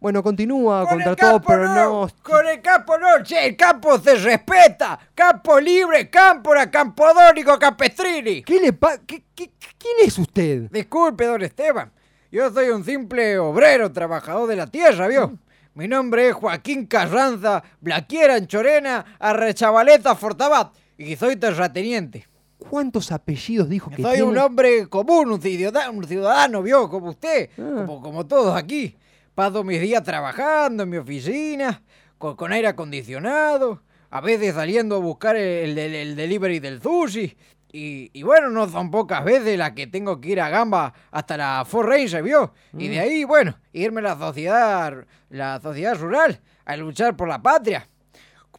Bueno, 0.00 0.22
continúa 0.22 0.80
Con 0.86 0.94
contra 0.94 1.14
todo 1.14 1.30
campo 1.32 1.52
no, 1.56 1.62
pronóstico. 1.74 2.30
con 2.32 2.48
el 2.48 2.62
campo 2.62 2.98
no, 2.98 3.22
che, 3.22 3.46
el 3.48 3.56
campo 3.56 3.98
se 3.98 4.14
respeta. 4.14 4.98
Campo 5.14 5.60
libre, 5.60 6.08
cámpora, 6.08 6.70
campodónico, 6.70 7.58
campestrini. 7.58 8.42
¿Qué 8.42 8.60
le 8.60 8.72
pasa? 8.72 9.00
¿Quién 9.06 9.96
es 10.02 10.18
usted? 10.18 10.70
Disculpe, 10.70 11.26
don 11.26 11.42
Esteban. 11.42 11.92
Yo 12.32 12.50
soy 12.50 12.70
un 12.70 12.82
simple 12.84 13.38
obrero, 13.38 13.92
trabajador 13.92 14.48
de 14.48 14.56
la 14.56 14.66
tierra, 14.68 15.06
¿vio? 15.08 15.36
Mi 15.74 15.86
nombre 15.86 16.28
es 16.28 16.34
Joaquín 16.34 16.86
Carranza, 16.86 17.62
Blaquiera, 17.80 18.34
Anchorena, 18.36 19.04
Arrechavaleta, 19.18 20.14
Fortabat. 20.14 20.72
Y 20.96 21.16
soy 21.16 21.36
terrateniente. 21.36 22.26
¿Cuántos 22.58 23.10
apellidos 23.12 23.68
dijo 23.68 23.90
que 23.90 24.02
Soy 24.02 24.16
tiene? 24.16 24.28
un 24.28 24.38
hombre 24.38 24.86
común, 24.88 25.30
un 25.32 25.40
ciudadano, 25.40 25.92
un 25.92 26.04
ciudadano, 26.06 26.62
¿vio? 26.62 26.88
Como 26.88 27.10
usted, 27.10 27.50
Ah. 27.58 27.84
como, 27.86 28.00
como 28.02 28.26
todos 28.26 28.56
aquí. 28.56 28.96
Paso 29.40 29.64
mis 29.64 29.80
días 29.80 30.02
trabajando 30.02 30.82
en 30.82 30.90
mi 30.90 30.98
oficina, 30.98 31.80
con, 32.18 32.36
con 32.36 32.52
aire 32.52 32.68
acondicionado, 32.68 33.80
a 34.10 34.20
veces 34.20 34.54
saliendo 34.54 34.96
a 34.96 34.98
buscar 34.98 35.34
el, 35.34 35.78
el- 35.78 35.94
el 35.94 36.14
delivery 36.14 36.58
del 36.60 36.82
sushi. 36.82 37.34
Y, 37.72 38.10
y 38.12 38.22
bueno, 38.22 38.50
no 38.50 38.68
son 38.68 38.90
pocas 38.90 39.24
veces 39.24 39.56
las 39.56 39.70
que 39.70 39.86
tengo 39.86 40.20
que 40.20 40.28
ir 40.28 40.42
a 40.42 40.50
Gamba 40.50 40.92
hasta 41.10 41.38
la 41.38 41.64
Ford 41.66 41.88
Ranger, 41.88 42.22
¿vio? 42.22 42.52
Y 42.76 42.88
de 42.88 43.00
ahí, 43.00 43.24
bueno, 43.24 43.56
irme 43.72 44.00
a 44.00 44.14
la 44.14 44.18
sociedad, 44.18 45.06
la 45.30 45.58
sociedad 45.58 45.98
rural 45.98 46.38
a 46.66 46.76
luchar 46.76 47.16
por 47.16 47.26
la 47.26 47.40
patria, 47.40 47.88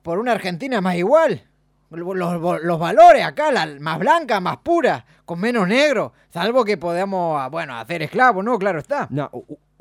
por 0.01 0.17
una 0.17 0.31
Argentina 0.31 0.81
más 0.81 0.95
igual. 0.95 1.43
Los, 1.91 2.15
los- 2.63 2.79
valores 2.79 3.23
acá, 3.23 3.51
la 3.51 3.67
más 3.79 3.99
blanca, 3.99 4.39
más 4.39 4.57
pura, 4.57 5.05
con 5.25 5.41
menos 5.41 5.67
negro, 5.67 6.13
salvo 6.29 6.63
que 6.65 6.77
podamos, 6.77 7.39
ah, 7.39 7.49
bueno, 7.49 7.77
hacer 7.77 8.01
esclavos, 8.01 8.43
¿no? 8.43 8.57
Claro 8.57 8.79
está. 8.79 9.07
No, 9.11 9.29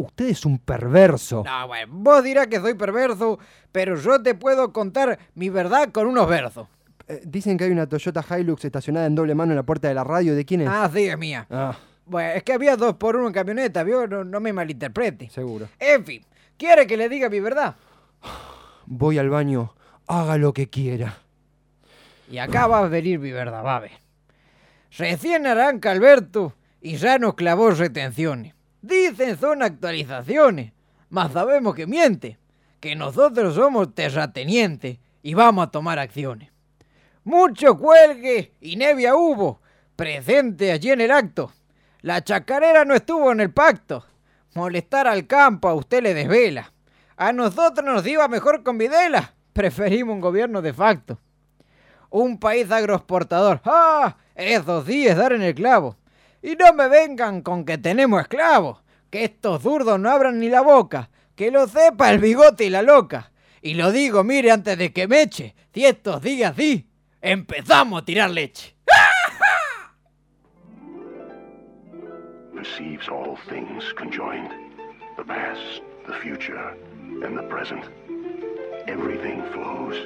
usted 0.00 0.26
es 0.26 0.44
un 0.44 0.58
perverso. 0.58 1.42
No, 1.44 1.66
bueno, 1.68 1.92
vos 1.96 2.22
dirás 2.24 2.46
que 2.48 2.60
soy 2.60 2.74
perverso, 2.74 3.38
pero 3.72 3.96
yo 3.96 4.22
te 4.22 4.34
puedo 4.34 4.72
contar 4.72 5.18
mi 5.34 5.48
verdad 5.48 5.90
con 5.92 6.06
unos 6.06 6.28
versos. 6.28 6.66
Eh, 7.08 7.22
dicen 7.24 7.56
que 7.56 7.64
hay 7.64 7.70
una 7.70 7.88
Toyota 7.88 8.24
Hilux 8.38 8.64
estacionada 8.64 9.06
en 9.06 9.14
doble 9.14 9.34
mano 9.34 9.52
en 9.52 9.56
la 9.56 9.62
puerta 9.64 9.88
de 9.88 9.94
la 9.94 10.04
radio. 10.04 10.34
¿De 10.34 10.44
quién 10.44 10.60
es? 10.62 10.68
Ah, 10.70 10.88
sí, 10.92 11.06
es 11.08 11.18
mía. 11.18 11.46
Ah, 11.50 11.76
Bueno, 12.06 12.30
es 12.34 12.42
que 12.42 12.52
había 12.52 12.76
dos 12.76 12.94
por 12.96 13.16
uno 13.16 13.26
en 13.28 13.32
camioneta, 13.32 13.82
¿vio? 13.82 14.06
No, 14.06 14.24
no 14.24 14.40
me 14.40 14.52
malinterprete. 14.52 15.28
seguro. 15.30 15.68
En 15.78 16.04
fin, 16.04 16.24
¿quiere 16.56 16.86
que 16.86 16.96
le 16.96 17.08
diga 17.08 17.28
mi 17.28 17.40
verdad? 17.40 17.76
Voy 18.86 19.18
al 19.18 19.28
baño. 19.30 19.74
Haga 20.06 20.36
lo 20.38 20.52
que 20.52 20.68
quiera. 20.68 21.18
Y 22.30 22.38
acá 22.38 22.66
va 22.66 22.78
a 22.80 22.88
venir 22.88 23.18
mi 23.18 23.32
verdad, 23.32 23.64
va 23.64 23.76
a 23.76 23.80
ver. 23.80 23.92
Recién 24.96 25.46
arranca 25.46 25.90
Alberto 25.92 26.54
y 26.80 26.96
ya 26.96 27.18
nos 27.18 27.34
clavó 27.34 27.70
retenciones. 27.70 28.54
Dicen 28.82 29.38
son 29.38 29.62
actualizaciones, 29.62 30.72
mas 31.10 31.32
sabemos 31.32 31.74
que 31.74 31.86
miente, 31.86 32.38
que 32.80 32.96
nosotros 32.96 33.54
somos 33.54 33.94
terratenientes 33.94 34.98
y 35.22 35.34
vamos 35.34 35.66
a 35.66 35.70
tomar 35.70 35.98
acciones. 35.98 36.50
Mucho 37.24 37.76
cuelgue 37.76 38.54
y 38.60 38.76
nevia 38.76 39.14
hubo, 39.14 39.60
presente 39.96 40.72
allí 40.72 40.90
en 40.90 41.02
el 41.02 41.10
acto. 41.10 41.52
La 42.00 42.24
chacarera 42.24 42.86
no 42.86 42.94
estuvo 42.94 43.30
en 43.30 43.40
el 43.40 43.52
pacto. 43.52 44.06
Molestar 44.54 45.06
al 45.06 45.26
campo 45.26 45.68
a 45.68 45.74
usted 45.74 46.02
le 46.02 46.14
desvela. 46.14 46.72
A 47.16 47.32
nosotros 47.32 47.84
nos 47.84 48.06
iba 48.06 48.26
mejor 48.26 48.62
con 48.62 48.78
Videla. 48.78 49.34
Preferimos 49.52 50.14
un 50.14 50.22
gobierno 50.22 50.62
de 50.62 50.72
facto. 50.72 51.18
Un 52.08 52.40
país 52.40 52.70
agroexportador. 52.70 53.60
¡Ah! 53.64 54.16
Eso 54.34 54.82
sí 54.86 55.06
es 55.06 55.16
dar 55.16 55.34
en 55.34 55.42
el 55.42 55.54
clavo. 55.54 55.96
Y 56.42 56.56
no 56.56 56.72
me 56.72 56.88
vengan 56.88 57.42
con 57.42 57.64
que 57.64 57.78
tenemos 57.78 58.20
esclavos. 58.22 58.78
Que 59.10 59.24
estos 59.24 59.62
zurdos 59.62 59.98
no 59.98 60.10
abran 60.10 60.38
ni 60.38 60.48
la 60.48 60.60
boca. 60.60 61.10
Que 61.34 61.50
lo 61.50 61.66
sepa 61.66 62.10
el 62.10 62.18
bigote 62.18 62.64
y 62.64 62.70
la 62.70 62.82
loca. 62.82 63.32
Y 63.62 63.74
lo 63.74 63.92
digo, 63.92 64.24
mire, 64.24 64.50
antes 64.50 64.78
de 64.78 64.92
que 64.92 65.08
me 65.08 65.22
eche. 65.22 65.54
Si 65.74 65.84
estos 65.84 66.22
días 66.22 66.54
sí, 66.56 66.88
empezamos 67.20 68.02
a 68.02 68.04
tirar 68.04 68.30
leche. 68.30 68.74
perceives 72.60 73.08
all 73.08 73.38
things 73.48 73.82
conjoined 73.96 74.50
the 75.16 75.24
past, 75.24 75.80
the 76.06 76.12
future, 76.14 76.76
and 77.24 77.36
the 77.36 77.42
present. 77.44 77.84
Everything 78.86 79.42
flows, 79.52 79.96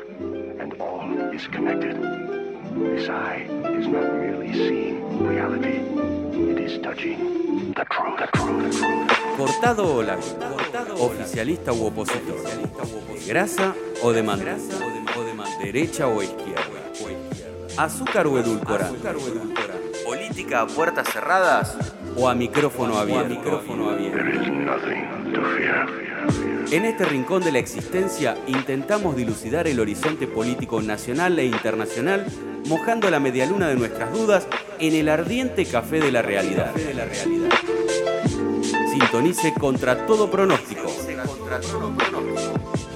and 0.60 0.74
all 0.80 1.34
is 1.34 1.46
connected. 1.48 2.33
This 2.74 3.08
eye 3.08 3.46
is 3.78 3.86
not 3.86 4.02
merely 4.14 4.52
seeing 4.52 5.24
reality, 5.24 5.78
it 6.50 6.58
is 6.58 6.82
touching 6.82 7.72
the 7.72 7.84
truth. 7.84 8.18
The 8.18 8.26
truth. 8.36 8.64
The 8.64 8.78
truth. 8.78 9.36
Cortado 9.36 9.94
o 9.94 10.02
lágrima, 10.02 10.50
oficialista 10.98 11.72
u 11.72 11.86
opositor, 11.86 12.42
de 12.42 13.26
grasa 13.28 13.74
o 14.02 14.12
de 14.12 14.22
derecha 15.62 16.08
o 16.08 16.20
izquierda, 16.20 16.80
azúcar 17.76 18.26
o 18.26 18.38
edulcorante, 18.40 18.98
política 20.04 20.62
a 20.62 20.66
puertas 20.66 21.08
cerradas 21.12 21.76
o 22.16 22.28
a 22.28 22.34
micrófono 22.34 22.98
abierto. 22.98 23.62
There 23.70 24.34
is 24.34 24.48
nothing 24.48 25.32
to 25.32 25.40
fear. 25.56 25.86
fear, 25.86 26.32
fear. 26.32 26.54
En 26.72 26.84
este 26.84 27.04
rincón 27.04 27.44
de 27.44 27.52
la 27.52 27.58
existencia 27.60 28.36
intentamos 28.48 29.14
dilucidar 29.14 29.68
el 29.68 29.78
horizonte 29.78 30.26
político 30.26 30.82
nacional 30.82 31.38
e 31.38 31.44
internacional, 31.44 32.26
mojando 32.66 33.10
la 33.10 33.20
medialuna 33.20 33.68
de 33.68 33.76
nuestras 33.76 34.12
dudas 34.12 34.46
en 34.78 34.94
el 34.94 35.08
ardiente 35.08 35.64
café 35.66 36.00
de 36.00 36.10
la 36.10 36.22
realidad. 36.22 36.72
Sintonice 38.90 39.52
contra 39.54 40.06
todo 40.06 40.30
pronóstico. 40.30 40.92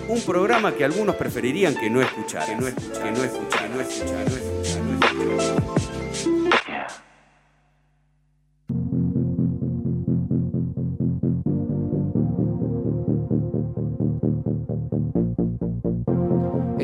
Un 0.09 0.21
programa 0.23 0.73
que 0.73 0.85
algunos 0.85 1.17
preferirían 1.17 1.75
que 1.75 1.91
no 1.91 2.01
escuchar, 2.01 2.47
que 2.47 2.57
no 2.57 2.67
escuchar, 2.67 3.03
que 3.03 3.11
no 3.11 3.25
escuchar, 3.25 3.63
que 3.63 3.69
no 3.69 3.81
escuchar, 3.81 4.15
no 4.15 4.37
escuchar, 4.37 4.83
no 4.83 4.95
escuchar. 4.95 5.78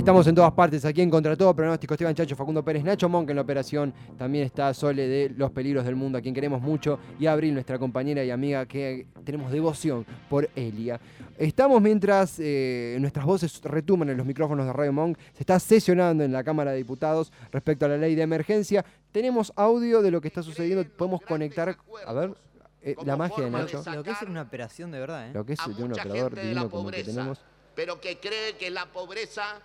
Estamos 0.05 0.27
en 0.27 0.35
todas 0.35 0.53
partes, 0.53 0.85
aquí 0.85 1.01
en 1.01 1.09
Contra 1.09 1.35
Todo, 1.35 1.57
pronóstico 1.57 1.95
Esteban 1.95 2.15
Chacho, 2.15 2.37
Facundo 2.37 2.63
Pérez, 2.63 2.85
Nacho 2.85 3.09
Monk 3.09 3.31
en 3.31 3.37
la 3.37 3.41
operación, 3.41 3.95
también 4.19 4.45
está 4.45 4.75
Sole 4.75 5.09
de 5.09 5.31
Los 5.31 5.51
Peligros 5.51 5.87
del 5.87 5.97
Mundo, 5.97 6.19
a 6.19 6.21
quien 6.21 6.35
queremos 6.35 6.61
mucho, 6.61 6.99
y 7.19 7.25
Abril, 7.25 7.55
nuestra 7.55 7.79
compañera 7.79 8.23
y 8.23 8.31
amiga, 8.31 8.67
que 8.67 9.07
tenemos 9.25 9.51
devoción 9.51 10.05
por 10.29 10.51
Elia. 10.55 11.01
Estamos 11.39 11.81
mientras 11.81 12.39
eh, 12.39 12.99
nuestras 13.01 13.25
voces 13.25 13.63
retuman 13.63 14.11
en 14.11 14.19
los 14.19 14.27
micrófonos 14.27 14.67
de 14.67 14.75
Radio 14.75 14.93
Monk, 14.93 15.17
se 15.33 15.43
está 15.43 15.59
sesionando 15.59 16.23
en 16.23 16.33
la 16.33 16.45
Cámara 16.45 16.73
de 16.73 16.77
Diputados 16.77 17.33
respecto 17.51 17.87
a 17.87 17.89
la 17.89 17.97
ley 17.97 18.15
de 18.15 18.21
emergencia. 18.21 18.85
Tenemos 19.11 19.55
audio 19.57 20.03
de 20.03 20.11
lo 20.11 20.21
que 20.21 20.29
está 20.29 20.43
sucediendo, 20.43 20.85
podemos 20.99 21.23
conectar, 21.23 21.75
a 22.07 22.13
ver, 22.13 22.35
eh, 22.83 22.95
la 23.07 23.17
magia 23.17 23.43
de 23.43 23.51
Lo, 23.51 23.57
Nacho, 23.57 23.83
lo 23.91 24.03
que 24.03 24.11
es 24.11 24.21
una 24.21 24.43
operación 24.43 24.91
de 24.91 25.01
verdad, 25.01 25.31
¿eh? 25.31 25.33
lo 25.33 25.47
que 25.47 25.55
es 25.55 25.61
de 25.67 25.83
un 25.83 25.93
operador 25.93 26.35
gente 26.35 26.41
de 26.41 26.43
divino 26.43 26.65
la 26.65 26.69
como 26.69 26.91
el 26.91 26.95
que 26.95 27.01
pobreza, 27.01 27.19
tenemos. 27.19 27.41
pero 27.75 27.99
que 28.03 28.19
cree 28.19 28.59
que 28.59 28.71
la 28.71 28.85
pobreza 28.93 29.63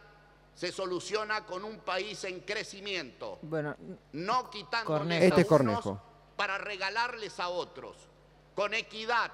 se 0.60 0.74
soluciona 0.74 1.46
con 1.46 1.64
un 1.64 1.80
país 1.80 2.22
en 2.26 2.42
crecimiento, 2.42 3.40
Bueno, 3.44 3.78
no 4.12 4.34
a 4.34 4.44
Este 5.24 5.42
es 5.42 5.50
unos 5.52 5.76
Cornejo. 5.80 6.02
para 6.36 6.58
regalarles 6.58 7.40
a 7.40 7.48
otros, 7.48 7.96
con 8.56 8.74
equidad 8.74 9.32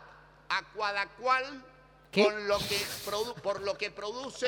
a 0.49 0.61
cada 0.77 1.07
cual 1.15 1.63
¿Qué? 2.11 2.25
con 2.25 2.47
lo 2.47 2.59
que 2.59 2.79
por 3.41 3.59
lo 3.61 3.75
que 3.75 3.89
produce 3.89 4.47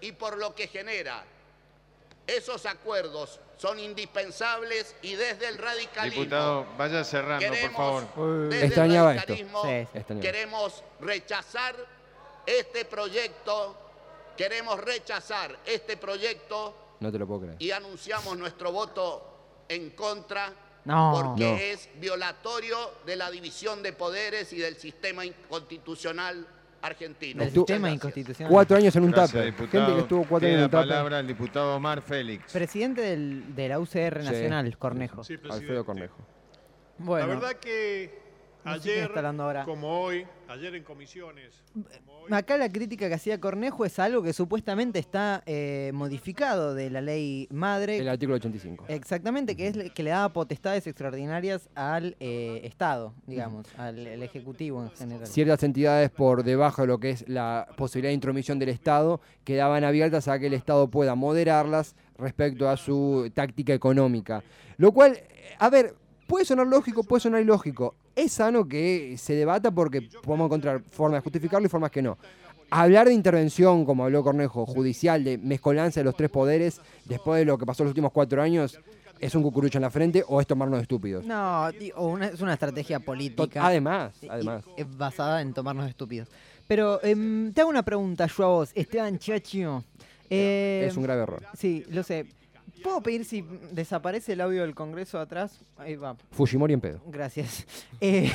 y 0.00 0.12
por 0.12 0.38
lo 0.38 0.54
que 0.54 0.66
genera. 0.68 1.24
Esos 2.26 2.64
acuerdos 2.64 3.38
son 3.58 3.78
indispensables 3.78 4.96
y 5.02 5.16
desde 5.16 5.46
el 5.48 5.58
radicalismo 5.58 6.22
Diputado, 6.22 6.66
vaya 6.78 7.04
cerrando, 7.04 7.46
por 7.76 8.06
favor. 8.06 8.48
desde 8.48 8.64
Extrañaba 8.64 9.12
el 9.12 9.18
esto. 9.18 9.28
radicalismo, 9.34 9.62
Sí, 10.08 10.20
queremos 10.22 10.82
rechazar 11.00 11.76
este 12.46 12.86
proyecto, 12.86 13.76
queremos 14.36 14.78
rechazar 14.80 15.56
este 15.66 15.96
proyecto 15.96 16.96
No 17.00 17.10
te 17.12 17.18
lo 17.18 17.26
puedo 17.26 17.40
creer. 17.42 17.56
y 17.58 17.70
anunciamos 17.70 18.36
nuestro 18.38 18.72
voto 18.72 19.64
en 19.68 19.90
contra 19.90 20.52
No. 20.84 21.12
porque 21.14 21.50
No. 21.50 21.56
es 21.56 21.88
violatorio 22.00 22.76
de 23.06 23.16
la 23.16 23.30
división 23.30 23.82
de 23.82 23.92
poderes 23.94 24.52
y 24.52 24.58
del 24.58 24.76
sistema 24.76 25.24
in- 25.24 25.34
constitucional 25.48 26.46
argentino. 26.82 27.40
del 27.42 27.48
Muchas 27.48 27.54
sistema 27.54 27.78
gracias. 27.88 27.94
inconstitucional. 27.94 28.52
Cuatro 28.52 28.76
años 28.76 28.96
en 28.96 29.04
un 29.04 29.10
Gracias, 29.10 29.32
tape. 29.32 29.44
diputado. 29.46 29.70
Gente 29.70 29.92
que 29.94 30.00
estuvo 30.02 30.18
cuatro 30.20 30.38
Tiene 30.40 30.54
años 30.56 30.66
en 30.66 30.72
la 30.72 30.78
un 30.78 30.82
tape. 30.82 30.88
palabra 30.90 31.20
el 31.20 31.26
diputado 31.26 31.76
Omar 31.76 32.02
Félix. 32.02 32.52
Presidente 32.52 33.00
del- 33.00 33.54
de 33.54 33.68
la 33.70 33.78
UCR 33.80 34.20
Sí. 34.22 34.26
Nacional, 34.28 34.76
Cornejo. 34.78 35.24
Sí, 35.24 35.38
presidente. 35.38 35.62
Alfredo 35.64 35.86
Cornejo. 35.86 36.16
Bueno, 36.98 37.26
La 37.26 37.34
verdad 37.34 37.54
que 37.56 38.23
ayer, 38.64 39.10
ahora. 39.16 39.64
como 39.64 40.00
hoy, 40.00 40.26
ayer 40.48 40.74
en 40.74 40.82
comisiones, 40.84 41.62
hoy, 42.06 42.32
acá 42.32 42.56
la 42.56 42.68
crítica 42.68 43.08
que 43.08 43.14
hacía 43.14 43.40
Cornejo 43.40 43.84
es 43.84 43.98
algo 43.98 44.22
que 44.22 44.32
supuestamente 44.32 44.98
está 44.98 45.42
eh, 45.46 45.90
modificado 45.94 46.74
de 46.74 46.90
la 46.90 47.00
ley 47.00 47.46
madre. 47.50 47.98
El 47.98 48.08
artículo 48.08 48.36
85. 48.36 48.86
Exactamente, 48.88 49.56
que 49.56 49.68
es 49.68 49.76
le- 49.76 49.90
que 49.90 50.02
le 50.02 50.10
daba 50.10 50.30
potestades 50.32 50.86
extraordinarias 50.86 51.68
al 51.74 52.16
eh, 52.20 52.60
Estado, 52.64 53.14
digamos, 53.26 53.66
al 53.76 53.98
el 54.06 54.22
Ejecutivo 54.22 54.82
en 54.82 54.90
general. 54.90 55.26
Ciertas 55.26 55.62
entidades 55.62 56.10
por 56.10 56.44
debajo 56.44 56.82
de 56.82 56.88
lo 56.88 56.98
que 56.98 57.10
es 57.10 57.28
la 57.28 57.66
posibilidad 57.76 58.10
de 58.10 58.14
intromisión 58.14 58.58
del 58.58 58.70
Estado 58.70 59.20
quedaban 59.44 59.84
abiertas 59.84 60.28
a 60.28 60.38
que 60.38 60.46
el 60.46 60.54
Estado 60.54 60.88
pueda 60.88 61.14
moderarlas 61.14 61.96
respecto 62.16 62.68
a 62.68 62.76
su 62.76 63.30
táctica 63.34 63.74
económica. 63.74 64.42
Lo 64.76 64.92
cual, 64.92 65.18
a 65.58 65.68
ver, 65.70 65.94
puede 66.26 66.44
sonar 66.44 66.66
lógico, 66.66 67.02
puede 67.04 67.20
sonar 67.20 67.40
ilógico. 67.42 67.94
Es 68.16 68.32
sano 68.32 68.66
que 68.68 69.16
se 69.18 69.34
debata 69.34 69.70
porque 69.70 70.02
podemos 70.22 70.46
encontrar 70.46 70.82
formas 70.82 71.18
de 71.18 71.24
justificarlo 71.24 71.66
y 71.66 71.68
formas 71.70 71.90
que 71.90 72.02
no. 72.02 72.16
Hablar 72.70 73.06
de 73.08 73.14
intervención, 73.14 73.84
como 73.84 74.04
habló 74.04 74.22
Cornejo, 74.22 74.66
judicial, 74.66 75.22
de 75.22 75.38
mezcolanza 75.38 76.00
de 76.00 76.04
los 76.04 76.16
tres 76.16 76.30
poderes, 76.30 76.80
después 77.04 77.38
de 77.40 77.44
lo 77.44 77.58
que 77.58 77.66
pasó 77.66 77.84
los 77.84 77.90
últimos 77.90 78.10
cuatro 78.12 78.40
años, 78.42 78.80
es 79.20 79.34
un 79.34 79.42
cucurucho 79.42 79.78
en 79.78 79.82
la 79.82 79.90
frente 79.90 80.24
o 80.26 80.40
es 80.40 80.46
tomarnos 80.46 80.80
estúpidos. 80.82 81.24
No, 81.24 81.68
o 81.96 82.06
una- 82.08 82.26
es 82.28 82.40
una 82.40 82.54
estrategia 82.54 82.98
política. 83.00 83.64
Además, 83.66 84.14
además. 84.28 84.64
es 84.76 84.96
basada 84.96 85.40
en 85.40 85.52
tomarnos 85.54 85.88
estúpidos. 85.88 86.28
Pero 86.66 87.02
em, 87.04 87.52
te 87.52 87.60
hago 87.60 87.70
una 87.70 87.82
pregunta, 87.84 88.26
yo 88.26 88.44
a 88.44 88.48
vos, 88.48 88.70
Esteban 88.74 89.18
Chacho. 89.18 89.84
Eh, 90.30 90.86
Es 90.88 90.96
un 90.96 91.02
grave 91.04 91.22
error. 91.22 91.42
Sí, 91.56 91.84
lo 91.90 92.02
sé. 92.02 92.26
¿Puedo 92.82 93.02
pedir 93.02 93.24
si 93.24 93.42
desaparece 93.72 94.32
el 94.34 94.40
audio 94.40 94.62
del 94.62 94.74
Congreso 94.74 95.18
atrás? 95.18 95.60
Ahí 95.76 95.96
va. 95.96 96.16
Fujimori 96.32 96.74
en 96.74 96.80
pedo. 96.80 97.00
Gracias. 97.06 97.66
Eh, 98.00 98.30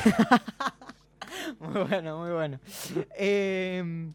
muy 1.59 1.83
bueno, 1.83 2.19
muy 2.19 2.31
bueno. 2.31 2.59
Eh, 3.17 4.11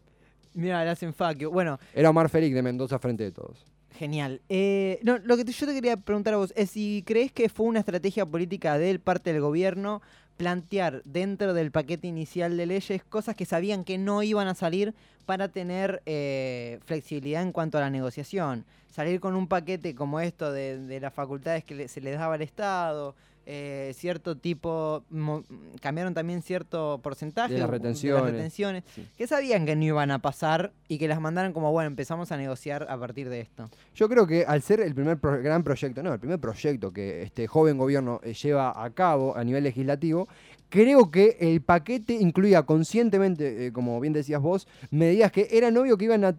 mira, 0.53 0.83
le 0.83 0.89
hacen 0.89 1.13
faquio. 1.13 1.51
Bueno, 1.51 1.79
Era 1.93 2.09
Omar 2.09 2.29
Félix 2.29 2.53
de 2.55 2.61
Mendoza 2.61 2.99
frente 2.99 3.23
de 3.23 3.31
todos. 3.31 3.65
genial. 3.97 4.41
Eh, 4.49 4.99
no, 5.03 5.17
lo 5.19 5.37
que 5.37 5.45
yo 5.45 5.65
te 5.65 5.73
quería 5.73 5.95
preguntar 5.97 6.33
a 6.33 6.37
vos 6.37 6.51
es 6.55 6.71
si 6.71 7.03
crees 7.05 7.31
que 7.31 7.47
fue 7.49 7.65
una 7.67 7.79
estrategia 7.79 8.25
política 8.25 8.77
del 8.77 8.99
parte 8.99 9.31
del 9.31 9.41
gobierno 9.41 10.01
plantear 10.35 11.01
dentro 11.05 11.53
del 11.53 11.71
paquete 11.71 12.07
inicial 12.07 12.57
de 12.57 12.65
leyes 12.65 13.03
cosas 13.05 13.35
que 13.37 13.45
sabían 13.45 13.85
que 13.85 13.97
no 13.97 14.21
iban 14.21 14.49
a 14.49 14.53
salir 14.55 14.93
para 15.25 15.47
tener 15.49 16.01
eh, 16.05 16.79
flexibilidad 16.85 17.41
en 17.41 17.51
cuanto 17.51 17.77
a 17.77 17.81
la 17.81 17.89
negociación. 17.89 18.65
Salir 18.91 19.19
con 19.19 19.35
un 19.35 19.47
paquete 19.47 19.93
como 19.95 20.19
esto 20.19 20.51
de, 20.51 20.77
de 20.79 20.99
las 20.99 21.13
facultades 21.13 21.63
que 21.63 21.75
le- 21.75 21.87
se 21.87 21.99
les 22.01 22.17
daba 22.17 22.35
al 22.35 22.41
Estado, 22.41 23.15
eh, 23.47 23.91
cierto 23.95 24.37
tipo, 24.37 25.03
mo- 25.11 25.43
cambiaron 25.79 26.13
también 26.15 26.41
cierto 26.41 26.99
porcentaje 27.03 27.53
De 27.53 27.59
las 27.59 27.69
retenciones. 27.69 28.31
retenciones, 28.31 28.83
Sí. 28.95 29.07
que 29.17 29.27
sabían 29.27 29.65
que 29.67 29.75
no 29.75 29.83
iban 29.83 30.09
a 30.11 30.19
pasar 30.19 30.71
y 30.87 30.97
que 30.97 31.07
las 31.07 31.19
mandaran 31.21 31.53
como, 31.53 31.71
bueno, 31.71 31.87
empezamos 31.87 32.31
a 32.31 32.37
negociar 32.37 32.87
a 32.89 32.97
partir 32.97 33.29
de 33.29 33.41
esto. 33.41 33.69
Yo 33.93 34.09
creo 34.09 34.25
que 34.25 34.45
al 34.45 34.61
ser 34.63 34.79
el 34.79 34.95
primer 34.95 35.17
pro- 35.19 35.41
gran 35.43 35.63
proyecto, 35.63 36.01
no, 36.01 36.13
el 36.13 36.19
primer 36.19 36.39
proyecto 36.39 36.91
que 36.91 37.21
este 37.21 37.45
joven 37.47 37.77
gobierno 37.77 38.19
eh, 38.23 38.33
lleva 38.33 38.81
a 38.83 38.89
cabo 38.91 39.35
a 39.37 39.43
nivel 39.43 39.63
legislativo, 39.63 40.27
creo 40.75 41.09
que 41.09 41.37
el 41.39 41.61
paquete 41.61 42.15
incluía 42.15 42.63
conscientemente, 42.63 43.67
eh, 43.67 43.71
como 43.71 43.97
bien 44.01 44.11
decías 44.11 44.41
vos, 44.41 44.67
medidas 44.91 45.31
que 45.31 45.47
eran 45.49 45.77
obvio 45.77 45.97
que 45.97 46.03
iban 46.03 46.25
a, 46.25 46.35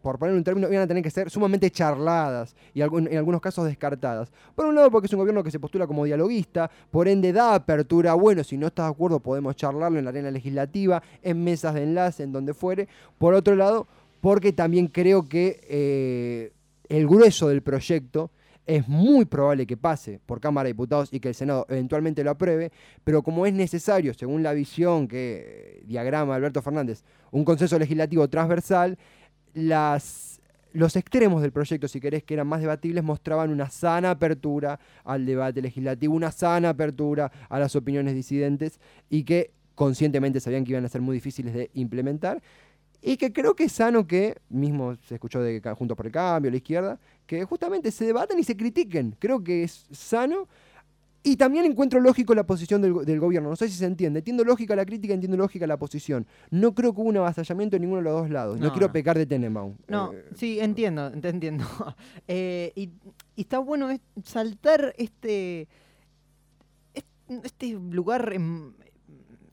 por 0.00 0.18
poner 0.18 0.34
un 0.34 0.42
término, 0.42 0.66
iban 0.68 0.84
a 0.84 0.86
tener 0.86 1.02
que 1.02 1.10
ser 1.10 1.28
sumamente 1.28 1.70
charladas 1.70 2.56
y 2.72 2.80
en 2.80 3.18
algunos 3.18 3.42
casos 3.42 3.66
descartadas. 3.66 4.32
Por 4.54 4.64
un 4.64 4.74
lado, 4.74 4.90
porque 4.90 5.08
es 5.08 5.12
un 5.12 5.18
gobierno 5.18 5.44
que 5.44 5.50
se 5.50 5.60
postula 5.60 5.86
como 5.86 6.06
dialoguista, 6.06 6.70
por 6.90 7.06
ende 7.06 7.34
da 7.34 7.54
apertura, 7.54 8.14
bueno, 8.14 8.42
si 8.44 8.56
no 8.56 8.68
estás 8.68 8.86
de 8.86 8.92
acuerdo 8.92 9.20
podemos 9.20 9.54
charlarlo 9.56 9.98
en 9.98 10.06
la 10.06 10.10
arena 10.10 10.30
legislativa, 10.30 11.02
en 11.22 11.44
mesas 11.44 11.74
de 11.74 11.82
enlace, 11.82 12.22
en 12.22 12.32
donde 12.32 12.54
fuere. 12.54 12.88
Por 13.18 13.34
otro 13.34 13.56
lado, 13.56 13.86
porque 14.22 14.54
también 14.54 14.86
creo 14.86 15.28
que 15.28 15.60
eh, 15.68 16.52
el 16.88 17.06
grueso 17.06 17.48
del 17.48 17.60
proyecto 17.60 18.30
es 18.66 18.88
muy 18.88 19.24
probable 19.24 19.66
que 19.66 19.76
pase 19.76 20.20
por 20.26 20.40
Cámara 20.40 20.64
de 20.66 20.72
Diputados 20.72 21.08
y 21.12 21.20
que 21.20 21.28
el 21.28 21.34
Senado 21.34 21.66
eventualmente 21.68 22.24
lo 22.24 22.30
apruebe, 22.32 22.72
pero 23.04 23.22
como 23.22 23.46
es 23.46 23.54
necesario, 23.54 24.12
según 24.12 24.42
la 24.42 24.52
visión 24.52 25.06
que 25.06 25.82
diagrama 25.86 26.34
Alberto 26.34 26.60
Fernández, 26.62 27.04
un 27.30 27.44
consenso 27.44 27.78
legislativo 27.78 28.28
transversal, 28.28 28.98
los 29.54 30.96
extremos 30.96 31.40
del 31.40 31.52
proyecto, 31.52 31.88
si 31.88 32.00
querés, 32.00 32.24
que 32.24 32.34
eran 32.34 32.46
más 32.48 32.60
debatibles, 32.60 33.02
mostraban 33.02 33.50
una 33.50 33.70
sana 33.70 34.10
apertura 34.10 34.78
al 35.04 35.24
debate 35.24 35.62
legislativo, 35.62 36.14
una 36.14 36.32
sana 36.32 36.70
apertura 36.70 37.30
a 37.48 37.58
las 37.58 37.76
opiniones 37.76 38.14
disidentes 38.14 38.80
y 39.08 39.22
que 39.22 39.52
conscientemente 39.74 40.40
sabían 40.40 40.64
que 40.64 40.72
iban 40.72 40.84
a 40.84 40.88
ser 40.88 41.00
muy 41.00 41.14
difíciles 41.14 41.54
de 41.54 41.70
implementar. 41.74 42.42
Y 43.02 43.16
que 43.16 43.32
creo 43.32 43.54
que 43.54 43.64
es 43.64 43.72
sano 43.72 44.06
que, 44.06 44.36
mismo 44.48 44.96
se 45.06 45.14
escuchó 45.14 45.40
de 45.42 45.60
Juntos 45.76 45.96
por 45.96 46.06
el 46.06 46.12
Cambio, 46.12 46.50
la 46.50 46.56
izquierda, 46.56 46.98
que 47.26 47.44
justamente 47.44 47.90
se 47.90 48.04
debatan 48.04 48.38
y 48.38 48.44
se 48.44 48.56
critiquen. 48.56 49.14
Creo 49.18 49.42
que 49.44 49.62
es 49.64 49.86
sano. 49.92 50.48
Y 51.22 51.34
también 51.36 51.64
encuentro 51.64 51.98
lógico 52.00 52.36
la 52.36 52.44
posición 52.46 52.80
del, 52.82 52.92
go- 52.92 53.04
del 53.04 53.18
gobierno. 53.18 53.48
No 53.50 53.56
sé 53.56 53.68
si 53.68 53.74
se 53.74 53.84
entiende. 53.84 54.20
Entiendo 54.20 54.44
lógica 54.44 54.76
la 54.76 54.86
crítica, 54.86 55.12
entiendo 55.12 55.36
lógica 55.36 55.66
la 55.66 55.76
posición. 55.76 56.24
No 56.52 56.72
creo 56.72 56.94
que 56.94 57.00
hubo 57.00 57.08
un 57.08 57.16
avasallamiento 57.16 57.74
en 57.74 57.82
ninguno 57.82 58.00
de 58.00 58.04
los 58.04 58.20
dos 58.22 58.30
lados. 58.30 58.58
No, 58.60 58.66
No, 58.66 58.72
quiero 58.72 58.86
no. 58.86 58.92
pecar 58.92 59.18
de 59.18 59.26
Tenenbaum. 59.26 59.74
No, 59.88 60.12
Eh, 60.12 60.24
sí, 60.36 60.60
entiendo, 60.60 61.10
te 61.12 61.28
entiendo. 61.28 61.64
Eh, 62.28 62.72
y, 62.76 62.90
y 63.34 63.40
está 63.40 63.58
bueno 63.58 63.90
es- 63.90 64.00
saltar 64.24 64.94
este, 64.98 65.66
est- 66.94 67.06
este 67.44 67.70
lugar 67.70 68.32
em- 68.32 68.72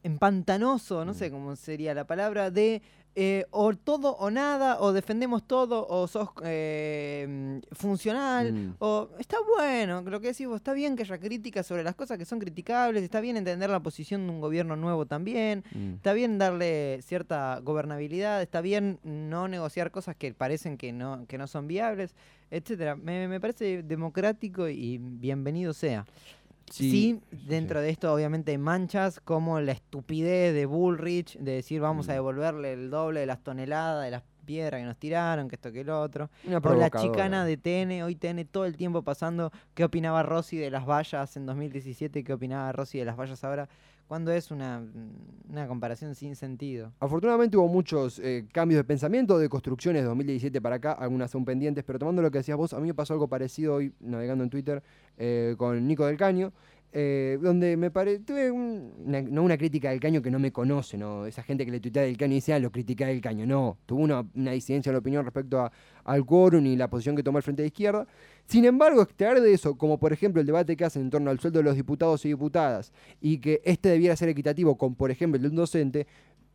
empantanoso, 0.04 1.04
no 1.04 1.12
Mm. 1.12 1.14
sé 1.16 1.30
cómo 1.30 1.56
sería 1.56 1.92
la 1.94 2.06
palabra, 2.06 2.50
de 2.50 2.82
eh, 3.16 3.46
o 3.50 3.72
todo 3.74 4.16
o 4.16 4.30
nada, 4.30 4.80
o 4.80 4.92
defendemos 4.92 5.46
todo, 5.46 5.86
o 5.88 6.08
sos 6.08 6.30
eh, 6.42 7.60
funcional, 7.72 8.52
Mm. 8.52 8.74
o 8.80 9.08
está 9.18 9.36
bueno, 9.56 10.02
lo 10.02 10.20
que 10.20 10.28
decís 10.28 10.46
vos, 10.46 10.56
está 10.56 10.72
bien 10.72 10.96
que 10.96 11.02
haya 11.02 11.18
críticas 11.18 11.66
sobre 11.66 11.84
las 11.84 11.94
cosas 11.94 12.18
que 12.18 12.24
son 12.24 12.38
criticables, 12.40 13.02
está 13.02 13.20
bien 13.20 13.36
entender 13.36 13.70
la 13.70 13.80
posición 13.80 14.26
de 14.26 14.32
un 14.32 14.40
gobierno 14.40 14.74
nuevo 14.76 15.06
también, 15.06 15.62
mm. 15.72 15.94
Está 15.94 16.12
bien 16.12 16.38
darle 16.38 17.00
cierta 17.02 17.60
gobernabilidad, 17.62 18.42
está 18.42 18.60
bien 18.60 18.98
no 19.04 19.46
negociar 19.48 19.90
cosas 19.90 20.16
que 20.16 20.34
parecen 20.34 20.76
que 20.76 20.92
no, 20.92 21.24
que 21.26 21.38
no 21.38 21.46
son 21.46 21.66
viables, 21.68 22.14
etcétera. 22.50 22.96
Me, 22.96 23.26
me 23.28 23.40
parece 23.40 23.82
democrático 23.82 24.68
y 24.68 24.98
bienvenido 24.98 25.72
sea. 25.72 26.04
Sí, 26.70 27.20
dentro 27.30 27.80
de 27.80 27.90
esto 27.90 28.12
obviamente 28.12 28.56
manchas 28.58 29.20
como 29.20 29.60
la 29.60 29.72
estupidez 29.72 30.54
de 30.54 30.66
Bullrich 30.66 31.36
de 31.38 31.52
decir 31.52 31.80
vamos 31.80 32.08
a 32.08 32.12
Mm. 32.12 32.14
devolverle 32.14 32.72
el 32.72 32.90
doble 32.90 33.20
de 33.20 33.26
las 33.26 33.42
toneladas, 33.42 34.04
de 34.04 34.10
las 34.10 34.22
piedra 34.44 34.76
que 34.78 34.84
nos 34.84 34.98
tiraron, 34.98 35.48
que 35.48 35.54
esto 35.54 35.72
que 35.72 35.80
el 35.80 35.88
otro. 35.88 36.28
Una 36.46 36.58
O 36.58 36.74
la 36.74 36.90
chicana 36.90 37.46
de 37.46 37.56
TN, 37.56 38.02
hoy 38.02 38.14
TN 38.14 38.44
todo 38.44 38.66
el 38.66 38.76
tiempo 38.76 39.00
pasando 39.02 39.50
qué 39.72 39.84
opinaba 39.84 40.22
Rossi 40.22 40.58
de 40.58 40.70
las 40.70 40.84
vallas 40.86 41.36
en 41.38 41.46
2017 41.46 42.18
y 42.18 42.24
qué 42.24 42.34
opinaba 42.34 42.70
Rossi 42.72 42.98
de 42.98 43.06
las 43.06 43.16
vallas 43.16 43.42
ahora, 43.42 43.70
cuando 44.06 44.32
es 44.32 44.50
una, 44.50 44.82
una 45.48 45.66
comparación 45.66 46.14
sin 46.14 46.36
sentido. 46.36 46.92
Afortunadamente 47.00 47.56
hubo 47.56 47.68
muchos 47.68 48.18
eh, 48.18 48.46
cambios 48.52 48.78
de 48.78 48.84
pensamiento, 48.84 49.38
de 49.38 49.48
construcciones 49.48 50.02
de 50.02 50.08
2017 50.08 50.60
para 50.60 50.76
acá, 50.76 50.92
algunas 50.92 51.30
son 51.30 51.44
pendientes, 51.44 51.84
pero 51.84 51.98
tomando 51.98 52.22
lo 52.22 52.30
que 52.30 52.38
decías 52.38 52.56
vos, 52.56 52.72
a 52.72 52.80
mí 52.80 52.88
me 52.88 52.94
pasó 52.94 53.14
algo 53.14 53.28
parecido 53.28 53.74
hoy 53.74 53.92
navegando 54.00 54.44
en 54.44 54.50
Twitter 54.50 54.82
eh, 55.16 55.54
con 55.56 55.86
Nico 55.86 56.06
del 56.06 56.16
Caño, 56.16 56.52
eh, 56.96 57.38
donde 57.42 57.76
me 57.76 57.90
parece, 57.90 58.20
tuve 58.20 58.52
un- 58.52 58.92
una, 59.04 59.20
no 59.20 59.42
una 59.42 59.58
crítica 59.58 59.90
del 59.90 59.98
Caño 59.98 60.22
que 60.22 60.30
no 60.30 60.38
me 60.38 60.52
conoce, 60.52 60.96
¿no? 60.96 61.26
esa 61.26 61.42
gente 61.42 61.64
que 61.64 61.72
le 61.72 61.80
tuitea 61.80 62.04
del 62.04 62.16
Caño 62.16 62.32
y 62.32 62.36
dice, 62.36 62.52
ah, 62.52 62.60
lo 62.60 62.70
critica 62.70 63.08
del 63.08 63.20
Caño, 63.20 63.44
no, 63.46 63.78
tuvo 63.84 64.02
una, 64.04 64.24
disidencia 64.32 64.90
de 64.90 64.94
la 64.94 65.00
opinión 65.00 65.24
respecto 65.24 65.68
al 66.04 66.24
quórum 66.24 66.64
y 66.66 66.76
la 66.76 66.88
posición 66.88 67.16
que 67.16 67.24
tomó 67.24 67.38
el 67.38 67.42
Frente 67.42 67.62
de 67.62 67.66
Izquierda. 67.68 68.06
Sin 68.46 68.64
embargo, 68.64 69.02
extraer 69.02 69.40
de 69.40 69.52
eso, 69.52 69.76
como 69.76 69.98
por 69.98 70.12
ejemplo 70.12 70.40
el 70.40 70.46
debate 70.46 70.76
que 70.76 70.84
hacen 70.84 71.02
en 71.02 71.10
torno 71.10 71.30
al 71.32 71.40
sueldo 71.40 71.58
de 71.58 71.64
los 71.64 71.74
diputados 71.74 72.24
y 72.26 72.28
diputadas, 72.28 72.92
y 73.20 73.38
que 73.38 73.60
este 73.64 73.88
debiera 73.88 74.14
ser 74.14 74.28
equitativo 74.28 74.78
con, 74.78 74.94
por 74.94 75.10
ejemplo, 75.10 75.36
el 75.36 75.42
de 75.42 75.48
un 75.48 75.56
docente, 75.56 76.06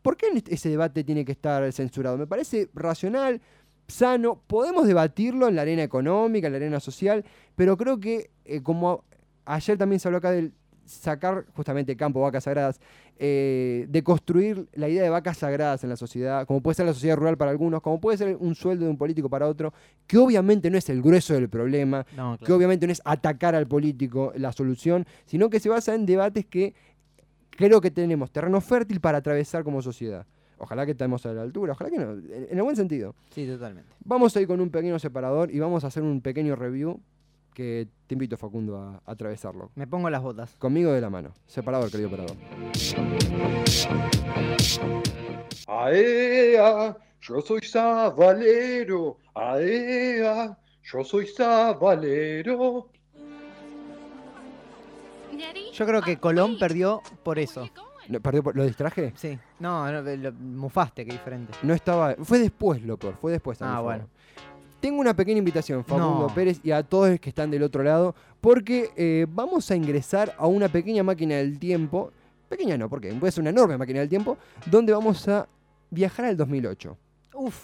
¿por 0.01 0.15
qué 0.15 0.27
ese 0.47 0.69
debate 0.69 1.03
tiene 1.03 1.25
que 1.25 1.33
estar 1.33 1.69
censurado? 1.73 2.17
Me 2.17 2.27
parece 2.27 2.69
racional, 2.73 3.41
sano, 3.89 4.41
podemos 4.47 4.87
debatirlo 4.87 5.49
en 5.49 5.57
la 5.57 5.63
arena 5.63 5.83
económica, 5.83 6.47
en 6.47 6.53
la 6.53 6.57
arena 6.57 6.79
social, 6.79 7.25
pero 7.57 7.75
creo 7.75 7.99
que 7.99 8.29
eh, 8.45 8.61
como 8.63 9.03
ayer 9.49 9.77
también 9.77 9.99
se 9.99 10.07
habló 10.07 10.19
acá 10.19 10.31
del 10.31 10.53
sacar 10.85 11.45
justamente 11.55 11.95
campo, 11.95 12.21
vacas 12.21 12.45
sagradas, 12.45 12.79
eh, 13.17 13.85
de 13.89 14.03
construir 14.03 14.67
la 14.73 14.89
idea 14.89 15.03
de 15.03 15.09
vacas 15.09 15.37
sagradas 15.37 15.83
en 15.83 15.89
la 15.89 15.95
sociedad, 15.95 16.47
como 16.47 16.61
puede 16.61 16.75
ser 16.75 16.85
la 16.85 16.93
sociedad 16.93 17.15
rural 17.15 17.37
para 17.37 17.51
algunos, 17.51 17.81
como 17.81 17.99
puede 17.99 18.17
ser 18.17 18.35
un 18.39 18.55
sueldo 18.55 18.85
de 18.85 18.91
un 18.91 18.97
político 18.97 19.29
para 19.29 19.47
otro, 19.47 19.73
que 20.07 20.17
obviamente 20.17 20.69
no 20.71 20.77
es 20.77 20.89
el 20.89 21.01
grueso 21.01 21.33
del 21.33 21.49
problema, 21.49 22.05
No, 22.15 22.37
que 22.37 22.51
obviamente 22.51 22.87
no 22.87 22.93
es 22.93 23.01
atacar 23.05 23.53
al 23.55 23.67
político 23.67 24.31
la 24.35 24.51
solución, 24.51 25.05
sino 25.25 25.49
que 25.49 25.59
se 25.59 25.69
basa 25.69 25.93
en 25.93 26.05
debates 26.05 26.45
que 26.45 26.73
creo 27.51 27.81
que 27.81 27.91
tenemos 27.91 28.31
terreno 28.31 28.61
fértil 28.61 28.99
para 28.99 29.19
atravesar 29.19 29.63
como 29.63 29.81
sociedad. 29.81 30.25
Ojalá 30.57 30.85
que 30.85 30.91
estemos 30.91 31.25
a 31.25 31.33
la 31.33 31.41
altura, 31.43 31.73
ojalá 31.73 31.89
que 31.89 31.97
no, 31.99 32.13
en 32.13 32.47
en 32.49 32.57
el 32.57 32.63
buen 32.63 32.75
sentido. 32.75 33.15
Sí, 33.29 33.45
totalmente. 33.47 33.89
Vamos 34.03 34.35
a 34.35 34.41
ir 34.41 34.47
con 34.47 34.59
un 34.59 34.69
pequeño 34.69 34.97
separador 34.99 35.51
y 35.51 35.59
vamos 35.59 35.83
a 35.83 35.87
hacer 35.87 36.03
un 36.03 36.19
pequeño 36.21 36.55
review 36.55 36.99
que 37.53 37.87
te 38.07 38.15
invito, 38.15 38.37
Facundo, 38.37 38.77
a, 38.77 39.01
a 39.05 39.11
atravesarlo. 39.11 39.71
Me 39.75 39.87
pongo 39.87 40.09
las 40.09 40.21
botas. 40.21 40.55
Conmigo 40.57 40.91
de 40.91 41.01
la 41.01 41.09
mano. 41.09 41.31
Separador, 41.47 41.89
querido 41.91 42.09
operador. 42.09 42.35
Aea, 45.67 46.97
yo 47.21 47.41
soy 47.41 47.61
Sabalero. 47.61 49.17
Aea, 49.35 50.57
yo 50.83 51.03
soy 51.03 51.27
Sabalero. 51.27 52.89
Yo 55.73 55.85
creo 55.85 56.01
que 56.01 56.17
Colón 56.17 56.57
perdió 56.59 57.01
por 57.23 57.39
eso. 57.39 57.69
¿Lo, 58.09 58.19
perdió 58.21 58.41
por- 58.43 58.55
¿Lo 58.55 58.65
distraje? 58.65 59.13
Sí. 59.15 59.37
No, 59.59 59.89
no, 59.91 60.01
lo- 60.01 60.33
mufaste, 60.33 61.05
que 61.05 61.11
diferente. 61.11 61.53
No 61.61 61.73
estaba. 61.73 62.15
Fue 62.23 62.39
después, 62.39 62.81
lo 62.83 62.97
peor. 62.97 63.15
Fue 63.21 63.31
después. 63.31 63.61
a 63.61 63.65
Ah, 63.65 63.75
favor. 63.75 63.83
bueno. 63.85 64.09
Tengo 64.79 65.01
una 65.01 65.13
pequeña 65.13 65.39
invitación, 65.39 65.83
Facundo 65.83 66.27
No. 66.27 66.33
Pérez, 66.33 66.59
y 66.63 66.71
a 66.71 66.83
todos 66.83 67.09
los 67.09 67.19
que 67.19 67.29
están 67.29 67.51
del 67.51 67.63
otro 67.63 67.83
lado, 67.83 68.15
porque 68.39 68.91
eh, 68.95 69.25
vamos 69.29 69.69
a 69.71 69.75
ingresar 69.75 70.33
a 70.37 70.47
una 70.47 70.69
pequeña 70.69 71.03
máquina 71.03 71.35
del 71.35 71.59
tiempo. 71.59 72.11
Pequeña 72.47 72.77
no, 72.77 72.89
porque 72.89 73.13
puede 73.13 73.31
ser 73.31 73.41
una 73.41 73.49
enorme 73.49 73.77
máquina 73.77 73.99
del 73.99 74.09
tiempo, 74.09 74.37
donde 74.65 74.93
vamos 74.93 75.27
a 75.27 75.47
viajar 75.89 76.25
al 76.25 76.37
2008. 76.37 76.97
Uf, 77.33 77.55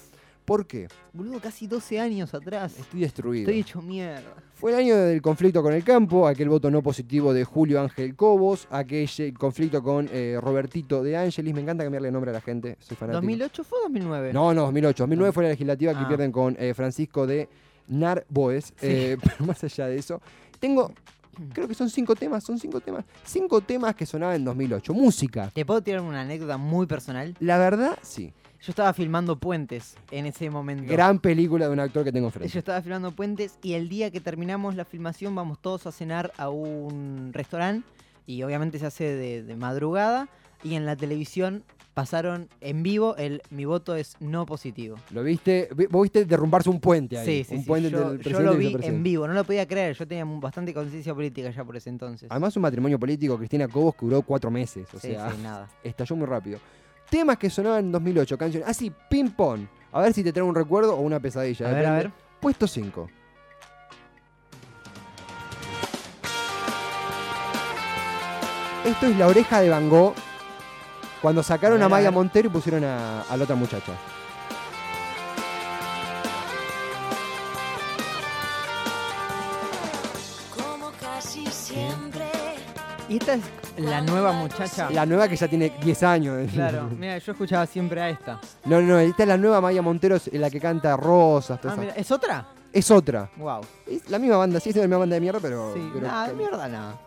¿Por 0.46 0.68
qué? 0.68 0.88
boludo, 1.12 1.40
casi 1.40 1.66
12 1.68 2.00
años 2.00 2.34
atrás. 2.34 2.78
Estoy 2.78 3.02
destruido. 3.02 3.50
Estoy 3.50 3.62
hecho 3.62 3.82
mierda. 3.82 4.34
Fue 4.54 4.72
el 4.72 4.78
año 4.78 4.96
del 4.96 5.22
conflicto 5.22 5.62
con 5.64 5.74
el 5.74 5.84
campo, 5.84 6.28
aquel 6.28 6.50
voto 6.50 6.70
no 6.72 6.82
positivo 6.84 7.34
de 7.34 7.44
Julio 7.44 7.82
Ángel 7.82 8.16
Cobos, 8.16 8.68
aquel 8.70 9.10
conflicto 9.38 9.82
con 9.84 10.08
eh, 10.14 10.38
Robertito 10.40 11.04
de 11.04 11.18
Ángelis. 11.18 11.54
Me 11.54 11.62
encanta 11.62 11.84
cambiarle 11.84 12.12
nombre 12.12 12.32
a 12.32 12.36
la 12.36 12.42
gente, 12.42 12.78
soy 12.80 12.96
fanático. 12.96 13.26
¿2008 13.34 13.64
fue 13.64 13.80
o 13.80 13.82
2009? 13.84 14.34
No, 14.34 14.54
no, 14.54 14.62
2008. 14.62 15.04
2009 15.04 15.32
fue 15.34 15.44
la 15.44 15.50
legislativa 15.50 15.94
que 15.94 16.00
Ah. 16.00 16.08
pierden 16.08 16.32
con 16.32 16.56
eh, 16.60 16.74
Francisco 16.74 17.26
de 17.28 17.50
Narboes. 17.88 18.74
Eh, 18.82 19.18
pero 19.24 19.46
más 19.46 19.64
allá 19.64 19.88
de 19.88 19.98
eso, 19.98 20.22
tengo, 20.60 20.92
creo 21.54 21.68
que 21.68 21.74
son 21.74 21.90
cinco 21.90 22.16
temas, 22.16 22.44
son 22.44 22.60
cinco 22.60 22.80
temas. 22.82 23.04
Cinco 23.26 23.62
temas 23.62 23.96
que 23.96 24.06
sonaban 24.06 24.36
en 24.38 24.46
2008. 24.46 24.94
Música. 24.94 25.52
¿Te 25.54 25.66
puedo 25.66 25.82
tirar 25.82 26.02
una 26.02 26.22
anécdota 26.22 26.58
muy 26.58 26.86
personal? 26.86 27.36
La 27.40 27.58
verdad, 27.58 27.98
sí. 28.02 28.32
Yo 28.62 28.72
estaba 28.72 28.94
filmando 28.94 29.38
Puentes 29.38 29.96
en 30.12 30.26
ese 30.26 30.50
momento. 30.50 30.92
Gran 30.92 31.20
película 31.20 31.68
de 31.68 31.74
un 31.74 31.80
actor 31.80 32.04
que 32.04 32.12
tengo 32.12 32.26
Yo 32.30 32.34
enfrente. 32.36 32.58
estaba 32.58 32.82
filmando 32.82 33.12
Puentes 33.12 33.60
y 33.62 33.74
el 33.74 33.90
día 33.90 34.10
que 34.12 34.20
terminamos 34.22 34.76
la 34.76 34.86
filmación 34.86 35.36
vamos 35.36 35.60
todos 35.60 35.86
a 35.86 35.92
cenar 35.92 36.32
a 36.38 36.50
un 36.50 37.30
restaurante 37.32 37.88
y 38.26 38.42
obviamente 38.44 38.80
se 38.80 38.88
hace 38.88 39.04
de, 39.16 39.44
de 39.44 39.56
madrugada 39.56 40.30
y 40.64 40.74
en 40.76 40.86
la 40.86 40.96
televisión 40.96 41.64
pasaron 41.94 42.50
en 42.60 42.82
vivo 42.84 43.16
el 43.18 43.42
mi 43.52 43.66
voto 43.66 43.96
es 43.96 44.16
no 44.20 44.46
positivo. 44.48 44.98
¿Lo 45.12 45.24
viste? 45.24 45.70
Vi- 45.76 45.86
Vos 45.86 46.02
viste 46.04 46.26
derrumbarse 46.26 46.70
un 46.70 46.80
puente 46.80 47.18
ahí. 47.20 47.26
Sí, 47.26 47.44
sí, 47.44 47.56
un 47.56 47.62
sí, 47.62 47.68
puente 47.68 47.90
yo, 47.92 48.12
entre 48.14 48.32
el 48.32 48.36
yo 48.38 48.42
lo 48.42 48.58
vi 48.58 48.76
en 48.82 49.04
vivo, 49.04 49.28
no 49.28 49.34
lo 49.34 49.44
podía 49.44 49.68
creer, 49.68 49.96
yo 49.96 50.08
tenía 50.08 50.26
bastante 50.26 50.74
conciencia 50.74 51.14
política 51.14 51.52
ya 51.52 51.64
por 51.64 51.78
ese 51.78 51.90
entonces. 51.90 52.28
Además, 52.32 52.56
un 52.56 52.64
matrimonio 52.64 52.98
político, 53.00 53.38
Cristina 53.38 53.68
Cobos, 53.68 53.94
que 53.96 54.06
duró 54.08 54.24
cuatro 54.24 54.50
meses. 54.50 54.88
O 54.94 55.00
Sí, 55.00 55.10
sea, 55.14 55.30
sí, 55.32 55.38
nada. 55.44 55.70
estalló 55.84 56.16
muy 56.16 56.26
rápido. 56.26 56.60
Temas 57.10 57.38
que 57.38 57.50
sonaban 57.50 57.86
en 57.86 57.92
2008, 57.92 58.38
canciones. 58.38 58.68
Así, 58.70 58.92
ping 59.10 59.30
pong. 59.30 59.68
A 59.92 60.02
ver 60.02 60.14
si 60.14 60.24
te 60.24 60.34
trae 60.34 60.44
un 60.44 60.56
recuerdo 60.56 60.96
o 60.96 61.02
una 61.02 61.20
pesadilla. 61.20 61.70
A 61.70 61.72
ver, 61.72 61.86
a 61.86 61.92
ver. 61.94 62.12
Puesto 62.40 62.68
5. 62.68 63.10
Esto 68.86 69.06
es 69.08 69.18
la 69.18 69.28
oreja 69.28 69.62
de 69.62 69.70
Van 69.70 69.90
Gogh. 69.90 70.14
Cuando 71.22 71.42
sacaron 71.42 71.82
A 71.82 71.86
a, 71.86 71.88
ver, 71.88 71.94
a 71.94 71.98
Maya. 71.98 72.12
Montero 72.12 72.48
y 72.50 72.52
pusieron 72.52 72.84
a, 72.84 73.22
a 73.22 73.38
la 73.38 73.44
otra 73.44 73.56
muchacha. 73.56 73.94
Como 80.56 80.92
casi 81.00 81.46
siempre. 81.48 82.26
Y 83.10 83.18
esta 83.18 83.36
es 83.36 83.42
la 83.78 84.02
nueva 84.02 84.32
muchacha. 84.34 84.90
La 84.90 85.06
nueva 85.06 85.28
que 85.28 85.36
ya 85.36 85.48
tiene 85.48 85.72
10 85.82 86.04
años. 86.04 86.52
Claro, 86.54 86.90
mira, 86.98 87.18
yo 87.18 87.32
escuchaba 87.32 87.66
siempre 87.66 88.02
a 88.02 88.10
esta. 88.10 88.40
No, 88.66 88.82
no, 88.82 88.88
no. 88.94 89.00
Esta 89.00 89.24
es 89.24 89.30
la 89.30 89.38
nueva 89.38 89.62
Maya 89.62 89.82
Montero, 89.82 90.18
la 90.34 90.50
que 90.50 90.60
canta 90.60 90.96
Rosas. 90.98 91.60
Ah, 91.64 91.76
mira, 91.78 91.94
¿es 91.96 92.10
otra? 92.12 92.48
Es 92.72 92.92
otra. 92.92 93.30
Wow. 93.38 93.62
Es 93.88 94.10
la 94.10 94.20
misma 94.20 94.38
banda, 94.38 94.60
sí, 94.60 94.70
es 94.72 94.76
la 94.76 94.82
misma 94.84 94.98
banda 94.98 95.14
de 95.16 95.22
mierda, 95.22 95.40
pero. 95.42 95.74
Sí, 95.74 95.90
pero 95.94 96.08
nada, 96.08 96.28
que- 96.28 96.34
mierda 96.34 96.68
nada. 96.68 97.00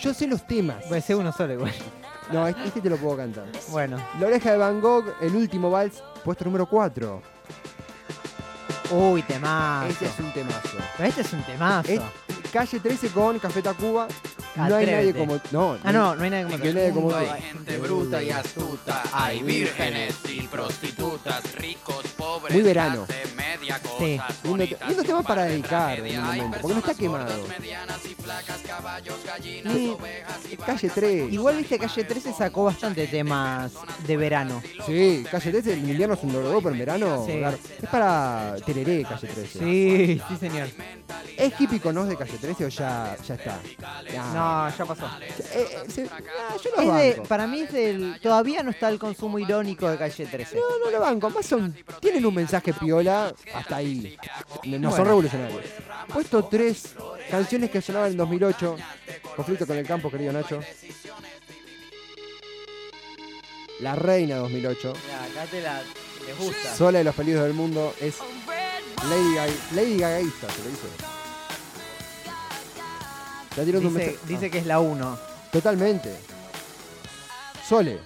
Yo 0.00 0.12
sé 0.12 0.26
los 0.26 0.44
temas. 0.46 0.84
Puede 0.88 1.00
ser 1.00 1.16
uno 1.16 1.32
solo 1.32 1.52
igual. 1.54 1.72
No, 2.32 2.46
este, 2.48 2.64
este 2.64 2.80
te 2.80 2.90
lo 2.90 2.96
puedo 2.96 3.16
cantar. 3.18 3.44
Bueno. 3.70 3.98
La 4.18 4.26
oreja 4.26 4.52
de 4.52 4.56
Van 4.58 4.80
Gogh, 4.80 5.04
el 5.20 5.36
último 5.36 5.70
vals, 5.70 6.02
puesto 6.24 6.44
número 6.44 6.66
4. 6.66 7.22
Uy, 8.92 9.22
temazo. 9.22 9.86
Este 9.88 10.06
es 10.06 10.18
un 10.18 10.32
temazo. 10.32 10.68
Pero 10.96 11.08
este 11.08 11.20
es 11.22 11.32
un 11.32 11.42
temazo. 11.44 11.88
Es 11.92 12.00
calle 12.52 12.80
13 12.80 13.08
con 13.08 13.38
Café 13.38 13.62
Tacuba. 13.62 14.06
No 14.54 14.76
hay 14.76 14.84
nadie 14.86 15.14
como. 15.14 15.40
No, 15.50 15.78
Ah, 15.82 15.92
no, 15.92 16.14
no 16.14 16.22
hay 16.24 16.28
nadie 16.30 16.44
como 16.44 16.58
no 16.58 16.64
hay 16.64 16.74
nadie 16.74 16.90
como 16.92 17.14
Hay 17.16 17.40
gente 17.42 17.78
bruta 17.78 18.22
y 18.22 18.30
astuta, 18.30 19.02
hay 19.14 19.42
vírgenes 19.42 20.14
y 20.28 20.42
prostitutas, 20.42 21.54
ricos, 21.54 22.06
pobres, 22.18 22.52
Muy 22.52 22.62
verano. 22.62 23.06
media, 23.34 23.80
Sí. 23.98 24.18
cosas 24.18 24.88
Lindo, 24.88 25.02
tema 25.04 25.22
para 25.22 25.40
par 25.42 25.48
de 25.48 25.50
dedicar 25.52 25.98
en 25.98 26.04
Hay 26.04 26.40
momento, 26.42 26.58
porque 26.60 26.74
no 26.74 26.80
está 26.80 26.94
quemado. 26.94 27.38
gordas, 27.40 27.58
medianas 27.60 27.98
y 28.04 28.14
flacas, 28.22 28.60
caballos, 28.76 29.16
gallinas, 29.26 29.72
Sí, 29.74 29.88
ovejas 29.98 30.38
y 30.50 30.56
Calle 30.56 30.90
3. 30.94 31.32
Igual 31.32 31.56
viste 31.58 31.78
Calle 31.78 32.04
13 32.04 32.32
sacó 32.32 32.64
bastante 32.64 33.06
temas 33.06 33.72
de 34.06 34.16
verano. 34.16 34.62
Sí, 34.86 35.24
Calle 35.30 35.50
13, 35.50 35.72
en 35.74 35.90
invierno 35.90 36.14
es 36.14 36.22
un 36.22 36.32
dolor, 36.32 36.62
pero 36.62 36.72
en 36.74 36.78
verano. 36.78 37.24
Sí. 37.26 37.38
claro, 37.38 37.58
Es 37.82 37.88
para 37.88 38.56
tereré, 38.64 39.02
Calle 39.04 39.28
13. 39.28 39.58
Sí, 39.58 40.20
sí 40.28 40.36
señor. 40.38 40.68
¿Es 41.36 41.52
hippie 41.60 41.80
conos 41.80 42.08
de 42.08 42.16
Calle 42.16 42.36
13 42.38 42.64
o 42.64 42.68
ya, 42.68 43.16
ya 43.26 43.34
está? 43.34 43.58
Ya. 44.12 44.24
No, 44.32 44.76
ya 44.76 44.84
pasó. 44.84 45.06
Eh, 45.20 45.32
eh, 45.54 45.90
se- 45.90 46.04
ah, 46.10 46.56
yo 46.62 46.70
lo 46.84 46.96
Es 46.98 47.16
de- 47.16 47.22
para 47.22 47.46
mí 47.46 47.60
es 47.60 47.72
del. 47.72 48.18
Todavía 48.20 48.62
no 48.62 48.70
está 48.70 48.88
el 48.88 48.98
consumo 48.98 49.38
irónico 49.38 49.88
de 49.88 49.96
Calle 49.98 50.26
13. 50.26 50.56
No, 50.56 50.62
no 50.84 50.90
lo 50.90 51.00
banco. 51.00 51.30
Más 51.30 51.46
son. 51.46 51.74
Tienen 52.00 52.24
un 52.26 52.34
mensaje 52.34 52.72
piola 52.72 53.32
hasta 53.54 53.76
ahí. 53.76 54.16
No, 54.64 54.94
son 54.94 55.06
revolucionarios. 55.06 55.60
Puesto 56.12 56.44
3. 56.44 56.94
Canciones 57.30 57.70
que 57.70 57.80
sonaban 57.80 58.10
en 58.12 58.16
2008. 58.18 58.61
Conflicto 59.36 59.66
con 59.66 59.76
el 59.76 59.86
campo, 59.86 60.10
querido 60.10 60.32
Nacho. 60.32 60.60
La 63.80 63.94
reina 63.94 64.36
2008. 64.36 64.90
acá 64.90 65.46
te 65.50 65.60
la. 65.60 65.82
Les 66.26 66.38
gusta. 66.38 66.76
Sola 66.76 66.98
de 66.98 67.04
los 67.04 67.14
peligros 67.14 67.42
del 67.44 67.52
mundo 67.52 67.94
es 68.00 68.18
Lady, 69.08 69.34
Gaga, 69.34 69.52
Lady 69.74 69.98
Gagaísta, 69.98 70.48
se 70.50 70.62
lo 70.62 70.70
dice. 70.70 70.86
Un 73.86 73.94
Dice, 73.98 74.18
dice 74.26 74.50
que 74.50 74.58
es 74.58 74.66
la 74.66 74.80
1. 74.80 75.18
Totalmente. 75.50 76.16
Sole. 77.68 77.98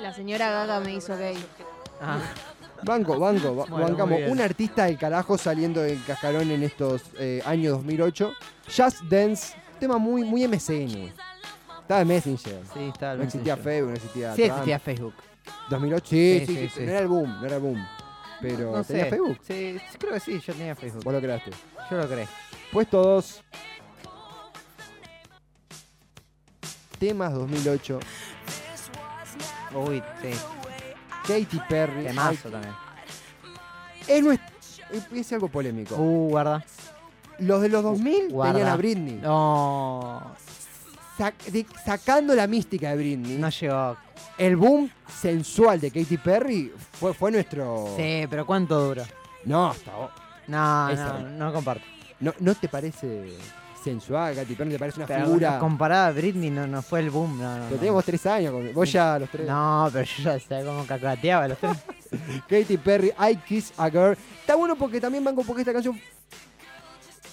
La 0.00 0.14
señora 0.14 0.50
Gaga 0.50 0.80
me 0.80 0.94
hizo 0.94 1.16
gay. 1.16 1.36
Ah. 2.00 2.20
Banco, 2.84 3.18
banco, 3.18 3.54
ba- 3.54 3.64
Bueno, 3.66 3.76
muy 3.76 3.92
bancamos. 3.96 4.20
Un 4.30 4.40
artista 4.40 4.84
del 4.86 4.98
carajo 4.98 5.36
saliendo 5.38 5.80
del 5.82 6.02
cascarón 6.04 6.50
en 6.50 6.62
estos 6.62 7.02
eh, 7.18 7.42
años 7.44 7.72
2008. 7.78 8.32
Just 8.66 9.02
Dance, 9.02 9.54
tema 9.78 9.98
muy, 9.98 10.24
muy 10.24 10.46
MSN. 10.46 11.12
Estaba 11.82 12.02
en 12.02 12.08
Messenger. 12.08 12.60
Sí, 12.72 12.80
estaba 12.92 13.12
el 13.12 13.18
No 13.18 13.24
existía 13.24 13.56
Messenger. 13.56 13.58
Facebook, 13.74 13.88
no 13.90 13.94
existía 13.96 14.30
Sí 14.34 14.42
Trump. 14.42 14.52
existía 14.52 14.78
Facebook. 14.78 15.14
2008, 15.70 16.06
sí, 16.08 16.38
Sí, 16.40 16.46
sí, 16.46 16.54
sí, 16.54 16.60
sí, 16.68 16.68
sí. 16.76 16.80
No 16.84 16.90
era 16.90 17.00
el 17.00 17.08
boom, 17.08 17.40
no 17.40 17.46
era 17.46 17.56
el 17.56 17.62
boom. 17.62 17.86
Pero, 18.40 18.76
No 18.76 18.84
¿tenía 18.84 19.04
sé. 19.04 19.10
Facebook? 19.10 19.38
Sí, 19.42 19.78
sí, 19.90 19.98
creo 19.98 20.12
que 20.14 20.20
sí, 20.20 20.40
yo 20.46 20.52
tenía 20.54 20.74
Facebook. 20.76 21.04
Vos 21.04 21.12
lo 21.12 21.20
creaste. 21.20 21.50
Yo 21.90 21.96
lo 21.96 22.08
creé. 22.08 22.28
Puesto 22.72 23.02
2. 23.02 23.42
Temas 26.98 27.32
2008. 27.34 27.98
Uy, 29.74 30.02
sí. 30.22 30.30
Katy 31.30 31.60
Perry. 31.68 32.04
Temazo 32.04 32.50
también. 32.50 32.74
Es, 34.06 34.22
nues- 34.24 34.40
es 35.14 35.32
algo 35.32 35.48
polémico. 35.48 35.94
Uh, 35.96 36.28
guarda. 36.30 36.64
Los 37.38 37.62
de 37.62 37.68
los 37.70 37.82
2000 37.82 38.28
Guarda. 38.30 38.52
tenían 38.52 38.72
a 38.72 38.76
Britney. 38.76 39.14
No. 39.22 40.32
Sac- 41.18 41.44
de- 41.46 41.66
sacando 41.84 42.34
la 42.34 42.46
mística 42.46 42.90
de 42.90 42.96
Britney. 42.96 43.36
No 43.38 43.48
llegó. 43.48 43.96
El 44.36 44.56
boom 44.56 44.90
sensual 45.20 45.80
de 45.80 45.90
Katy 45.90 46.16
Perry 46.18 46.72
fue, 46.92 47.14
fue 47.14 47.30
nuestro. 47.30 47.94
Sí, 47.96 48.26
pero 48.28 48.44
¿cuánto 48.46 48.78
dura? 48.80 49.04
No, 49.44 49.68
hasta. 49.70 49.92
No, 50.48 50.88
Esa- 50.90 51.18
no, 51.20 51.28
no 51.46 51.52
comparto. 51.52 51.84
¿No, 52.20 52.34
¿No 52.40 52.54
te 52.54 52.68
parece 52.68 53.32
sensual, 53.82 54.34
Katy 54.34 54.54
Perry? 54.54 54.70
¿Te 54.70 54.78
parece 54.78 54.98
una 55.00 55.06
Pero 55.06 55.24
figura? 55.26 55.58
comparada 55.58 56.06
a 56.08 56.12
Britney 56.12 56.50
no, 56.50 56.66
no 56.66 56.82
fue 56.82 57.00
el 57.00 57.10
boom. 57.10 57.38
No, 57.40 57.56
no, 57.58 57.64
Pero 57.66 57.76
teníamos 57.78 58.04
tres 58.04 58.24
años. 58.26 58.52
con- 58.52 58.72
Vos 58.74 58.92
ya 58.92 59.14
a 59.14 59.18
los 59.18 59.28
tres. 59.30 59.46
No, 59.48 59.88
pero 59.92 60.04
yo 60.04 60.22
ya 60.24 60.38
sé 60.40 60.64
cómo 60.64 60.84
cacateaba 60.86 61.48
los 61.48 61.58
tres. 61.58 61.76
Katy 62.48 62.76
Perry, 62.78 63.12
I 63.18 63.36
Kiss 63.36 63.72
a 63.76 63.88
Girl. 63.90 64.16
Está 64.40 64.54
bueno 64.56 64.76
porque 64.76 65.00
también 65.00 65.24
banco 65.24 65.42
porque 65.44 65.62
esta 65.62 65.72
canción. 65.72 65.98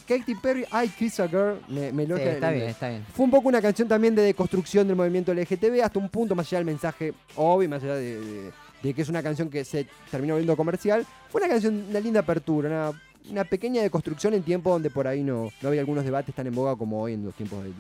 Katy 0.08 0.36
Perry, 0.36 0.66
I 0.72 0.88
Kiss 0.88 1.20
a 1.20 1.28
Girl. 1.28 1.60
Me, 1.68 1.92
me 1.92 2.06
Sí, 2.06 2.12
elogia 2.12 2.32
está 2.34 2.52
bien, 2.52 2.70
está 2.70 2.90
bien. 2.90 3.06
Fue 3.14 3.26
un 3.26 3.32
poco 3.32 3.50
una 3.50 3.62
canción 3.62 3.88
también 3.90 4.16
de 4.16 4.22
deconstrucción 4.22 4.88
del 4.88 4.96
movimiento 4.96 5.34
LGTB, 5.34 5.82
hasta 5.84 6.00
un 6.00 6.08
punto, 6.10 6.34
más 6.34 6.48
allá 6.48 6.60
del 6.60 6.66
mensaje 6.66 7.14
obvio, 7.36 7.68
más 7.70 7.84
allá 7.84 7.96
de, 7.96 8.20
de- 8.20 8.52
de 8.84 8.94
que 8.94 9.02
es 9.02 9.10
una 9.10 9.24
canción 9.24 9.50
que 9.50 9.66
se 9.66 9.88
terminó 10.12 10.36
volviendo 10.36 10.56
comercial. 10.56 11.04
Fue 11.30 11.42
una 11.42 11.50
canción, 11.50 11.86
una 11.90 12.00
linda 12.00 12.20
apertura, 12.20 12.70
una, 12.70 13.02
una 13.30 13.44
pequeña 13.44 13.82
deconstrucción 13.82 14.34
en 14.34 14.44
tiempos 14.44 14.74
donde 14.74 14.90
por 14.90 15.08
ahí 15.08 15.24
no, 15.24 15.50
no 15.62 15.70
había 15.70 15.82
algunos 15.82 16.04
debates 16.04 16.34
tan 16.34 16.48
en 16.48 16.56
boga 16.56 16.76
como 16.76 17.02
hoy 17.02 17.14
en 17.14 17.26
los 17.26 17.36
tiempos 17.36 17.64
del 17.64 17.74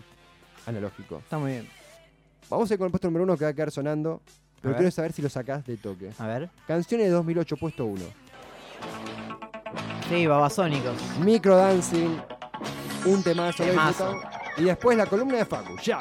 analógico. 0.66 1.20
Está 1.20 1.38
muy 1.38 1.52
bien. 1.52 1.68
Vamos 2.50 2.70
a 2.70 2.74
ir 2.74 2.78
con 2.78 2.86
el 2.86 2.92
puesto 2.92 3.08
número 3.08 3.24
uno 3.24 3.38
que 3.38 3.44
va 3.46 3.52
a 3.52 3.54
quedar 3.54 3.72
sonando, 3.72 4.22
pero 4.62 4.76
quiero 4.76 4.92
saber 4.92 5.12
si 5.14 5.22
lo 5.22 5.30
sacás 5.30 5.66
de 5.66 5.78
toque. 5.78 6.12
A 6.18 6.28
ver. 6.28 6.50
Canciones 6.66 7.08
de 7.08 7.12
2008, 7.12 7.58
puesto 7.58 7.86
uno. 7.86 8.04
Sí, 10.10 10.26
babasónicos. 10.26 10.96
Micro 11.20 11.58
Dancing, 11.58 12.18
un 13.06 13.24
temazo, 13.24 13.64
Temazo. 13.64 14.16
Y 14.58 14.64
después 14.64 14.98
la 14.98 15.06
columna 15.06 15.38
de 15.38 15.46
Facu, 15.46 15.78
ya. 15.84 16.00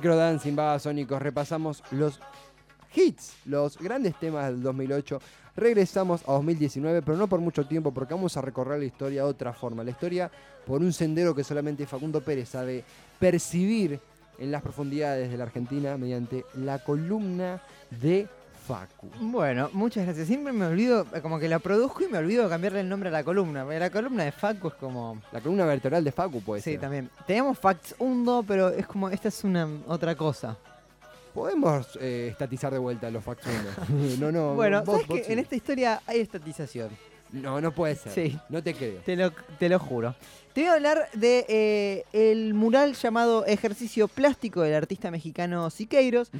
Microdancing, 0.00 0.56
Babasónicos. 0.56 1.20
Repasamos 1.20 1.82
los 1.90 2.18
hits, 2.94 3.34
los 3.44 3.76
grandes 3.76 4.18
temas 4.18 4.46
del 4.46 4.62
2008. 4.62 5.20
Regresamos 5.56 6.22
a 6.26 6.32
2019, 6.32 7.02
pero 7.02 7.18
no 7.18 7.26
por 7.26 7.40
mucho 7.40 7.66
tiempo, 7.66 7.92
porque 7.92 8.14
vamos 8.14 8.34
a 8.38 8.40
recorrer 8.40 8.78
la 8.78 8.86
historia 8.86 9.24
de 9.24 9.28
otra 9.28 9.52
forma. 9.52 9.84
La 9.84 9.90
historia 9.90 10.30
por 10.66 10.80
un 10.80 10.94
sendero 10.94 11.34
que 11.34 11.44
solamente 11.44 11.86
Facundo 11.86 12.22
Pérez 12.22 12.48
sabe 12.48 12.82
percibir 13.18 14.00
en 14.38 14.50
las 14.50 14.62
profundidades 14.62 15.30
de 15.30 15.36
la 15.36 15.44
Argentina 15.44 15.98
mediante 15.98 16.46
la 16.54 16.78
columna 16.78 17.60
de 17.90 18.26
Facu. 18.66 19.08
Bueno, 19.20 19.70
muchas 19.72 20.04
gracias. 20.04 20.26
Siempre 20.26 20.52
me 20.52 20.66
olvido, 20.66 21.06
como 21.22 21.38
que 21.38 21.48
la 21.48 21.58
produzco 21.58 22.02
y 22.04 22.08
me 22.08 22.18
olvido 22.18 22.48
cambiarle 22.48 22.80
el 22.80 22.88
nombre 22.88 23.08
a 23.08 23.12
la 23.12 23.24
columna. 23.24 23.64
porque 23.64 23.78
La 23.78 23.90
columna 23.90 24.24
de 24.24 24.32
Facu 24.32 24.68
es 24.68 24.74
como. 24.74 25.20
La 25.32 25.40
columna 25.40 25.64
vertebral 25.64 26.04
de 26.04 26.12
Facu 26.12 26.40
puede 26.42 26.62
Sí, 26.62 26.72
ser. 26.72 26.80
también. 26.80 27.10
Teníamos 27.26 27.58
Facts 27.58 27.94
Undo, 27.98 28.44
pero 28.46 28.68
es 28.68 28.86
como, 28.86 29.08
esta 29.08 29.28
es 29.28 29.42
una 29.44 29.68
otra 29.86 30.14
cosa. 30.14 30.56
Podemos 31.34 31.96
eh, 32.00 32.28
estatizar 32.32 32.72
de 32.72 32.78
vuelta 32.78 33.10
los 33.10 33.22
Facts 33.22 33.46
uno. 33.46 33.98
no, 34.20 34.32
no. 34.32 34.54
bueno, 34.54 34.82
vos- 34.82 34.94
¿sabes 34.94 35.06
vos 35.08 35.18
que 35.18 35.24
sí. 35.24 35.32
en 35.32 35.38
esta 35.38 35.54
historia 35.56 36.02
hay 36.06 36.20
estatización? 36.20 36.90
No, 37.32 37.60
no 37.60 37.70
puede 37.72 37.94
ser. 37.94 38.12
Sí. 38.12 38.38
No 38.48 38.60
te 38.60 38.74
creo. 38.74 39.00
Te 39.06 39.14
lo, 39.14 39.30
te 39.58 39.68
lo 39.68 39.78
juro. 39.78 40.16
Te 40.52 40.62
voy 40.62 40.70
a 40.70 40.72
hablar 40.74 41.08
de 41.14 41.46
eh, 41.48 42.04
el 42.12 42.54
mural 42.54 42.94
llamado 42.94 43.46
Ejercicio 43.46 44.08
Plástico 44.08 44.62
del 44.62 44.74
artista 44.74 45.12
mexicano 45.12 45.70
Siqueiros, 45.70 46.32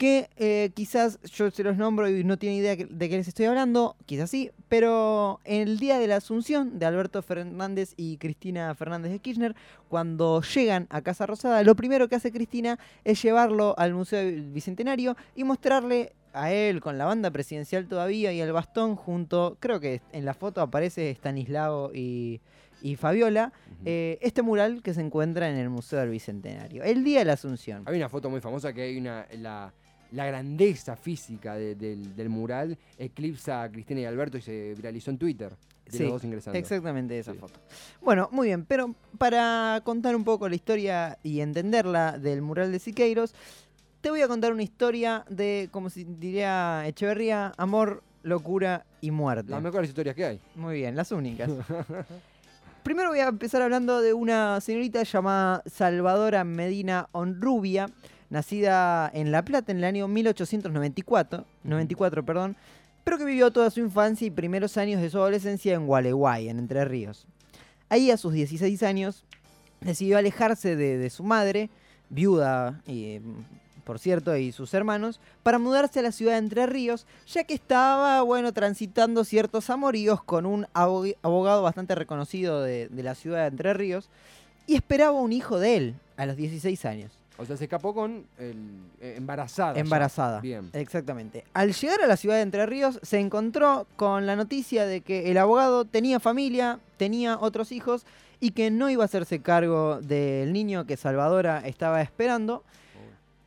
que 0.00 0.30
eh, 0.38 0.70
quizás 0.72 1.20
yo 1.24 1.50
se 1.50 1.62
los 1.62 1.76
nombro 1.76 2.08
y 2.08 2.24
no 2.24 2.38
tiene 2.38 2.56
idea 2.56 2.74
de 2.74 3.08
qué 3.10 3.16
les 3.18 3.28
estoy 3.28 3.44
hablando, 3.44 3.96
quizás 4.06 4.30
sí, 4.30 4.50
pero 4.70 5.40
en 5.44 5.68
el 5.68 5.78
día 5.78 5.98
de 5.98 6.06
la 6.06 6.16
Asunción 6.16 6.78
de 6.78 6.86
Alberto 6.86 7.20
Fernández 7.20 7.92
y 7.98 8.16
Cristina 8.16 8.74
Fernández 8.74 9.12
de 9.12 9.18
Kirchner, 9.18 9.54
cuando 9.90 10.40
llegan 10.40 10.86
a 10.88 11.02
Casa 11.02 11.26
Rosada, 11.26 11.62
lo 11.64 11.76
primero 11.76 12.08
que 12.08 12.14
hace 12.14 12.32
Cristina 12.32 12.78
es 13.04 13.22
llevarlo 13.22 13.74
al 13.78 13.92
Museo 13.92 14.22
Bicentenario 14.50 15.18
y 15.36 15.44
mostrarle 15.44 16.14
a 16.32 16.50
él 16.50 16.80
con 16.80 16.96
la 16.96 17.04
banda 17.04 17.30
presidencial 17.30 17.86
todavía 17.86 18.32
y 18.32 18.40
el 18.40 18.52
bastón 18.52 18.96
junto, 18.96 19.58
creo 19.60 19.80
que 19.80 20.00
en 20.12 20.24
la 20.24 20.32
foto 20.32 20.62
aparece 20.62 21.10
Stanislao 21.10 21.90
y, 21.92 22.40
y 22.80 22.96
Fabiola, 22.96 23.52
eh, 23.84 24.16
este 24.22 24.40
mural 24.40 24.80
que 24.82 24.94
se 24.94 25.02
encuentra 25.02 25.50
en 25.50 25.58
el 25.58 25.68
Museo 25.68 25.98
del 25.98 26.08
Bicentenario, 26.08 26.84
el 26.84 27.04
día 27.04 27.18
de 27.18 27.26
la 27.26 27.34
Asunción. 27.34 27.82
Hay 27.84 27.98
una 27.98 28.08
foto 28.08 28.30
muy 28.30 28.40
famosa 28.40 28.72
que 28.72 28.80
hay 28.80 28.96
una. 28.96 29.26
La, 29.38 29.74
la 30.12 30.26
grandeza 30.26 30.96
física 30.96 31.54
de- 31.54 31.74
del, 31.74 32.14
del 32.16 32.28
mural 32.28 32.76
eclipsa 32.98 33.62
a 33.62 33.70
Cristina 33.70 34.00
y 34.00 34.04
Alberto 34.04 34.38
y 34.38 34.42
se 34.42 34.74
viralizó 34.74 35.10
en 35.10 35.18
Twitter. 35.18 35.52
De 35.86 35.96
Sí, 35.96 36.02
los 36.04 36.12
dos 36.12 36.24
ingresando. 36.24 36.56
Exactamente 36.58 37.18
esa 37.18 37.34
foto. 37.34 37.58
Bueno, 38.00 38.28
muy 38.30 38.46
bien, 38.48 38.64
pero 38.64 38.94
para 39.18 39.80
contar 39.82 40.14
un 40.14 40.22
poco 40.24 40.48
la 40.48 40.54
historia 40.54 41.18
y 41.24 41.40
entenderla 41.40 42.16
del 42.18 42.42
mural 42.42 42.70
de 42.70 42.78
Siqueiros, 42.78 43.34
te 44.00 44.08
voy 44.10 44.20
a 44.22 44.28
contar 44.28 44.52
una 44.52 44.62
historia 44.62 45.24
de, 45.28 45.68
como 45.72 45.90
si 45.90 46.04
diría 46.04 46.86
Echeverría, 46.86 47.52
amor, 47.56 48.02
locura 48.22 48.86
y 49.00 49.10
muerte. 49.10 49.50
Las 49.50 49.62
mejores 49.62 49.88
historias 49.90 50.14
que 50.14 50.24
hay. 50.24 50.40
Muy 50.54 50.76
bien, 50.76 50.94
las 50.94 51.10
únicas. 51.10 51.50
Primero 52.82 53.10
voy 53.10 53.18
a 53.20 53.28
empezar 53.28 53.60
hablando 53.60 54.00
de 54.00 54.14
una 54.14 54.60
señorita 54.60 55.02
llamada 55.02 55.62
Salvadora 55.66 56.44
Medina 56.44 57.08
Onrubia, 57.12 57.88
nacida 58.30 59.10
en 59.12 59.32
La 59.32 59.44
Plata 59.44 59.72
en 59.72 59.78
el 59.78 59.84
año 59.84 60.08
1894, 60.08 61.44
94, 61.64 62.24
perdón, 62.24 62.56
pero 63.04 63.18
que 63.18 63.24
vivió 63.24 63.50
toda 63.50 63.70
su 63.70 63.80
infancia 63.80 64.26
y 64.26 64.30
primeros 64.30 64.76
años 64.76 65.00
de 65.00 65.10
su 65.10 65.18
adolescencia 65.18 65.74
en 65.74 65.86
Gualeguay, 65.86 66.48
en 66.48 66.58
Entre 66.58 66.84
Ríos. 66.84 67.26
Ahí 67.88 68.10
a 68.10 68.16
sus 68.16 68.32
16 68.32 68.82
años 68.82 69.24
decidió 69.80 70.18
alejarse 70.18 70.76
de, 70.76 70.96
de 70.98 71.10
su 71.10 71.24
madre, 71.24 71.70
viuda, 72.08 72.82
y, 72.86 73.18
por 73.84 73.98
cierto, 73.98 74.36
y 74.36 74.52
sus 74.52 74.74
hermanos, 74.74 75.18
para 75.42 75.58
mudarse 75.58 75.98
a 75.98 76.02
la 76.02 76.12
ciudad 76.12 76.32
de 76.32 76.38
Entre 76.38 76.66
Ríos, 76.66 77.06
ya 77.26 77.44
que 77.44 77.54
estaba, 77.54 78.22
bueno, 78.22 78.52
transitando 78.52 79.24
ciertos 79.24 79.70
amoríos 79.70 80.22
con 80.22 80.46
un 80.46 80.66
abo- 80.74 81.16
abogado 81.22 81.62
bastante 81.62 81.94
reconocido 81.94 82.62
de, 82.62 82.88
de 82.88 83.02
la 83.02 83.14
ciudad 83.14 83.40
de 83.42 83.48
Entre 83.48 83.74
Ríos, 83.74 84.08
y 84.66 84.76
esperaba 84.76 85.12
un 85.12 85.32
hijo 85.32 85.58
de 85.58 85.76
él 85.76 85.94
a 86.16 86.26
los 86.26 86.36
16 86.36 86.84
años. 86.84 87.10
O 87.40 87.46
sea, 87.46 87.56
se 87.56 87.64
escapó 87.64 87.94
con 87.94 88.26
el, 88.38 88.56
eh, 89.00 89.14
embarazada. 89.16 89.74
ya. 89.74 89.80
Embarazada. 89.80 90.40
Bien. 90.40 90.68
Exactamente. 90.74 91.44
Al 91.54 91.72
llegar 91.72 92.02
a 92.02 92.06
la 92.06 92.16
ciudad 92.16 92.36
de 92.36 92.42
Entre 92.42 92.66
Ríos, 92.66 93.00
se 93.02 93.18
encontró 93.18 93.86
con 93.96 94.26
la 94.26 94.36
noticia 94.36 94.84
de 94.86 95.00
que 95.00 95.30
el 95.30 95.38
abogado 95.38 95.84
tenía 95.84 96.20
familia, 96.20 96.80
tenía 96.98 97.38
otros 97.38 97.72
hijos 97.72 98.04
y 98.40 98.50
que 98.50 98.70
no 98.70 98.90
iba 98.90 99.04
a 99.04 99.06
hacerse 99.06 99.40
cargo 99.40 100.00
del 100.00 100.52
niño 100.52 100.86
que 100.86 100.96
Salvadora 100.96 101.60
estaba 101.66 102.02
esperando. 102.02 102.62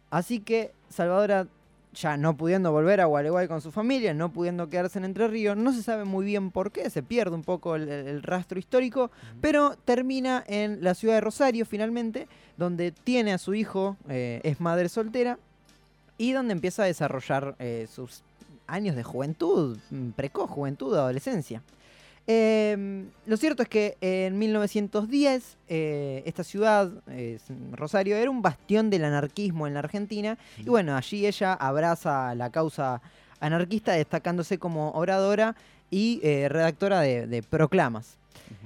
Así 0.10 0.40
que 0.40 0.72
Salvadora, 0.90 1.48
ya 1.94 2.18
no 2.18 2.36
pudiendo 2.36 2.72
volver 2.72 3.02
a 3.02 3.06
Gualeguay 3.06 3.48
con 3.48 3.62
su 3.62 3.72
familia, 3.72 4.14
no 4.14 4.32
pudiendo 4.32 4.70
quedarse 4.70 5.00
en 5.00 5.06
Entre 5.06 5.28
Ríos, 5.28 5.56
no 5.58 5.74
se 5.74 5.84
sabe 5.84 6.06
muy 6.06 6.26
bien 6.26 6.52
por 6.52 6.72
qué, 6.72 6.90
se 6.90 7.04
pierde 7.04 7.36
un 7.36 7.44
poco 7.44 7.76
el, 7.76 8.22
rastro 8.24 8.60
histórico, 8.60 9.12
pero 9.42 9.76
termina 9.86 10.44
en 10.48 10.84
la 10.84 10.94
ciudad 10.94 11.16
de 11.16 11.22
Rosario 11.22 11.66
finalmente, 11.66 12.28
donde 12.58 12.92
tiene 12.92 13.34
a 13.34 13.38
su 13.38 13.54
hijo, 13.54 13.98
eh, 14.10 14.42
es 14.44 14.60
madre 14.60 14.90
soltera, 14.90 15.38
y 16.18 16.32
donde 16.32 16.54
empieza 16.54 16.84
a 16.84 16.88
desarrollar 16.88 17.56
eh, 17.60 17.88
sus 17.94 18.24
años 18.68 18.96
de 18.96 19.04
juventud, 19.04 19.78
mm, 19.90 20.10
precoz 20.12 20.50
juventud, 20.50 20.94
adolescencia. 20.96 21.62
Em, 22.26 23.10
lo 23.26 23.36
cierto 23.36 23.64
es 23.64 23.70
que 23.70 23.98
en 24.00 24.38
1910 24.40 25.58
eh, 25.68 26.24
esta 26.26 26.44
ciudad, 26.44 26.90
eh, 27.08 27.38
Rosario, 27.72 28.16
era 28.16 28.32
un 28.32 28.42
bastión 28.42 28.90
del 28.90 29.04
anarquismo 29.04 29.68
en 29.68 29.74
la 29.74 29.80
Argentina. 29.80 30.38
Y 30.58 30.70
bueno, 30.70 30.96
allí 30.96 31.26
ella 31.26 31.54
abraza 31.54 32.34
la 32.36 32.50
causa 32.50 33.02
anarquista 33.40 33.92
destacándose 33.94 34.58
como 34.58 34.92
oradora 34.92 35.56
y 35.92 36.22
eh, 36.24 36.48
redactora 36.50 37.02
de, 37.02 37.28
de 37.28 37.44
proclamas. 37.44 38.18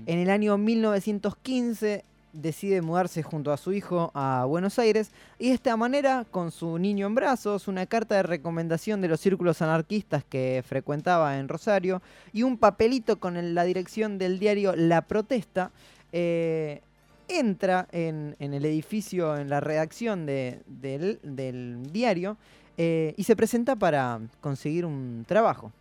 En 0.06 0.20
el 0.20 0.30
año 0.30 0.58
1915 0.58 2.04
decide 2.34 2.82
mudarse 2.82 3.24
junto 3.24 3.52
a 3.52 3.58
su 3.58 3.74
hijo 3.74 4.12
a 4.14 4.46
Buenos 4.46 4.78
Aires 4.80 5.12
y 5.40 5.50
de 5.50 5.56
esta 5.56 5.76
manera, 5.78 6.26
con 6.30 6.52
su 6.52 6.78
niño 6.78 7.08
en 7.08 7.16
brazos, 7.16 7.68
una 7.68 7.86
carta 7.86 8.16
de 8.16 8.24
recomendación 8.24 9.02
de 9.02 9.08
los 9.08 9.20
círculos 9.20 9.62
anarquistas 9.62 10.24
que 10.24 10.64
frecuentaba 10.68 11.38
en 11.40 11.48
Rosario 11.48 12.02
y 12.34 12.44
un 12.44 12.58
papelito 12.58 13.20
con 13.20 13.56
la 13.56 13.64
dirección 13.64 14.18
del 14.18 14.40
diario 14.40 14.76
La 14.76 15.02
Protesta, 15.02 15.72
eh, 16.12 16.82
entra 17.28 17.88
en, 17.92 18.36
el 18.40 18.64
edificio, 18.66 19.36
en 19.38 19.50
la 19.50 19.60
redacción 19.60 20.26
de- 20.26 20.62
del, 20.68 21.20
del 21.24 21.92
diario 21.92 22.38
eh, 22.78 23.14
y 23.18 23.24
se 23.24 23.36
presenta 23.36 23.76
para 23.76 24.20
conseguir 24.40 24.86
un 24.86 25.26
trabajo. 25.28 25.72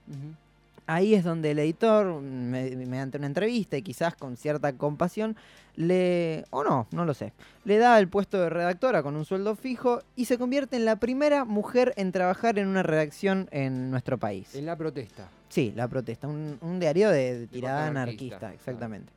Ahí 0.87 1.15
es 1.15 1.25
donde 1.25 1.51
el 1.51 1.59
editor, 1.59 2.21
me- 2.21 2.71
mediante 2.77 3.19
una 3.19 3.27
entrevista 3.27 3.77
y 3.77 3.83
quizás 3.83 4.15
con 4.15 4.37
cierta 4.37 4.73
compasión, 4.75 5.37
le, 5.75 6.45
o 6.51 6.63
no, 6.65 6.87
no 6.93 7.05
lo 7.05 7.13
sé, 7.13 7.33
le 7.65 7.77
da 7.79 7.99
el 7.99 8.09
puesto 8.09 8.41
de 8.41 8.49
redactora 8.49 9.03
con 9.03 9.15
un 9.17 9.25
sueldo 9.25 9.57
fijo 9.57 10.01
y 10.15 10.25
se 10.27 10.39
convierte 10.39 10.77
en 10.77 10.85
la 10.85 10.97
primera 10.97 11.45
mujer 11.45 11.93
en 11.97 12.13
trabajar 12.13 12.59
en 12.59 12.69
una 12.69 12.83
redacción 12.83 13.49
en 13.51 13.91
nuestro 13.91 14.17
país. 14.17 14.55
En 14.55 14.65
la 14.67 14.77
protesta. 14.77 15.29
Sí, 15.49 15.73
La 15.77 15.87
Protesta, 15.87 16.27
un, 16.27 16.59
un 16.61 16.81
diario 16.81 17.09
de, 17.09 17.39
de 17.41 17.47
tirada 17.47 17.87
anarquista, 17.87 18.37
anarquista, 18.39 18.53
exactamente. 18.55 19.13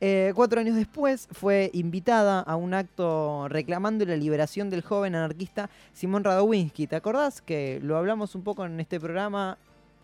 Eh, 0.00 0.32
cuatro 0.34 0.60
años 0.60 0.74
después 0.76 1.28
fue 1.32 1.70
invitada 1.74 2.40
a 2.40 2.56
un 2.56 2.74
acto 2.74 3.46
reclamando 3.48 4.04
la 4.04 4.16
liberación 4.16 4.68
del 4.70 4.82
joven 4.82 5.14
anarquista 5.14 5.70
Simón 5.92 6.24
Radowinsky. 6.24 6.86
¿Te 6.86 6.96
acordás 6.96 7.40
que 7.40 7.78
lo 7.82 7.96
hablamos 7.96 8.34
un 8.34 8.42
poco 8.42 8.64
en 8.66 8.78
este 8.80 8.98
programa 9.00 9.58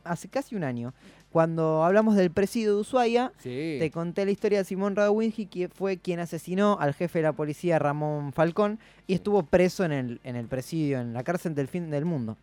hace 0.05 0.29
casi 0.29 0.55
un 0.57 0.65
año? 0.65 0.93
Cuando 1.31 1.83
hablamos 1.85 2.15
del 2.15 2.31
presidio 2.31 2.75
de 2.75 2.81
Ushuaia, 2.83 3.33
Sí. 3.39 3.77
te 3.79 3.91
conté 3.93 4.25
la 4.25 4.31
historia 4.31 4.59
de 4.59 4.65
Simón 4.65 4.95
Radowinsky, 4.97 5.47
que 5.47 5.69
fue 5.69 5.97
quien 5.97 6.21
asesinó 6.21 6.77
al 6.81 6.93
jefe 6.95 7.21
de 7.21 7.23
la 7.25 7.33
policía 7.33 7.79
Ramón 7.79 8.33
Falcón 8.33 8.79
y 9.07 9.15
estuvo 9.15 9.43
preso 9.45 9.85
en 9.85 9.93
el, 9.93 10.21
en 10.25 10.37
el 10.37 10.47
presidio, 10.47 11.01
en 11.01 11.15
la 11.15 11.23
cárcel 11.25 11.55
del 11.55 11.69
fin 11.69 11.91
del 11.91 12.05
mundo. 12.05 12.37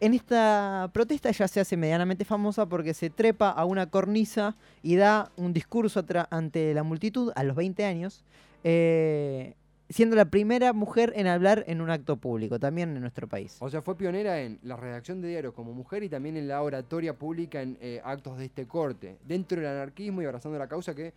En 0.00 0.14
esta 0.14 0.88
protesta 0.92 1.28
ella 1.30 1.48
se 1.48 1.58
hace 1.58 1.76
medianamente 1.76 2.24
famosa 2.24 2.66
porque 2.66 2.94
se 2.94 3.10
trepa 3.10 3.50
a 3.50 3.64
una 3.64 3.90
cornisa 3.90 4.54
y 4.80 4.94
da 4.94 5.32
un 5.36 5.52
discurso 5.52 6.04
ante 6.30 6.72
la 6.72 6.84
multitud 6.84 7.32
a 7.34 7.42
los 7.42 7.56
20 7.56 7.84
años, 7.84 8.22
eh, 8.62 9.54
siendo 9.90 10.16
la 10.16 10.26
primera 10.26 10.72
mujer 10.72 11.12
en 11.16 11.26
hablar 11.26 11.64
en 11.66 11.80
un 11.80 11.88
acto 11.90 12.16
público, 12.16 12.58
también 12.58 12.94
en 12.94 13.00
nuestro 13.00 13.26
país. 13.26 13.56
O 13.60 13.70
sea, 13.70 13.80
fue 13.82 13.96
pionera 13.96 14.40
en 14.42 14.58
la 14.62 14.76
redacción 14.76 15.20
de 15.22 15.28
diarios 15.28 15.54
como 15.54 15.72
mujer 15.72 16.02
y 16.02 16.08
también 16.08 16.36
en 16.36 16.46
la 16.48 16.60
oratoria 16.62 17.14
pública 17.14 17.62
en 17.62 17.78
eh, 17.80 18.00
actos 18.04 18.36
de 18.38 18.44
este 18.44 18.66
corte, 18.66 19.16
dentro 19.24 19.58
del 19.60 19.68
anarquismo 19.70 20.20
y 20.22 20.26
abrazando 20.26 20.58
la 20.58 20.68
causa 20.68 20.94
que 20.94 21.12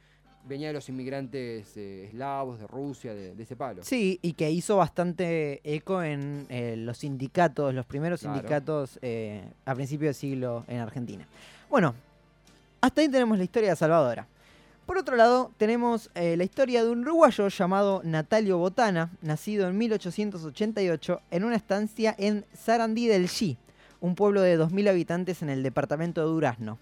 venía 0.48 0.68
de 0.70 0.74
los 0.74 0.88
inmigrantes 0.90 1.76
eh, 1.78 2.06
eslavos, 2.08 2.60
de 2.60 2.66
Rusia, 2.68 3.14
de, 3.14 3.36
de 3.36 3.44
ese 3.44 3.56
palo. 3.56 3.84
Sí, 3.84 4.18
y 4.22 4.34
que 4.34 4.50
hizo 4.50 4.78
bastante 4.78 5.60
eco 5.64 6.02
en 6.02 6.46
eh, 6.50 6.76
los 6.78 6.98
sindicatos, 7.00 7.74
los 7.74 7.86
primeros 7.86 8.22
Claro. 8.22 8.36
sindicatos 8.38 9.00
a 9.66 9.76
principios 9.76 10.08
del 10.10 10.16
siglo 10.16 10.64
en 10.68 10.80
Argentina. 10.80 11.26
Bueno, 11.70 11.94
hasta 12.80 13.02
ahí 13.02 13.10
tenemos 13.10 13.38
la 13.38 13.44
historia 13.44 13.70
de 13.72 13.76
Salvadora. 13.76 14.28
Por 14.92 14.98
otro 14.98 15.16
lado, 15.16 15.54
tenemos 15.56 16.12
eh, 16.16 16.36
la 16.36 16.44
historia 16.44 16.84
de 16.84 16.90
un 16.90 17.04
uruguayo 17.04 17.48
llamado 17.48 18.02
Natalio 18.04 18.58
Botana, 18.58 19.10
nacido 19.22 19.70
en 19.70 19.78
1888 19.78 21.22
en 21.32 21.46
una 21.46 21.56
estancia 21.56 22.14
en 22.18 22.44
Sarandí 22.54 23.08
del 23.08 23.28
Xi, 23.30 23.58
un 24.02 24.16
pueblo 24.16 24.42
de 24.42 24.60
2.000 24.60 24.90
habitantes 24.90 25.42
en 25.44 25.50
el 25.50 25.64
departamento 25.64 26.20
de 26.20 26.28
Durazno. 26.28 26.78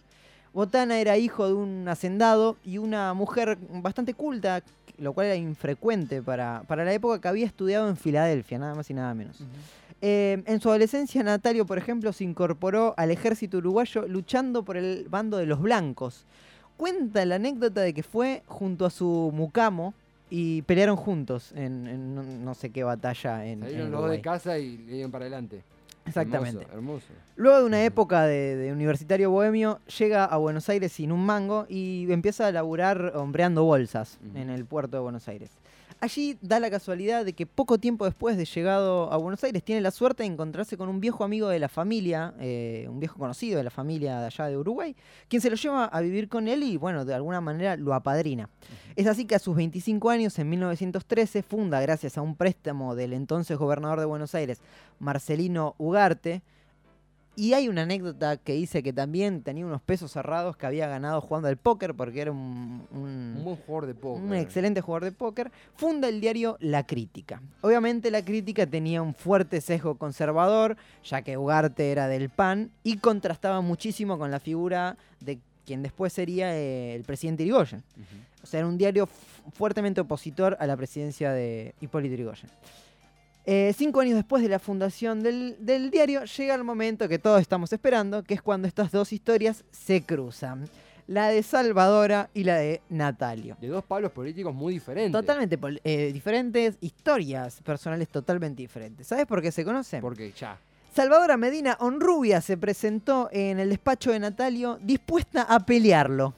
Botana 0.55 0.99
era 0.99 1.20
hijo 1.20 1.45
de 1.45 1.53
un 1.53 1.88
hacendado 1.88 2.57
y 2.66 2.80
una 2.80 3.14
mujer 3.14 3.60
bastante 3.74 4.16
culta, 4.16 4.64
lo 4.97 5.14
cual 5.14 5.28
era 5.28 5.36
infrecuente 5.36 6.24
para, 6.24 6.64
para 6.68 6.84
la 6.84 6.93
época 6.93 7.22
que 7.22 7.28
había 7.28 7.45
estudiado 7.45 7.89
en 7.89 7.95
Filadelfia, 7.95 8.57
nada 8.57 8.74
más 8.74 8.89
y 8.89 8.95
nada 8.95 9.14
menos. 9.14 9.38
Eh, 10.01 10.41
en 10.47 10.60
su 10.60 10.70
adolescencia, 10.70 11.22
Natalio, 11.22 11.68
por 11.68 11.78
ejemplo, 11.78 12.12
se 12.12 12.24
incorporó 12.24 12.95
al 12.97 13.12
ejército 13.12 13.60
uruguayo 13.60 14.07
luchando 14.07 14.64
por 14.64 14.78
el 14.78 15.05
bando 15.10 15.38
de 15.38 15.45
los 15.45 15.62
blancos. 15.62 16.26
Cuenta 16.80 17.26
la 17.26 17.36
anécdota 17.36 17.82
de 17.82 17.94
que 17.94 18.04
fue 18.04 18.42
junto 18.48 18.86
a 18.86 18.90
su 18.90 19.32
mucamo 19.36 19.94
y 20.30 20.62
pelearon 20.62 20.96
juntos 20.96 21.52
en, 21.52 21.86
en 21.88 22.16
no, 22.16 22.24
no 22.24 22.54
sé 22.54 22.70
qué 22.70 22.86
batalla 22.86 23.46
en, 23.46 23.60
Salieron 23.60 23.92
los 23.92 24.02
dos 24.04 24.12
de 24.12 24.22
casa 24.22 24.58
y 24.58 24.78
le 24.78 24.94
dieron 24.94 25.12
para 25.12 25.26
adelante. 25.26 25.62
Exactamente. 26.06 26.64
Hermoso, 26.72 26.78
hermoso. 26.78 27.06
Luego 27.36 27.60
de 27.60 27.66
una 27.66 27.84
época 27.84 28.24
de, 28.24 28.56
de 28.56 28.72
universitario 28.72 29.30
bohemio, 29.30 29.82
llega 30.00 30.24
a 30.24 30.38
Buenos 30.38 30.70
Aires 30.70 30.94
sin 30.94 31.12
un 31.12 31.26
mango 31.26 31.66
y 31.68 32.10
empieza 32.14 32.48
a 32.48 32.52
laburar 32.54 33.12
hombreando 33.14 33.66
bolsas 33.66 34.18
en 34.34 34.50
el 34.50 34.64
puerto 34.64 34.96
de 34.96 35.04
Buenos 35.04 35.28
Aires. 35.28 35.52
Allí 36.02 36.38
da 36.41 36.62
la 36.62 36.70
casualidad 36.70 37.26
de 37.26 37.34
que 37.34 37.45
poco 37.45 37.78
tiempo 37.78 38.06
después 38.06 38.38
de 38.38 38.45
llegado 38.45 39.12
a 39.12 39.18
Buenos 39.18 39.43
Aires 39.43 39.62
tiene 39.62 39.82
la 39.82 39.91
suerte 39.91 40.24
de 40.24 40.28
encontrarse 40.28 40.78
con 40.78 40.88
un 40.88 41.02
viejo 41.02 41.26
amigo 41.26 41.50
de 41.50 41.60
la 41.60 41.68
familia, 41.68 42.34
eh, 42.39 42.88
un 42.89 43.02
viejo 43.02 43.20
conocido 43.20 43.58
de 43.58 43.66
la 43.66 43.70
familia 43.70 44.22
de 44.22 44.28
allá 44.28 44.45
de 44.45 44.58
Uruguay, 44.58 44.95
quien 45.28 45.41
se 45.41 45.50
lo 45.50 45.58
lleva 45.58 45.86
a 45.86 46.00
vivir 46.00 46.30
con 46.30 46.47
él 46.47 46.64
y, 46.64 46.78
bueno, 46.78 47.04
de 47.04 47.14
alguna 47.14 47.41
manera 47.41 47.76
lo 47.76 47.93
apadrina. 47.93 48.50
Es 48.95 49.08
así 49.08 49.26
que 49.26 49.36
a 49.36 49.39
sus 49.39 49.58
25 49.58 50.10
años, 50.10 50.39
en 50.39 50.50
1913, 50.50 51.43
funda, 51.43 51.82
gracias 51.82 52.18
a 52.18 52.22
un 52.22 52.36
préstamo 52.36 52.95
del 52.95 53.12
entonces 53.12 53.58
gobernador 53.58 54.00
de 54.00 54.06
Buenos 54.06 54.34
Aires, 54.36 54.62
Marcelino 55.00 55.76
Ugarte, 55.80 56.43
y 57.40 57.54
hay 57.54 57.68
una 57.70 57.84
anécdota 57.84 58.38
que 58.38 58.54
dice 58.54 58.84
que 58.84 58.92
también 58.94 59.42
tenía 59.44 59.66
unos 59.66 59.82
pesos 59.82 60.12
cerrados 60.12 60.58
que 60.58 60.66
había 60.66 60.88
ganado 60.88 61.22
jugando 61.22 61.48
al 61.48 61.58
póker 61.58 61.94
porque 61.96 62.22
era 62.22 62.32
un, 62.32 62.86
un- 62.92 63.36
Un 63.38 63.44
buen 63.44 63.56
jugador 63.58 63.88
de 63.88 63.96
póker. 63.96 64.24
un 64.24 64.34
excelente 64.36 64.82
jugador 64.82 65.06
de 65.06 65.12
póker. 65.12 65.52
Funda 65.76 66.10
el 66.10 66.20
diario 66.22 66.58
La 66.60 66.86
Crítica. 66.86 67.42
Obviamente 67.62 68.12
la 68.12 68.24
crítica 68.26 68.68
tenía 68.68 69.02
un 69.02 69.14
fuerte 69.14 69.62
sesgo 69.62 69.96
conservador, 69.98 70.76
ya 71.04 71.22
que 71.22 71.38
Ugarte 71.38 71.92
era 71.92 72.08
del 72.08 72.30
PAN 72.30 72.72
y 72.84 72.98
contrastaba 72.98 73.62
muchísimo 73.62 74.18
con 74.18 74.30
la 74.32 74.40
figura 74.40 74.98
de 75.22 75.40
quien 75.66 75.82
después 75.84 76.12
sería 76.14 76.56
eh, 76.56 76.96
el 76.96 77.04
presidente 77.04 77.44
Irigoyen. 77.44 77.84
O 78.44 78.48
sea, 78.48 78.60
era 78.62 78.68
un 78.68 78.78
diario 78.78 79.06
fu- 79.06 79.52
fuertemente 79.52 80.02
opositor 80.02 80.58
a 80.60 80.66
la 80.66 80.76
presidencia 80.76 81.32
de 81.32 81.76
Hipólito 81.80 82.16
Yrigoyen. 82.16 82.50
Eh, 83.46 83.74
cinco 83.76 84.02
años 84.02 84.16
después 84.16 84.44
de 84.44 84.50
la 84.50 84.60
fundación 84.60 85.24
del, 85.24 85.56
del 85.60 85.90
diario, 85.90 86.24
llega 86.26 86.56
el 86.56 86.64
momento 86.64 87.08
que 87.08 87.20
todos 87.20 87.42
estamos 87.42 87.74
esperando, 87.74 88.24
que 88.24 88.36
es 88.36 88.42
cuando 88.42 88.68
estas 88.68 88.92
dos 88.92 89.12
historias 89.12 89.64
se 89.72 90.04
cruzan. 90.04 90.70
La 91.08 91.30
de 91.30 91.42
Salvadora 91.42 92.30
y 92.36 92.44
la 92.44 92.58
de 92.58 92.82
Natalio. 92.90 93.58
De 93.60 93.68
dos 93.68 93.84
palos 93.84 94.12
políticos 94.12 94.54
muy 94.54 94.76
diferentes. 94.76 95.12
Totalmente 95.12 95.58
eh, 95.84 96.12
diferentes 96.14 96.78
historias 96.82 97.62
personales 97.62 98.10
totalmente 98.10 98.62
diferentes. 98.62 99.08
¿Sabes 99.08 99.26
por 99.26 99.42
qué 99.42 99.52
se 99.52 99.66
conocen? 99.66 100.02
Porque 100.02 100.32
ya. 100.38 100.60
Salvadora 100.94 101.36
Medina 101.38 101.78
Honrubia 101.80 102.42
se 102.42 102.58
presentó 102.58 103.30
en 103.32 103.60
el 103.60 103.70
despacho 103.70 104.12
de 104.12 104.20
Natalio 104.20 104.78
dispuesta 104.84 105.44
a 105.44 105.66
pelearlo. 105.66 106.36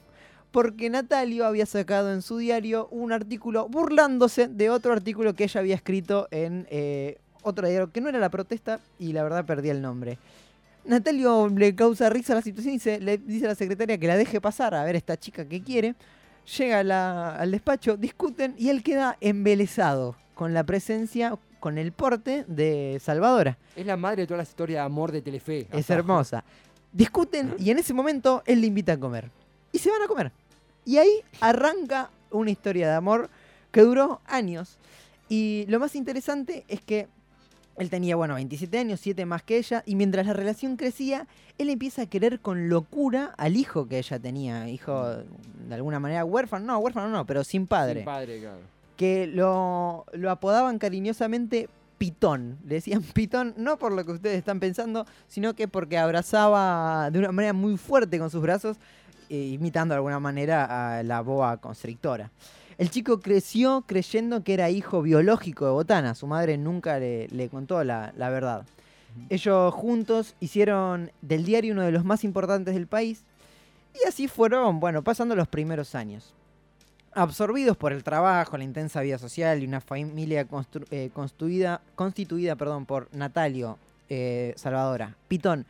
Porque 0.52 0.90
Natalio 0.90 1.46
había 1.46 1.66
sacado 1.66 2.12
en 2.12 2.20
su 2.22 2.36
diario 2.38 2.86
un 2.90 3.10
artículo 3.12 3.68
burlándose 3.68 4.48
de 4.48 4.68
otro 4.70 4.92
artículo 4.92 5.34
que 5.34 5.44
ella 5.44 5.60
había 5.60 5.74
escrito 5.74 6.28
en 6.30 6.66
eh, 6.70 7.18
otro 7.42 7.66
diario 7.66 7.90
que 7.90 8.00
no 8.02 8.08
era 8.10 8.18
la 8.18 8.28
protesta 8.30 8.78
y 8.98 9.12
la 9.14 9.22
verdad 9.22 9.44
perdí 9.46 9.70
el 9.70 9.80
nombre. 9.82 10.18
Natalio 10.84 11.48
le 11.48 11.74
causa 11.74 12.10
risa 12.10 12.34
la 12.34 12.42
situación 12.42 12.74
y 12.74 12.78
se, 12.78 13.00
le 13.00 13.16
dice 13.18 13.46
a 13.46 13.50
la 13.50 13.54
secretaria 13.54 13.96
que 13.98 14.06
la 14.06 14.16
deje 14.16 14.40
pasar 14.40 14.74
a 14.74 14.84
ver 14.84 14.96
esta 14.96 15.16
chica 15.16 15.44
que 15.46 15.62
quiere. 15.62 15.94
Llega 16.58 16.80
a 16.80 16.84
la- 16.84 17.36
al 17.36 17.50
despacho, 17.52 17.96
discuten 17.96 18.54
y 18.58 18.68
él 18.68 18.82
queda 18.82 19.16
embelesado 19.20 20.16
con 20.34 20.52
la 20.54 20.64
presencia, 20.64 21.38
con 21.60 21.78
el 21.78 21.92
porte 21.92 22.44
de 22.48 23.00
Salvadora. 23.02 23.56
Es 23.76 23.86
la 23.86 23.96
madre 23.96 24.22
de 24.22 24.26
toda 24.26 24.38
la 24.38 24.42
historia 24.42 24.80
de 24.80 24.84
amor 24.86 25.12
de 25.12 25.22
Telefe. 25.22 25.68
Es 25.72 25.88
hermosa. 25.88 26.42
Discuten 26.92 27.54
y 27.58 27.70
en 27.70 27.78
ese 27.78 27.94
momento 27.94 28.42
él 28.44 28.60
le 28.60 28.66
invita 28.66 28.94
a 28.94 28.98
comer. 28.98 29.30
Y 29.70 29.78
se 29.78 29.88
van 29.90 30.02
a 30.02 30.06
comer. 30.08 30.32
Y 30.84 30.98
ahí 30.98 31.22
arranca 31.40 32.10
una 32.30 32.50
historia 32.50 32.88
de 32.88 32.94
amor 32.94 33.30
que 33.70 33.82
duró 33.82 34.20
años. 34.26 34.78
Y 35.28 35.64
lo 35.68 35.80
más 35.80 35.94
interesante 35.94 36.64
es 36.68 36.80
que 36.80 37.08
él 37.76 37.88
tenía, 37.88 38.16
bueno, 38.16 38.34
27 38.34 38.78
años, 38.78 39.00
7 39.00 39.24
más 39.24 39.42
que 39.42 39.56
ella, 39.56 39.82
y 39.86 39.94
mientras 39.94 40.26
la 40.26 40.34
relación 40.34 40.76
crecía, 40.76 41.26
él 41.58 41.70
empieza 41.70 42.02
a 42.02 42.06
querer 42.06 42.40
con 42.40 42.68
locura 42.68 43.32
al 43.38 43.56
hijo 43.56 43.88
que 43.88 43.98
ella 43.98 44.18
tenía, 44.18 44.68
hijo 44.68 45.08
de 45.08 45.74
alguna 45.74 45.98
manera 45.98 46.24
huérfano, 46.24 46.66
no, 46.66 46.78
huérfano 46.78 47.08
no, 47.08 47.24
pero 47.24 47.44
sin 47.44 47.66
padre 47.66 48.00
Sin 48.00 48.04
padre, 48.04 48.40
claro. 48.40 48.58
que 48.96 49.26
lo, 49.26 50.04
lo 50.12 50.30
apodaban 50.30 50.78
cariñosamente 50.78 51.68
Pitón. 51.96 52.58
Le 52.66 52.74
decían 52.76 53.02
Pitón 53.14 53.54
no 53.56 53.78
por 53.78 53.92
lo 53.92 54.04
que 54.04 54.12
ustedes 54.12 54.36
están 54.36 54.60
pensando, 54.60 55.06
sino 55.28 55.54
que 55.54 55.68
porque 55.68 55.98
abrazaba 55.98 57.10
de 57.10 57.20
una 57.20 57.32
manera 57.32 57.52
muy 57.52 57.78
fuerte 57.78 58.18
con 58.18 58.28
sus 58.28 58.42
brazos, 58.42 58.76
imitando 59.36 59.94
de 59.94 59.96
alguna 59.96 60.20
manera 60.20 60.98
a 60.98 61.02
la 61.02 61.20
boa 61.20 61.56
constrictora. 61.58 62.30
El 62.78 62.90
chico 62.90 63.20
creció 63.20 63.84
creyendo 63.86 64.42
que 64.42 64.54
era 64.54 64.70
hijo 64.70 65.02
biológico 65.02 65.66
de 65.66 65.72
Botana. 65.72 66.14
Su 66.14 66.26
madre 66.26 66.56
nunca 66.58 66.98
le, 66.98 67.28
le 67.28 67.48
contó 67.48 67.84
la, 67.84 68.12
la 68.16 68.30
verdad. 68.30 68.64
Ellos 69.28 69.74
juntos 69.74 70.34
hicieron 70.40 71.10
del 71.20 71.44
diario 71.44 71.74
uno 71.74 71.82
de 71.82 71.92
los 71.92 72.04
más 72.04 72.24
importantes 72.24 72.74
del 72.74 72.86
país. 72.86 73.24
Y 73.94 74.08
así 74.08 74.26
fueron, 74.26 74.80
bueno, 74.80 75.02
pasando 75.02 75.36
los 75.36 75.48
primeros 75.48 75.94
años 75.94 76.32
absorbidos 77.14 77.76
por 77.76 77.92
el 77.92 78.02
trabajo, 78.02 78.56
la 78.56 78.64
intensa 78.64 79.02
vida 79.02 79.18
social 79.18 79.62
y 79.62 79.66
una 79.66 79.82
familia 79.82 80.48
constru- 80.48 80.86
eh, 80.90 81.10
constituida 81.94 82.56
perdón, 82.56 82.86
por 82.86 83.08
Natalio, 83.14 83.76
eh, 84.08 84.54
Salvadora, 84.56 85.14
Pitón 85.28 85.66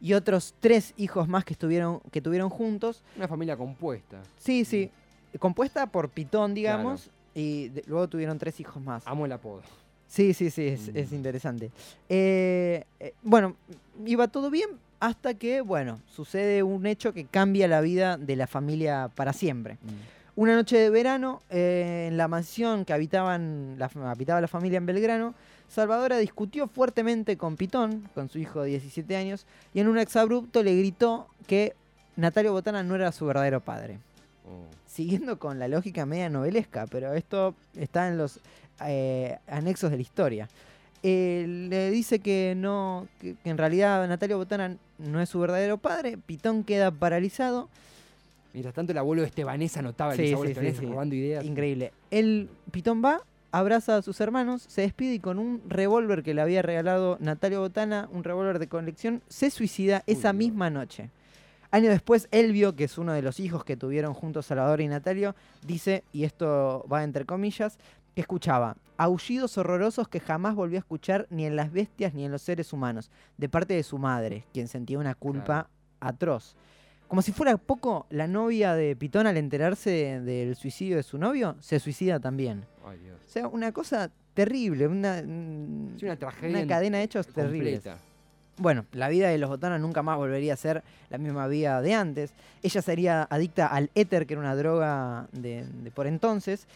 y 0.00 0.12
otros 0.14 0.54
tres 0.60 0.92
hijos 0.96 1.26
más 1.28 1.44
que, 1.44 1.54
estuvieron, 1.54 2.00
que 2.10 2.20
tuvieron 2.20 2.50
juntos. 2.50 3.02
Una 3.16 3.28
familia 3.28 3.56
compuesta. 3.56 4.20
Sí, 4.38 4.64
sí, 4.64 4.90
compuesta 5.38 5.86
por 5.86 6.08
Pitón, 6.10 6.54
digamos, 6.54 7.02
Claro. 7.04 7.16
y 7.34 7.68
de- 7.68 7.84
luego 7.86 8.08
tuvieron 8.08 8.38
tres 8.38 8.58
hijos 8.60 8.82
más. 8.82 9.06
Amo 9.06 9.26
el 9.26 9.32
apodo. 9.32 9.62
Sí, 10.08 10.34
sí, 10.34 10.50
sí, 10.50 10.66
es, 10.68 10.88
es 10.94 11.12
interesante. 11.12 11.70
Eh, 12.08 12.84
eh, 13.00 13.12
bueno, 13.22 13.56
iba 14.04 14.28
todo 14.28 14.50
bien 14.50 14.68
hasta 15.00 15.34
que, 15.34 15.60
bueno, 15.60 16.00
sucede 16.08 16.62
un 16.62 16.86
hecho 16.86 17.12
que 17.12 17.24
cambia 17.26 17.66
la 17.68 17.80
vida 17.80 18.16
de 18.16 18.36
la 18.36 18.46
familia 18.46 19.10
para 19.14 19.32
siempre. 19.32 19.78
Una 20.36 20.54
noche 20.54 20.76
de 20.78 20.90
verano, 20.90 21.42
eh, 21.50 22.06
en 22.08 22.16
la 22.16 22.28
mansión 22.28 22.84
que 22.84 22.92
habitaban 22.92 23.76
la, 23.78 23.90
habitaba 24.10 24.40
la 24.40 24.48
familia 24.48 24.76
en 24.76 24.86
Belgrano, 24.86 25.34
Salvadora 25.68 26.18
discutió 26.18 26.68
fuertemente 26.68 27.36
con 27.36 27.56
Pitón, 27.56 28.08
con 28.14 28.28
su 28.28 28.38
hijo 28.38 28.62
de 28.62 28.70
17 28.70 29.16
años, 29.16 29.46
y 29.74 29.80
en 29.80 29.88
un 29.88 29.98
exabrupto 29.98 30.62
le 30.62 30.76
gritó 30.76 31.26
que 31.46 31.74
Natalio 32.16 32.52
Botana 32.52 32.82
no 32.82 32.94
era 32.94 33.12
su 33.12 33.26
verdadero 33.26 33.60
padre. 33.60 33.98
Siguiendo 34.86 35.38
con 35.38 35.58
la 35.58 35.68
lógica 35.68 36.06
media 36.06 36.30
novelesca, 36.30 36.86
pero 36.86 37.12
esto 37.14 37.54
está 37.76 38.08
en 38.08 38.16
los 38.16 38.40
eh, 38.86 39.38
anexos 39.46 39.90
de 39.90 39.96
la 39.96 40.02
historia. 40.02 40.48
Eh, 41.02 41.44
le 41.68 41.90
dice 41.90 42.20
que 42.20 42.54
no, 42.56 43.06
que, 43.20 43.34
que 43.34 43.50
en 43.50 43.58
realidad 43.58 44.08
Natalio 44.08 44.38
Botana 44.38 44.76
no 44.98 45.20
es 45.20 45.28
su 45.28 45.38
verdadero 45.38 45.78
padre. 45.78 46.16
Pitón 46.16 46.64
queda 46.64 46.90
paralizado. 46.90 47.68
Mientras 48.54 48.74
tanto, 48.74 48.92
el 48.92 48.98
abuelo 48.98 49.20
de 49.20 49.28
Estebanés 49.28 49.76
anotaba 49.76 50.14
el 50.14 50.18
sí, 50.18 50.72
sí. 50.72 50.86
robando 50.86 51.14
ideas. 51.14 51.44
Increíble. 51.44 51.92
El 52.10 52.48
Pitón 52.70 53.04
va, 53.04 53.20
abraza 53.58 53.96
a 53.96 54.02
sus 54.02 54.20
hermanos, 54.20 54.66
se 54.68 54.82
despide 54.82 55.14
y 55.14 55.18
con 55.18 55.38
un 55.38 55.62
revólver 55.66 56.22
que 56.22 56.34
le 56.34 56.42
había 56.42 56.62
regalado 56.62 57.16
Natalio 57.20 57.60
Botana, 57.60 58.08
un 58.12 58.22
revólver 58.22 58.58
de 58.58 58.68
colección, 58.68 59.22
se 59.28 59.50
suicida 59.50 60.02
esa 60.06 60.32
misma 60.32 60.68
noche. 60.68 61.10
Años 61.70 61.90
después, 61.90 62.28
Elvio, 62.30 62.76
que 62.76 62.84
es 62.84 62.98
uno 62.98 63.12
de 63.12 63.22
los 63.22 63.40
hijos 63.40 63.64
que 63.64 63.76
tuvieron 63.76 64.14
juntos 64.14 64.46
Salvador 64.46 64.80
y 64.80 64.88
Natalio, 64.88 65.34
dice, 65.66 66.04
y 66.12 66.24
esto 66.24 66.86
va 66.92 67.02
entre 67.02 67.24
comillas, 67.24 67.78
que 68.14 68.20
escuchaba 68.20 68.76
aullidos 68.98 69.58
horrorosos 69.58 70.08
que 70.08 70.20
jamás 70.20 70.54
volvió 70.54 70.78
a 70.78 70.80
escuchar 70.80 71.26
ni 71.30 71.44
en 71.44 71.56
las 71.56 71.72
bestias 71.72 72.14
ni 72.14 72.24
en 72.24 72.32
los 72.32 72.42
seres 72.42 72.72
humanos, 72.72 73.10
de 73.36 73.48
parte 73.48 73.74
de 73.74 73.82
su 73.82 73.98
madre, 73.98 74.44
quien 74.52 74.68
sentía 74.68 74.98
una 74.98 75.14
culpa 75.14 75.68
atroz. 76.00 76.56
Como 77.08 77.22
si 77.22 77.32
fuera 77.32 77.56
poco, 77.56 78.06
la 78.10 78.26
novia 78.26 78.74
de 78.74 78.96
Pitón 78.96 79.26
al 79.26 79.36
enterarse 79.36 79.90
de- 79.90 80.20
del 80.20 80.56
suicidio 80.56 80.96
de 80.96 81.02
su 81.02 81.18
novio, 81.18 81.56
se 81.60 81.78
suicida 81.78 82.18
también. 82.20 82.64
Ay, 82.84 82.98
Dios. 82.98 83.20
O 83.26 83.28
sea, 83.30 83.48
una 83.48 83.72
cosa 83.72 84.10
terrible, 84.34 84.86
una, 84.88 85.22
una 85.24 86.16
tragedia 86.16 86.58
una 86.58 86.66
cadena 86.66 86.98
de 86.98 87.04
hechos 87.04 87.26
terribles. 87.28 87.82
Bueno, 88.58 88.86
la 88.92 89.08
vida 89.08 89.28
de 89.28 89.36
los 89.38 89.50
botanas 89.50 89.80
nunca 89.80 90.02
más 90.02 90.16
volvería 90.16 90.54
a 90.54 90.56
ser 90.56 90.82
la 91.10 91.18
misma 91.18 91.46
vida 91.46 91.80
de 91.82 91.92
antes. 91.94 92.32
Ella 92.62 92.80
sería 92.82 93.22
adicta 93.30 93.66
al 93.66 93.90
éter, 93.94 94.26
que 94.26 94.32
era 94.34 94.40
una 94.40 94.56
droga 94.56 95.28
de, 95.32 95.64
de 95.66 95.90
por 95.90 96.06
entonces. 96.06 96.66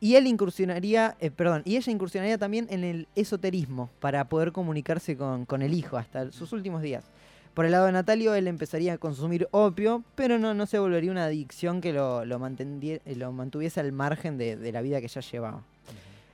Y 0.00 0.16
él 0.16 0.26
incursionaría, 0.26 1.16
eh, 1.20 1.30
perdón, 1.30 1.62
y 1.64 1.76
ella 1.76 1.92
incursionaría 1.92 2.38
también 2.38 2.66
en 2.70 2.84
el 2.84 3.08
esoterismo 3.16 3.88
para 4.00 4.28
poder 4.28 4.52
comunicarse 4.52 5.16
con, 5.16 5.44
con 5.44 5.62
el 5.62 5.74
hijo 5.74 5.96
hasta 5.96 6.30
sus 6.32 6.52
últimos 6.52 6.82
días. 6.82 7.04
Por 7.58 7.64
el 7.64 7.72
lado 7.72 7.86
de 7.86 7.92
Natalio, 7.92 8.36
él 8.36 8.46
empezaría 8.46 8.92
a 8.92 8.98
consumir 8.98 9.48
opio, 9.50 10.04
pero 10.14 10.38
no, 10.38 10.54
no 10.54 10.64
se 10.66 10.78
volvería 10.78 11.10
una 11.10 11.24
adicción 11.24 11.80
que 11.80 11.92
lo, 11.92 12.24
lo, 12.24 12.40
eh, 12.46 13.00
lo 13.16 13.32
mantuviese 13.32 13.80
al 13.80 13.90
margen 13.90 14.38
de, 14.38 14.70
la 14.70 14.80
vida 14.80 15.00
que 15.00 15.08
ya 15.08 15.20
llevaba. 15.20 15.64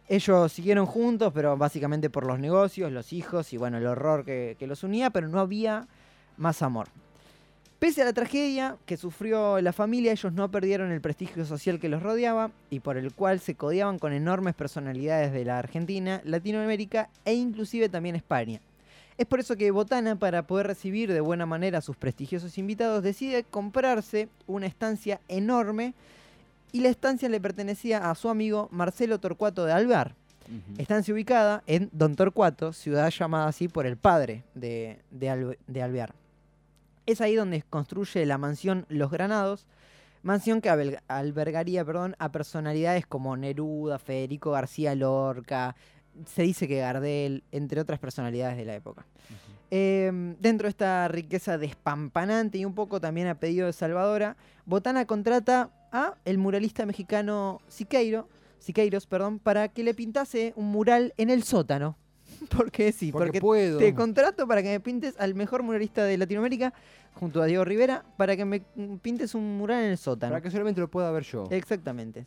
Ellos 0.07 0.53
siguieron 0.53 0.85
juntos, 0.85 1.33
pero 1.35 1.57
básicamente 1.57 2.11
por 2.11 2.27
los 2.27 2.39
negocios, 2.39 2.93
los 2.93 3.15
hijos 3.15 3.55
y 3.55 3.57
bueno, 3.57 3.79
el 3.79 3.87
horror 3.87 4.27
que, 4.27 4.57
que 4.59 4.67
los 4.67 4.85
unía, 4.85 5.09
pero 5.09 5.29
no 5.29 5.41
había 5.41 5.89
más 6.37 6.61
amor. 6.61 6.89
Pese 7.79 8.03
a 8.03 8.05
la 8.05 8.13
tragedia 8.13 8.77
que 8.85 8.99
sufrió 8.99 9.63
la 9.63 9.73
familia, 9.73 10.13
ellos 10.13 10.35
no 10.35 10.51
perdieron 10.51 10.93
el 10.93 11.01
prestigio 11.01 11.47
social 11.47 11.81
que 11.81 11.89
los 11.89 12.03
rodeaba 12.03 12.51
y 12.69 12.81
por 12.81 12.99
el 12.99 13.15
cual 13.15 13.41
se 13.41 13.55
codeaban 13.55 13.99
con 13.99 14.13
enormes 14.13 14.55
personalidades 14.55 15.33
de 15.33 15.47
la 15.47 15.59
Argentina, 15.59 16.21
Latinoamérica 16.27 17.09
e 17.25 17.33
inclusive 17.33 17.89
también 17.89 18.15
España. 18.15 18.61
Es 19.17 19.27
por 19.27 19.39
eso 19.39 19.57
que 19.57 19.71
Botana, 19.71 20.17
para 20.17 20.47
poder 20.47 20.67
recibir 20.67 21.13
de 21.13 21.21
buena 21.21 21.47
manera 21.47 21.79
a 21.79 21.83
sus 21.83 21.97
prestigiosos 21.97 22.59
invitados, 22.59 23.03
decide 23.03 23.45
comprarse 23.45 24.29
una 24.47 24.67
estancia 24.67 25.21
enorme 25.29 25.95
y 26.73 26.81
la 26.81 26.89
estancia 26.89 27.29
le 27.29 27.41
pertenecía 27.41 28.11
a 28.11 28.15
su 28.17 28.29
amigo 28.29 28.69
Marcelo 28.73 29.21
Torcuato 29.21 29.65
de 29.65 29.73
Alvear. 29.73 30.15
Estancia 30.77 31.15
ubicada 31.15 31.63
en 31.67 31.89
Don 31.93 32.17
Torcuato, 32.17 32.73
ciudad 32.73 33.09
llamada 33.11 33.47
así 33.47 33.69
por 33.69 33.87
el 33.87 33.97
padre 33.97 34.43
de, 34.55 34.99
de, 35.11 35.57
de 35.67 35.83
Alvear. 35.83 36.13
Es 37.07 37.21
ahí 37.21 37.35
donde 37.35 37.63
construye 37.63 38.27
la 38.27 38.37
mansión 38.37 38.85
Los 38.89 39.11
Granados, 39.11 39.65
mansión 40.23 40.61
que 40.61 40.99
albergaría 41.07 41.85
perdón, 41.85 42.17
a 42.19 42.33
personalidades 42.33 43.07
como 43.07 43.37
Neruda, 43.37 43.99
Federico 43.99 44.51
García 44.51 44.95
Lorca, 44.95 45.77
se 46.27 46.43
dice 46.43 46.69
que 46.69 46.79
Gardel, 46.79 47.43
entre 47.53 47.81
otras 47.81 47.99
personalidades 47.99 48.57
de 48.57 48.65
la 48.65 48.75
época. 48.75 49.07
Eh, 49.71 50.35
dentro 50.39 50.67
de 50.67 50.71
esta 50.71 51.09
riqueza 51.09 51.59
despampanante 51.59 52.59
y 52.59 52.65
un 52.65 52.75
poco 52.75 53.01
también 53.01 53.27
a 53.27 53.35
pedido 53.41 53.67
de 53.67 53.73
Salvadora, 53.73 54.37
Botana 54.67 55.05
contrata 55.07 55.71
a 55.91 56.15
el 56.25 56.39
muralista 56.39 56.87
mexicano 56.87 57.61
Siqueiro, 57.69 58.29
Siqueiros, 58.59 59.07
perdón, 59.07 59.39
para 59.39 59.69
que 59.69 59.83
le 59.83 59.95
pintase 59.95 60.53
un 60.57 60.71
mural 60.71 61.13
en 61.17 61.31
el 61.31 61.43
sótano. 61.43 61.97
Porque 62.57 62.93
sí, 62.93 63.13
Porque 63.13 63.27
porque, 63.27 63.41
puedo. 63.41 63.79
te 63.79 63.95
contrato 63.95 64.47
para 64.47 64.63
que 64.63 64.69
me 64.71 64.81
pintes 64.81 65.15
al 65.19 65.35
mejor 65.35 65.63
muralista 65.63 66.05
de 66.05 66.17
Latinoamérica, 66.19 66.73
junto 67.15 67.41
a 67.43 67.47
Diego 67.47 67.65
Rivera, 67.65 68.05
para 68.17 68.37
que 68.37 68.45
me 68.45 68.61
pintes 69.03 69.35
un 69.35 69.57
mural 69.59 69.85
en 69.85 69.91
el 69.91 69.99
sótano. 69.99 70.33
Para 70.33 70.43
que 70.43 70.51
solamente 70.51 70.81
lo 70.81 70.91
pueda 70.91 71.11
ver 71.11 71.23
yo. 71.23 71.45
Exactamente. 71.51 72.27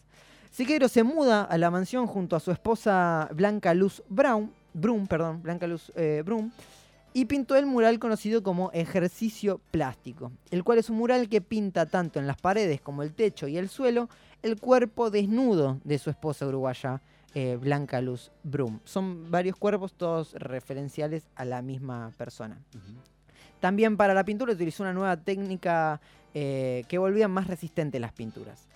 Siqueiro 0.52 0.88
se 0.88 1.04
muda 1.04 1.43
a 1.43 1.58
la 1.58 1.70
mansión 1.72 2.08
junto 2.08 2.36
a 2.36 2.39
su 2.39 2.52
esposa 2.52 3.30
Blanca 3.34 3.74
Luz 3.74 4.04
Brown, 4.10 4.52
Brum, 4.74 5.08
perdón, 5.08 5.41
Blanca 5.41 5.68
Luz 5.68 5.91
eh, 5.95 6.24
Brum, 6.26 6.52
y 7.14 7.26
pintó 7.26 7.56
el 7.56 7.66
mural 7.66 8.00
conocido 8.00 8.43
como 8.43 8.72
Ejercicio 8.74 9.60
Plástico, 9.72 10.32
el 10.52 10.64
cual 10.64 10.80
es 10.80 10.89
un 10.89 10.98
mural 10.98 11.30
que 11.30 11.41
pinta 11.41 11.86
tanto 11.86 12.20
en 12.20 12.28
las 12.28 12.38
paredes 12.38 12.82
como 12.82 13.04
el 13.04 13.14
techo 13.14 13.48
y 13.48 13.58
el 13.58 13.70
suelo 13.70 14.10
el 14.43 14.60
cuerpo 14.60 15.10
desnudo 15.10 15.80
de 15.84 15.98
su 15.98 16.10
esposa 16.10 16.45
uruguaya 16.45 17.02
eh, 17.34 17.58
Blanca 17.60 18.02
Luz 18.02 18.32
Brum. 18.43 18.80
Son 18.84 19.30
varios 19.30 19.56
cuerpos, 19.56 19.93
todos 19.93 20.34
referenciales 20.34 21.28
a 21.36 21.45
la 21.45 21.62
misma 21.62 22.14
persona. 22.18 22.60
También 23.60 23.98
para 23.98 24.14
la 24.14 24.24
pintura 24.24 24.54
utilizó 24.54 24.84
una 24.84 24.93
nueva 24.93 25.18
técnica 25.18 26.00
eh, 26.34 26.84
que 26.88 26.98
volvía 26.98 27.28
más 27.28 27.48
resistente 27.48 28.00
las 28.00 28.14
pinturas. 28.14 28.68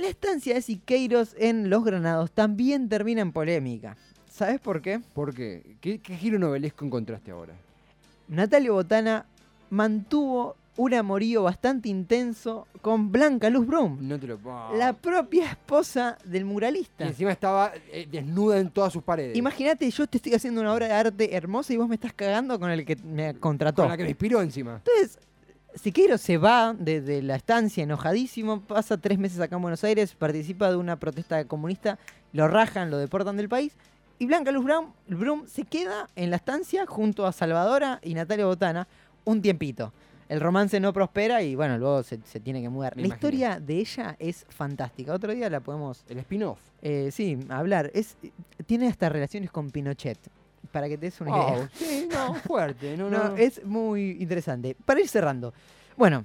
La 0.00 0.08
estancia 0.08 0.54
de 0.54 0.62
Siqueiros 0.62 1.34
en 1.38 1.68
Los 1.68 1.84
Granados 1.84 2.30
también 2.32 2.88
termina 2.88 3.20
en 3.20 3.32
polémica. 3.32 3.96
¿Sabes 4.30 4.58
por 4.60 4.80
qué? 4.80 5.00
¿Por 5.12 5.34
qué? 5.34 5.76
¿Qué, 5.80 5.98
qué 5.98 6.16
giro 6.16 6.38
novelesco 6.38 6.84
encontraste 6.86 7.30
ahora? 7.32 7.52
Natalia 8.28 8.72
Botana 8.72 9.26
mantuvo 9.68 10.56
un 10.76 10.94
amorío 10.94 11.42
bastante 11.42 11.88
intenso 11.90 12.66
con 12.80 13.12
Blanca 13.12 13.50
Luz 13.50 13.66
Brum, 13.66 13.98
No 14.00 14.18
te 14.18 14.26
lo 14.26 14.38
puedo. 14.38 14.74
la 14.78 14.94
propia 14.94 15.50
esposa 15.50 16.16
del 16.24 16.42
Y 16.42 16.44
muralista. 16.44 17.04
encima 17.06 17.32
estaba 17.32 17.72
eh, 17.92 18.06
desnuda 18.10 18.58
en 18.58 18.70
todas 18.70 18.92
sus 18.92 19.02
paredes. 19.02 19.36
Imagínate, 19.36 19.90
yo 19.90 20.06
te 20.06 20.16
estoy 20.16 20.32
haciendo 20.32 20.62
una 20.62 20.72
obra 20.72 20.86
de 20.86 20.92
arte 20.94 21.34
hermosa 21.36 21.74
y 21.74 21.76
vos 21.76 21.88
me 21.88 21.96
estás 21.96 22.14
cagando 22.14 22.58
con 22.58 22.70
el 22.70 22.86
que 22.86 22.96
me 22.96 23.34
contrató. 23.34 23.82
Con 23.82 23.90
la 23.90 23.96
que 23.98 24.04
me 24.04 24.10
inspiró 24.10 24.40
encima. 24.40 24.76
Entonces, 24.84 25.18
Siqueiro 25.74 26.18
se 26.18 26.36
va 26.36 26.74
de, 26.78 27.00
de 27.00 27.22
la 27.22 27.36
estancia 27.36 27.84
enojadísimo, 27.84 28.60
pasa 28.60 28.96
tres 28.96 29.18
meses 29.18 29.38
acá 29.40 29.56
en 29.56 29.62
Buenos 29.62 29.84
Aires, 29.84 30.14
participa 30.14 30.68
de 30.70 30.76
una 30.76 30.96
protesta 30.96 31.44
comunista, 31.44 31.98
lo 32.32 32.48
rajan, 32.48 32.90
lo 32.90 32.98
deportan 32.98 33.36
del 33.36 33.48
país. 33.48 33.72
Y 34.18 34.26
Blanca 34.26 34.50
Luz 34.52 34.64
Brown- 34.64 34.92
Brum 35.08 35.46
se 35.46 35.62
queda 35.64 36.08
en 36.16 36.30
la 36.30 36.36
estancia 36.36 36.84
junto 36.86 37.26
a 37.26 37.32
Salvadora 37.32 38.00
y 38.02 38.14
Natalia 38.14 38.46
Botana 38.46 38.86
un 39.24 39.40
tiempito. 39.40 39.92
El 40.28 40.40
romance 40.40 40.78
no 40.78 40.92
prospera 40.92 41.42
y 41.42 41.54
bueno, 41.56 41.78
luego 41.78 42.02
se, 42.02 42.20
se 42.24 42.38
tiene 42.38 42.60
que 42.62 42.68
mudar. 42.68 42.94
Me 42.96 43.02
la 43.02 43.06
imagino. 43.08 43.16
historia 43.28 43.60
de 43.60 43.78
ella 43.78 44.16
es 44.18 44.46
fantástica. 44.48 45.12
Otro 45.14 45.32
día 45.34 45.48
la 45.50 45.60
podemos, 45.60 46.04
El 46.08 46.18
spin-off. 46.18 46.58
eh, 46.82 47.10
sí, 47.12 47.38
hablar. 47.48 47.90
Es, 47.94 48.16
tiene 48.66 48.86
hasta 48.88 49.08
relaciones 49.08 49.50
con 49.50 49.70
Pinochet, 49.70 50.18
para 50.70 50.88
que 50.88 50.96
te 50.96 51.06
des 51.06 51.20
una 51.20 51.30
Wow, 51.36 51.54
idea. 51.54 51.70
Sí, 51.74 52.08
no, 52.12 52.34
fuerte. 52.46 52.96
No, 52.96 53.10
no, 53.10 53.28
No, 53.30 53.36
es 53.36 53.64
muy 53.64 54.12
interesante. 54.20 54.76
Para 54.84 55.00
ir 55.00 55.08
cerrando. 55.08 55.52
Bueno, 55.96 56.24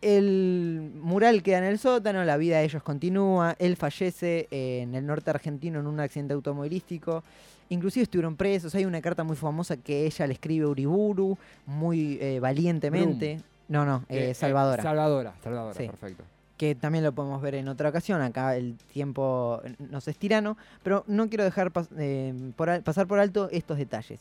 el 0.00 0.90
mural 1.00 1.42
queda 1.42 1.58
en 1.58 1.64
el 1.64 1.78
sótano, 1.78 2.24
la 2.24 2.36
vida 2.36 2.58
de 2.58 2.64
ellos 2.64 2.82
continúa, 2.82 3.54
él 3.58 3.76
fallece 3.76 4.48
en 4.50 4.94
el 4.94 5.06
norte 5.06 5.30
argentino 5.30 5.78
en 5.80 5.86
un 5.86 6.00
accidente 6.00 6.34
automovilístico. 6.34 7.22
Inclusive 7.68 8.02
estuvieron 8.02 8.36
presos, 8.36 8.74
hay 8.74 8.84
una 8.84 9.00
carta 9.00 9.22
muy 9.24 9.36
famosa 9.36 9.76
que 9.76 10.04
ella 10.04 10.26
le 10.26 10.34
escribe 10.34 10.66
a 10.66 10.68
Uriburu, 10.68 11.38
muy 11.66 12.18
eh, 12.20 12.38
valientemente. 12.40 13.40
No, 13.68 13.86
no, 13.86 14.04
eh, 14.08 14.16
Eh, 14.18 14.30
eh, 14.30 14.34
Salvadora. 14.34 14.82
Salvadora, 14.82 15.34
Salvadora, 15.42 15.74
Sí. 15.74 15.86
perfecto. 15.86 16.24
Que 16.56 16.74
también 16.74 17.04
lo 17.04 17.12
podemos 17.12 17.40
ver 17.42 17.54
en 17.56 17.68
otra 17.68 17.88
ocasión. 17.88 18.20
Acá 18.22 18.56
el 18.56 18.76
tiempo 18.92 19.60
nos 19.90 20.06
es 20.08 20.16
tirano, 20.16 20.56
pero 20.82 21.04
no 21.06 21.28
quiero 21.28 21.44
dejar 21.44 21.72
eh, 21.98 22.34
por 22.56 22.82
pasar 22.82 23.06
por 23.06 23.18
alto 23.18 23.48
estos 23.50 23.78
detalles. 23.78 24.20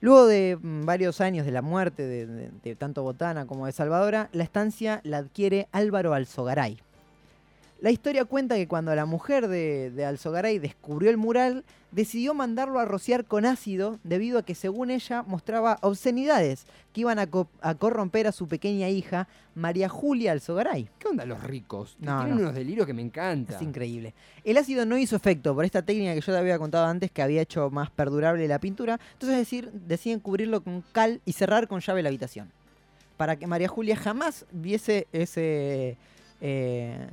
Luego 0.00 0.26
de 0.26 0.58
mm, 0.60 0.84
varios 0.84 1.20
años 1.20 1.46
de 1.46 1.52
la 1.52 1.62
muerte 1.62 2.06
de, 2.06 2.26
de- 2.26 2.50
de 2.62 2.76
tanto 2.76 3.02
Botana 3.02 3.46
como 3.46 3.66
de 3.66 3.72
Salvadora, 3.72 4.28
la 4.32 4.42
estancia 4.44 5.00
la 5.04 5.18
adquiere 5.18 5.68
Álvaro 5.72 6.12
Alzogaray. 6.12 6.78
La 7.80 7.90
historia 7.90 8.24
cuenta 8.24 8.54
que 8.56 8.66
cuando 8.66 8.94
la 8.94 9.04
mujer 9.04 9.48
de, 9.48 9.90
de 9.90 10.04
Alzogaray 10.06 10.58
descubrió 10.58 11.10
el 11.10 11.18
mural, 11.18 11.62
decidió 11.92 12.32
mandarlo 12.32 12.78
a 12.80 12.86
rociar 12.86 13.26
con 13.26 13.44
ácido 13.44 13.98
debido 14.02 14.38
a 14.38 14.42
que 14.44 14.54
según 14.54 14.90
ella 14.90 15.22
mostraba 15.22 15.78
obscenidades 15.82 16.64
que 16.94 17.02
iban 17.02 17.18
a, 17.18 17.26
co- 17.26 17.48
a 17.60 17.74
corromper 17.74 18.26
a 18.26 18.32
su 18.32 18.48
pequeña 18.48 18.88
hija, 18.88 19.28
María 19.54 19.90
Julia 19.90 20.32
Alzogaray. 20.32 20.88
¿Qué 20.98 21.08
onda 21.08 21.26
los 21.26 21.42
ricos? 21.42 21.96
No, 22.00 22.16
Tienen 22.20 22.36
no. 22.36 22.42
unos 22.44 22.54
delirios 22.54 22.86
que 22.86 22.94
me 22.94 23.02
encantan. 23.02 23.54
Es 23.54 23.60
increíble. 23.62 24.14
El 24.42 24.56
ácido 24.56 24.86
no 24.86 24.96
hizo 24.96 25.14
efecto 25.14 25.54
por 25.54 25.66
esta 25.66 25.82
técnica 25.82 26.14
que 26.14 26.20
yo 26.22 26.32
te 26.32 26.38
había 26.38 26.58
contado 26.58 26.86
antes 26.86 27.10
que 27.10 27.20
había 27.20 27.42
hecho 27.42 27.68
más 27.70 27.90
perdurable 27.90 28.48
la 28.48 28.58
pintura. 28.58 28.98
Entonces 29.12 29.34
es 29.38 29.42
decir, 29.42 29.70
deciden 29.72 30.20
cubrirlo 30.20 30.62
con 30.62 30.82
cal 30.92 31.20
y 31.26 31.32
cerrar 31.32 31.68
con 31.68 31.80
llave 31.80 32.02
la 32.02 32.08
habitación. 32.08 32.50
Para 33.18 33.36
que 33.36 33.46
María 33.46 33.68
Julia 33.68 33.96
jamás 33.96 34.46
viese 34.50 35.06
ese... 35.12 35.98
eh, 36.40 37.06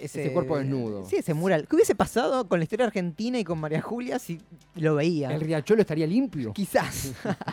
Ese 0.00 0.32
cuerpo 0.32 0.56
desnudo. 0.58 1.04
Sí, 1.04 1.16
ese 1.16 1.34
mural. 1.34 1.66
¿Qué 1.68 1.76
hubiese 1.76 1.94
pasado 1.94 2.48
con 2.48 2.58
la 2.58 2.64
historia 2.64 2.86
argentina 2.86 3.38
y 3.38 3.44
con 3.44 3.58
María 3.58 3.80
Julia 3.82 4.18
si 4.18 4.40
lo 4.76 4.94
veía? 4.94 5.30
¿El 5.34 5.40
riachuelo 5.40 5.82
estaría 5.82 6.06
limpio? 6.06 6.52
Quizás. 6.52 7.12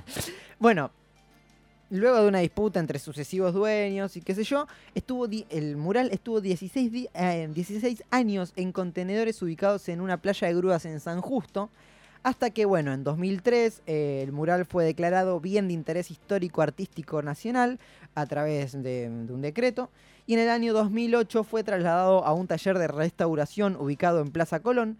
bueno, 0.59 0.91
luego 1.89 2.21
de 2.21 2.27
una 2.27 2.39
disputa 2.39 2.79
entre 2.79 2.99
sucesivos 2.99 3.53
dueños 3.53 4.15
y 4.17 4.21
qué 4.21 4.35
sé 4.35 4.43
yo, 4.43 4.67
estuvo 4.95 5.27
el 5.49 5.77
mural 5.77 6.09
estuvo 6.11 6.41
16, 6.41 6.91
di- 6.91 7.09
eh, 7.13 7.49
16 7.53 8.03
años 8.11 8.53
en 8.55 8.71
contenedores 8.71 9.41
ubicados 9.41 9.87
en 9.89 10.01
una 10.01 10.17
playa 10.21 10.47
de 10.47 10.55
grúas 10.55 10.85
en 10.85 10.99
San 10.99 11.21
Justo, 11.21 11.69
hasta 12.23 12.49
que, 12.49 12.65
bueno, 12.65 12.91
en 12.93 13.03
2003 13.05 13.83
eh, 13.87 14.21
el 14.23 14.33
mural 14.33 14.65
fue 14.65 14.83
declarado 14.83 15.39
bien 15.39 15.67
de 15.69 15.73
interés 15.75 16.11
histórico 16.11 16.61
artístico 16.61 17.21
nacional 17.21 17.79
a 18.15 18.25
través 18.25 18.73
de, 18.73 19.09
de 19.09 19.33
un 19.33 19.41
decreto, 19.41 19.89
y 20.28 20.34
en 20.34 20.39
el 20.41 20.49
año 20.49 20.73
2008 20.73 21.43
fue 21.43 21.63
trasladado 21.63 22.23
a 22.23 22.34
un 22.34 22.45
taller 22.47 22.78
de 22.78 22.88
restauración 22.88 23.75
ubicado 23.78 24.21
en 24.21 24.30
Plaza 24.30 24.59
Colón, 24.59 24.99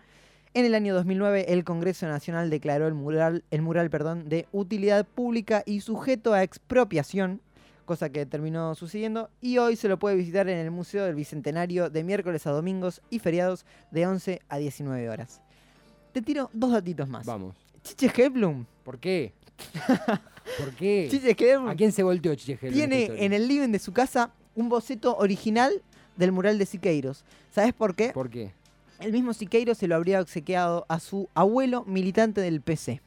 en 0.53 0.65
el 0.65 0.73
año 0.73 0.95
2009, 0.95 1.53
el 1.53 1.63
Congreso 1.63 2.07
Nacional 2.07 2.49
declaró 2.49 2.88
el 2.88 2.95
mural, 2.95 3.43
el 3.51 3.61
mural 3.61 3.91
perdón, 3.91 4.28
de 4.28 4.47
utilidad 4.51 5.05
pública 5.05 5.61
y 5.67 5.82
sujeto 5.82 6.34
a 6.34 6.41
expropiación, 6.41 7.41
cosa 7.86 8.09
que 8.09 8.25
terminó 8.25 8.73
sucediendo, 8.73 9.30
y 9.39 9.59
hoy 9.59 9.75
se 9.75 9.88
lo 9.88 9.99
puede 9.99 10.15
visitar 10.15 10.49
en 10.49 10.57
el 10.57 10.71
Museo 10.71 11.05
del 11.05 11.13
Bicentenario 11.13 11.91
de 11.91 12.03
miércoles 12.03 12.47
a 12.47 12.51
domingos 12.51 13.03
y 13.11 13.19
feriados 13.19 13.65
de 13.91 14.07
11 14.07 14.41
a 14.49 14.57
19 14.57 15.09
horas. 15.09 15.41
Te 16.11 16.23
tiro 16.23 16.49
dos 16.53 16.71
datitos 16.71 17.07
más. 17.07 17.25
Vamos. 17.25 17.55
Chiche 17.84 18.11
Heblum. 18.17 18.65
¿Por 18.84 18.97
qué? 18.97 19.34
¿Por 20.57 20.73
qué? 20.75 21.07
Chiche 21.11 21.36
Heblum 21.38 21.67
¿A 21.67 21.75
quién 21.75 21.91
se 21.91 22.01
volteó 22.01 22.34
Chiche 22.34 22.53
Heblum 22.53 22.73
tiene 22.73 23.11
en 23.23 23.34
el 23.34 23.47
living 23.47 23.69
de 23.69 23.80
su 23.80 23.93
casa 23.93 24.32
un 24.58 24.68
boceto 24.70 25.16
original 25.18 25.72
del 26.18 26.32
mural 26.34 26.58
de 26.58 26.66
Siqueiros. 26.66 27.24
¿Sabes 27.53 27.74
por 27.74 27.95
qué? 27.95 28.10
¿Por 28.10 28.30
qué? 28.30 28.51
El 28.99 29.12
mismo 29.14 29.34
Siqueiros 29.34 29.78
se 29.78 29.88
lo 29.88 29.95
habría 29.95 30.20
obsequiado 30.20 30.86
a 30.89 30.99
su 30.99 31.30
abuelo 31.36 31.84
militante 31.86 32.41
del 32.41 32.60
PC. 32.62 32.99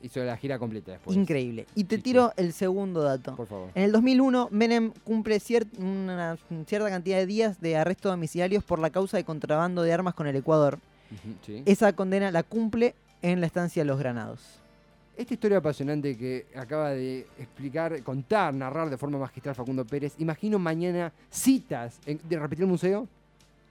Hizo 0.00 0.20
la 0.22 0.36
gira 0.36 0.60
completa 0.60 0.92
después. 0.92 1.16
Increíble. 1.16 1.66
Y 1.74 1.82
te 1.84 1.98
tiro 1.98 2.32
el 2.36 2.52
segundo 2.52 3.02
dato. 3.02 3.34
Por 3.34 3.48
favor. 3.48 3.70
En 3.74 3.82
el 3.82 3.90
2001, 3.90 4.46
Menem 4.52 4.92
cumple 5.02 5.38
cier- 5.40 5.66
una 5.76 6.38
cierta 6.66 6.88
cantidad 6.88 7.16
de 7.18 7.26
días 7.26 7.60
de 7.60 7.76
arresto 7.76 8.08
domiciliarios 8.08 8.62
por 8.62 8.78
la 8.78 8.90
causa 8.90 9.16
de 9.16 9.24
contrabando 9.24 9.82
de 9.82 9.92
armas 9.92 10.14
con 10.14 10.28
el 10.28 10.36
Ecuador. 10.36 10.78
Sí. 11.44 11.64
Esa 11.66 11.92
condena 11.94 12.30
la 12.30 12.44
cumple 12.44 12.94
en 13.22 13.40
la 13.40 13.46
estancia 13.48 13.84
Los 13.84 13.98
Granados. 13.98 14.40
Esta 15.18 15.34
historia 15.34 15.58
apasionante 15.58 16.16
que 16.16 16.46
acaba 16.54 16.90
de 16.90 17.26
explicar, 17.40 18.00
contar, 18.04 18.54
narrar 18.54 18.88
de 18.88 18.96
forma 18.96 19.18
magistral 19.18 19.52
Facundo 19.56 19.84
Pérez, 19.84 20.14
imagino 20.18 20.60
mañana 20.60 21.12
citas, 21.28 21.98
en- 22.06 22.20
¿de 22.28 22.38
repetir 22.38 22.62
el 22.62 22.70
museo? 22.70 23.08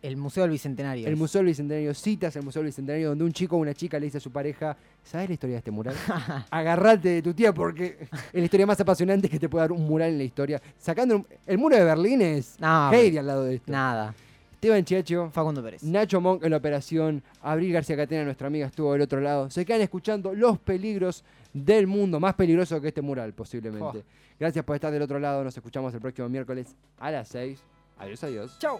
El 0.01 0.17
Museo 0.17 0.43
del 0.43 0.51
Bicentenario. 0.51 1.07
El. 1.07 1.15
Museo 1.15 1.39
del 1.39 1.47
Bicentenario, 1.47 1.93
citas 1.93 2.35
el 2.35 2.43
Museo 2.43 2.61
del 2.61 2.67
Bicentenario, 2.67 3.09
donde 3.09 3.23
un 3.23 3.31
chico 3.31 3.55
o 3.55 3.59
una 3.59 3.73
chica 3.73 3.97
le 3.97 4.05
dice 4.07 4.17
a 4.17 4.21
su 4.21 4.29
pareja, 4.29 4.75
¿sabes 5.03 5.29
la 5.29 5.33
historia 5.33 5.53
de 5.55 5.57
este 5.59 5.71
mural? 5.71 5.95
Agarrate 6.51 7.09
de 7.09 7.21
tu 7.21 7.33
tía 7.33 7.53
porque 7.53 7.97
es 8.01 8.09
la 8.33 8.41
historia 8.41 8.65
más 8.67 8.79
apasionante 8.81 9.27
que 9.29 9.39
te 9.39 9.47
puede 9.49 9.63
dar 9.63 9.71
un 9.71 9.87
mural 9.87 10.09
en 10.11 10.17
la 10.17 10.23
historia. 10.25 10.61
Sacando 10.77 11.15
un- 11.15 11.27
el 11.45 11.57
muro 11.57 11.77
de 11.77 11.83
Berlín 11.85 12.21
es 12.21 12.59
No, 12.59 12.91
Heidi 12.91 13.17
al 13.17 13.25
lado 13.25 13.43
de 13.45 13.55
esto. 13.55 13.71
Nada. 13.71 14.13
Esteban 14.57 14.83
Chiacho, 14.83 15.29
Facundo 15.29 15.61
Pérez. 15.61 15.83
Nacho 15.83 16.19
Monk 16.19 16.43
en 16.43 16.49
la 16.49 16.57
operación, 16.57 17.21
Abril 17.43 17.73
García 17.73 17.95
Catena, 17.95 18.23
nuestra 18.23 18.47
amiga, 18.47 18.65
estuvo 18.65 18.91
del 18.91 19.03
otro 19.03 19.21
lado. 19.21 19.51
Se 19.51 19.63
quedan 19.63 19.81
escuchando 19.81 20.33
los 20.33 20.57
peligros 20.57 21.23
del 21.53 21.85
mundo, 21.85 22.19
más 22.19 22.33
peligroso 22.33 22.81
que 22.81 22.87
este 22.87 23.03
mural 23.03 23.33
posiblemente. 23.33 24.03
Gracias 24.39 24.65
por 24.65 24.75
estar 24.75 24.91
del 24.91 25.03
otro 25.03 25.19
lado, 25.19 25.43
nos 25.43 25.55
escuchamos 25.55 25.93
el 25.93 26.01
próximo 26.01 26.27
miércoles 26.27 26.75
a 26.97 27.11
las 27.11 27.27
6. 27.27 27.59
Adiós, 27.99 28.23
adiós. 28.23 28.57
Chau. 28.57 28.79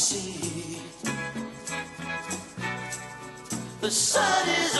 See? 0.00 0.80
The 3.82 3.90
sun 3.90 4.48
is 4.48 4.79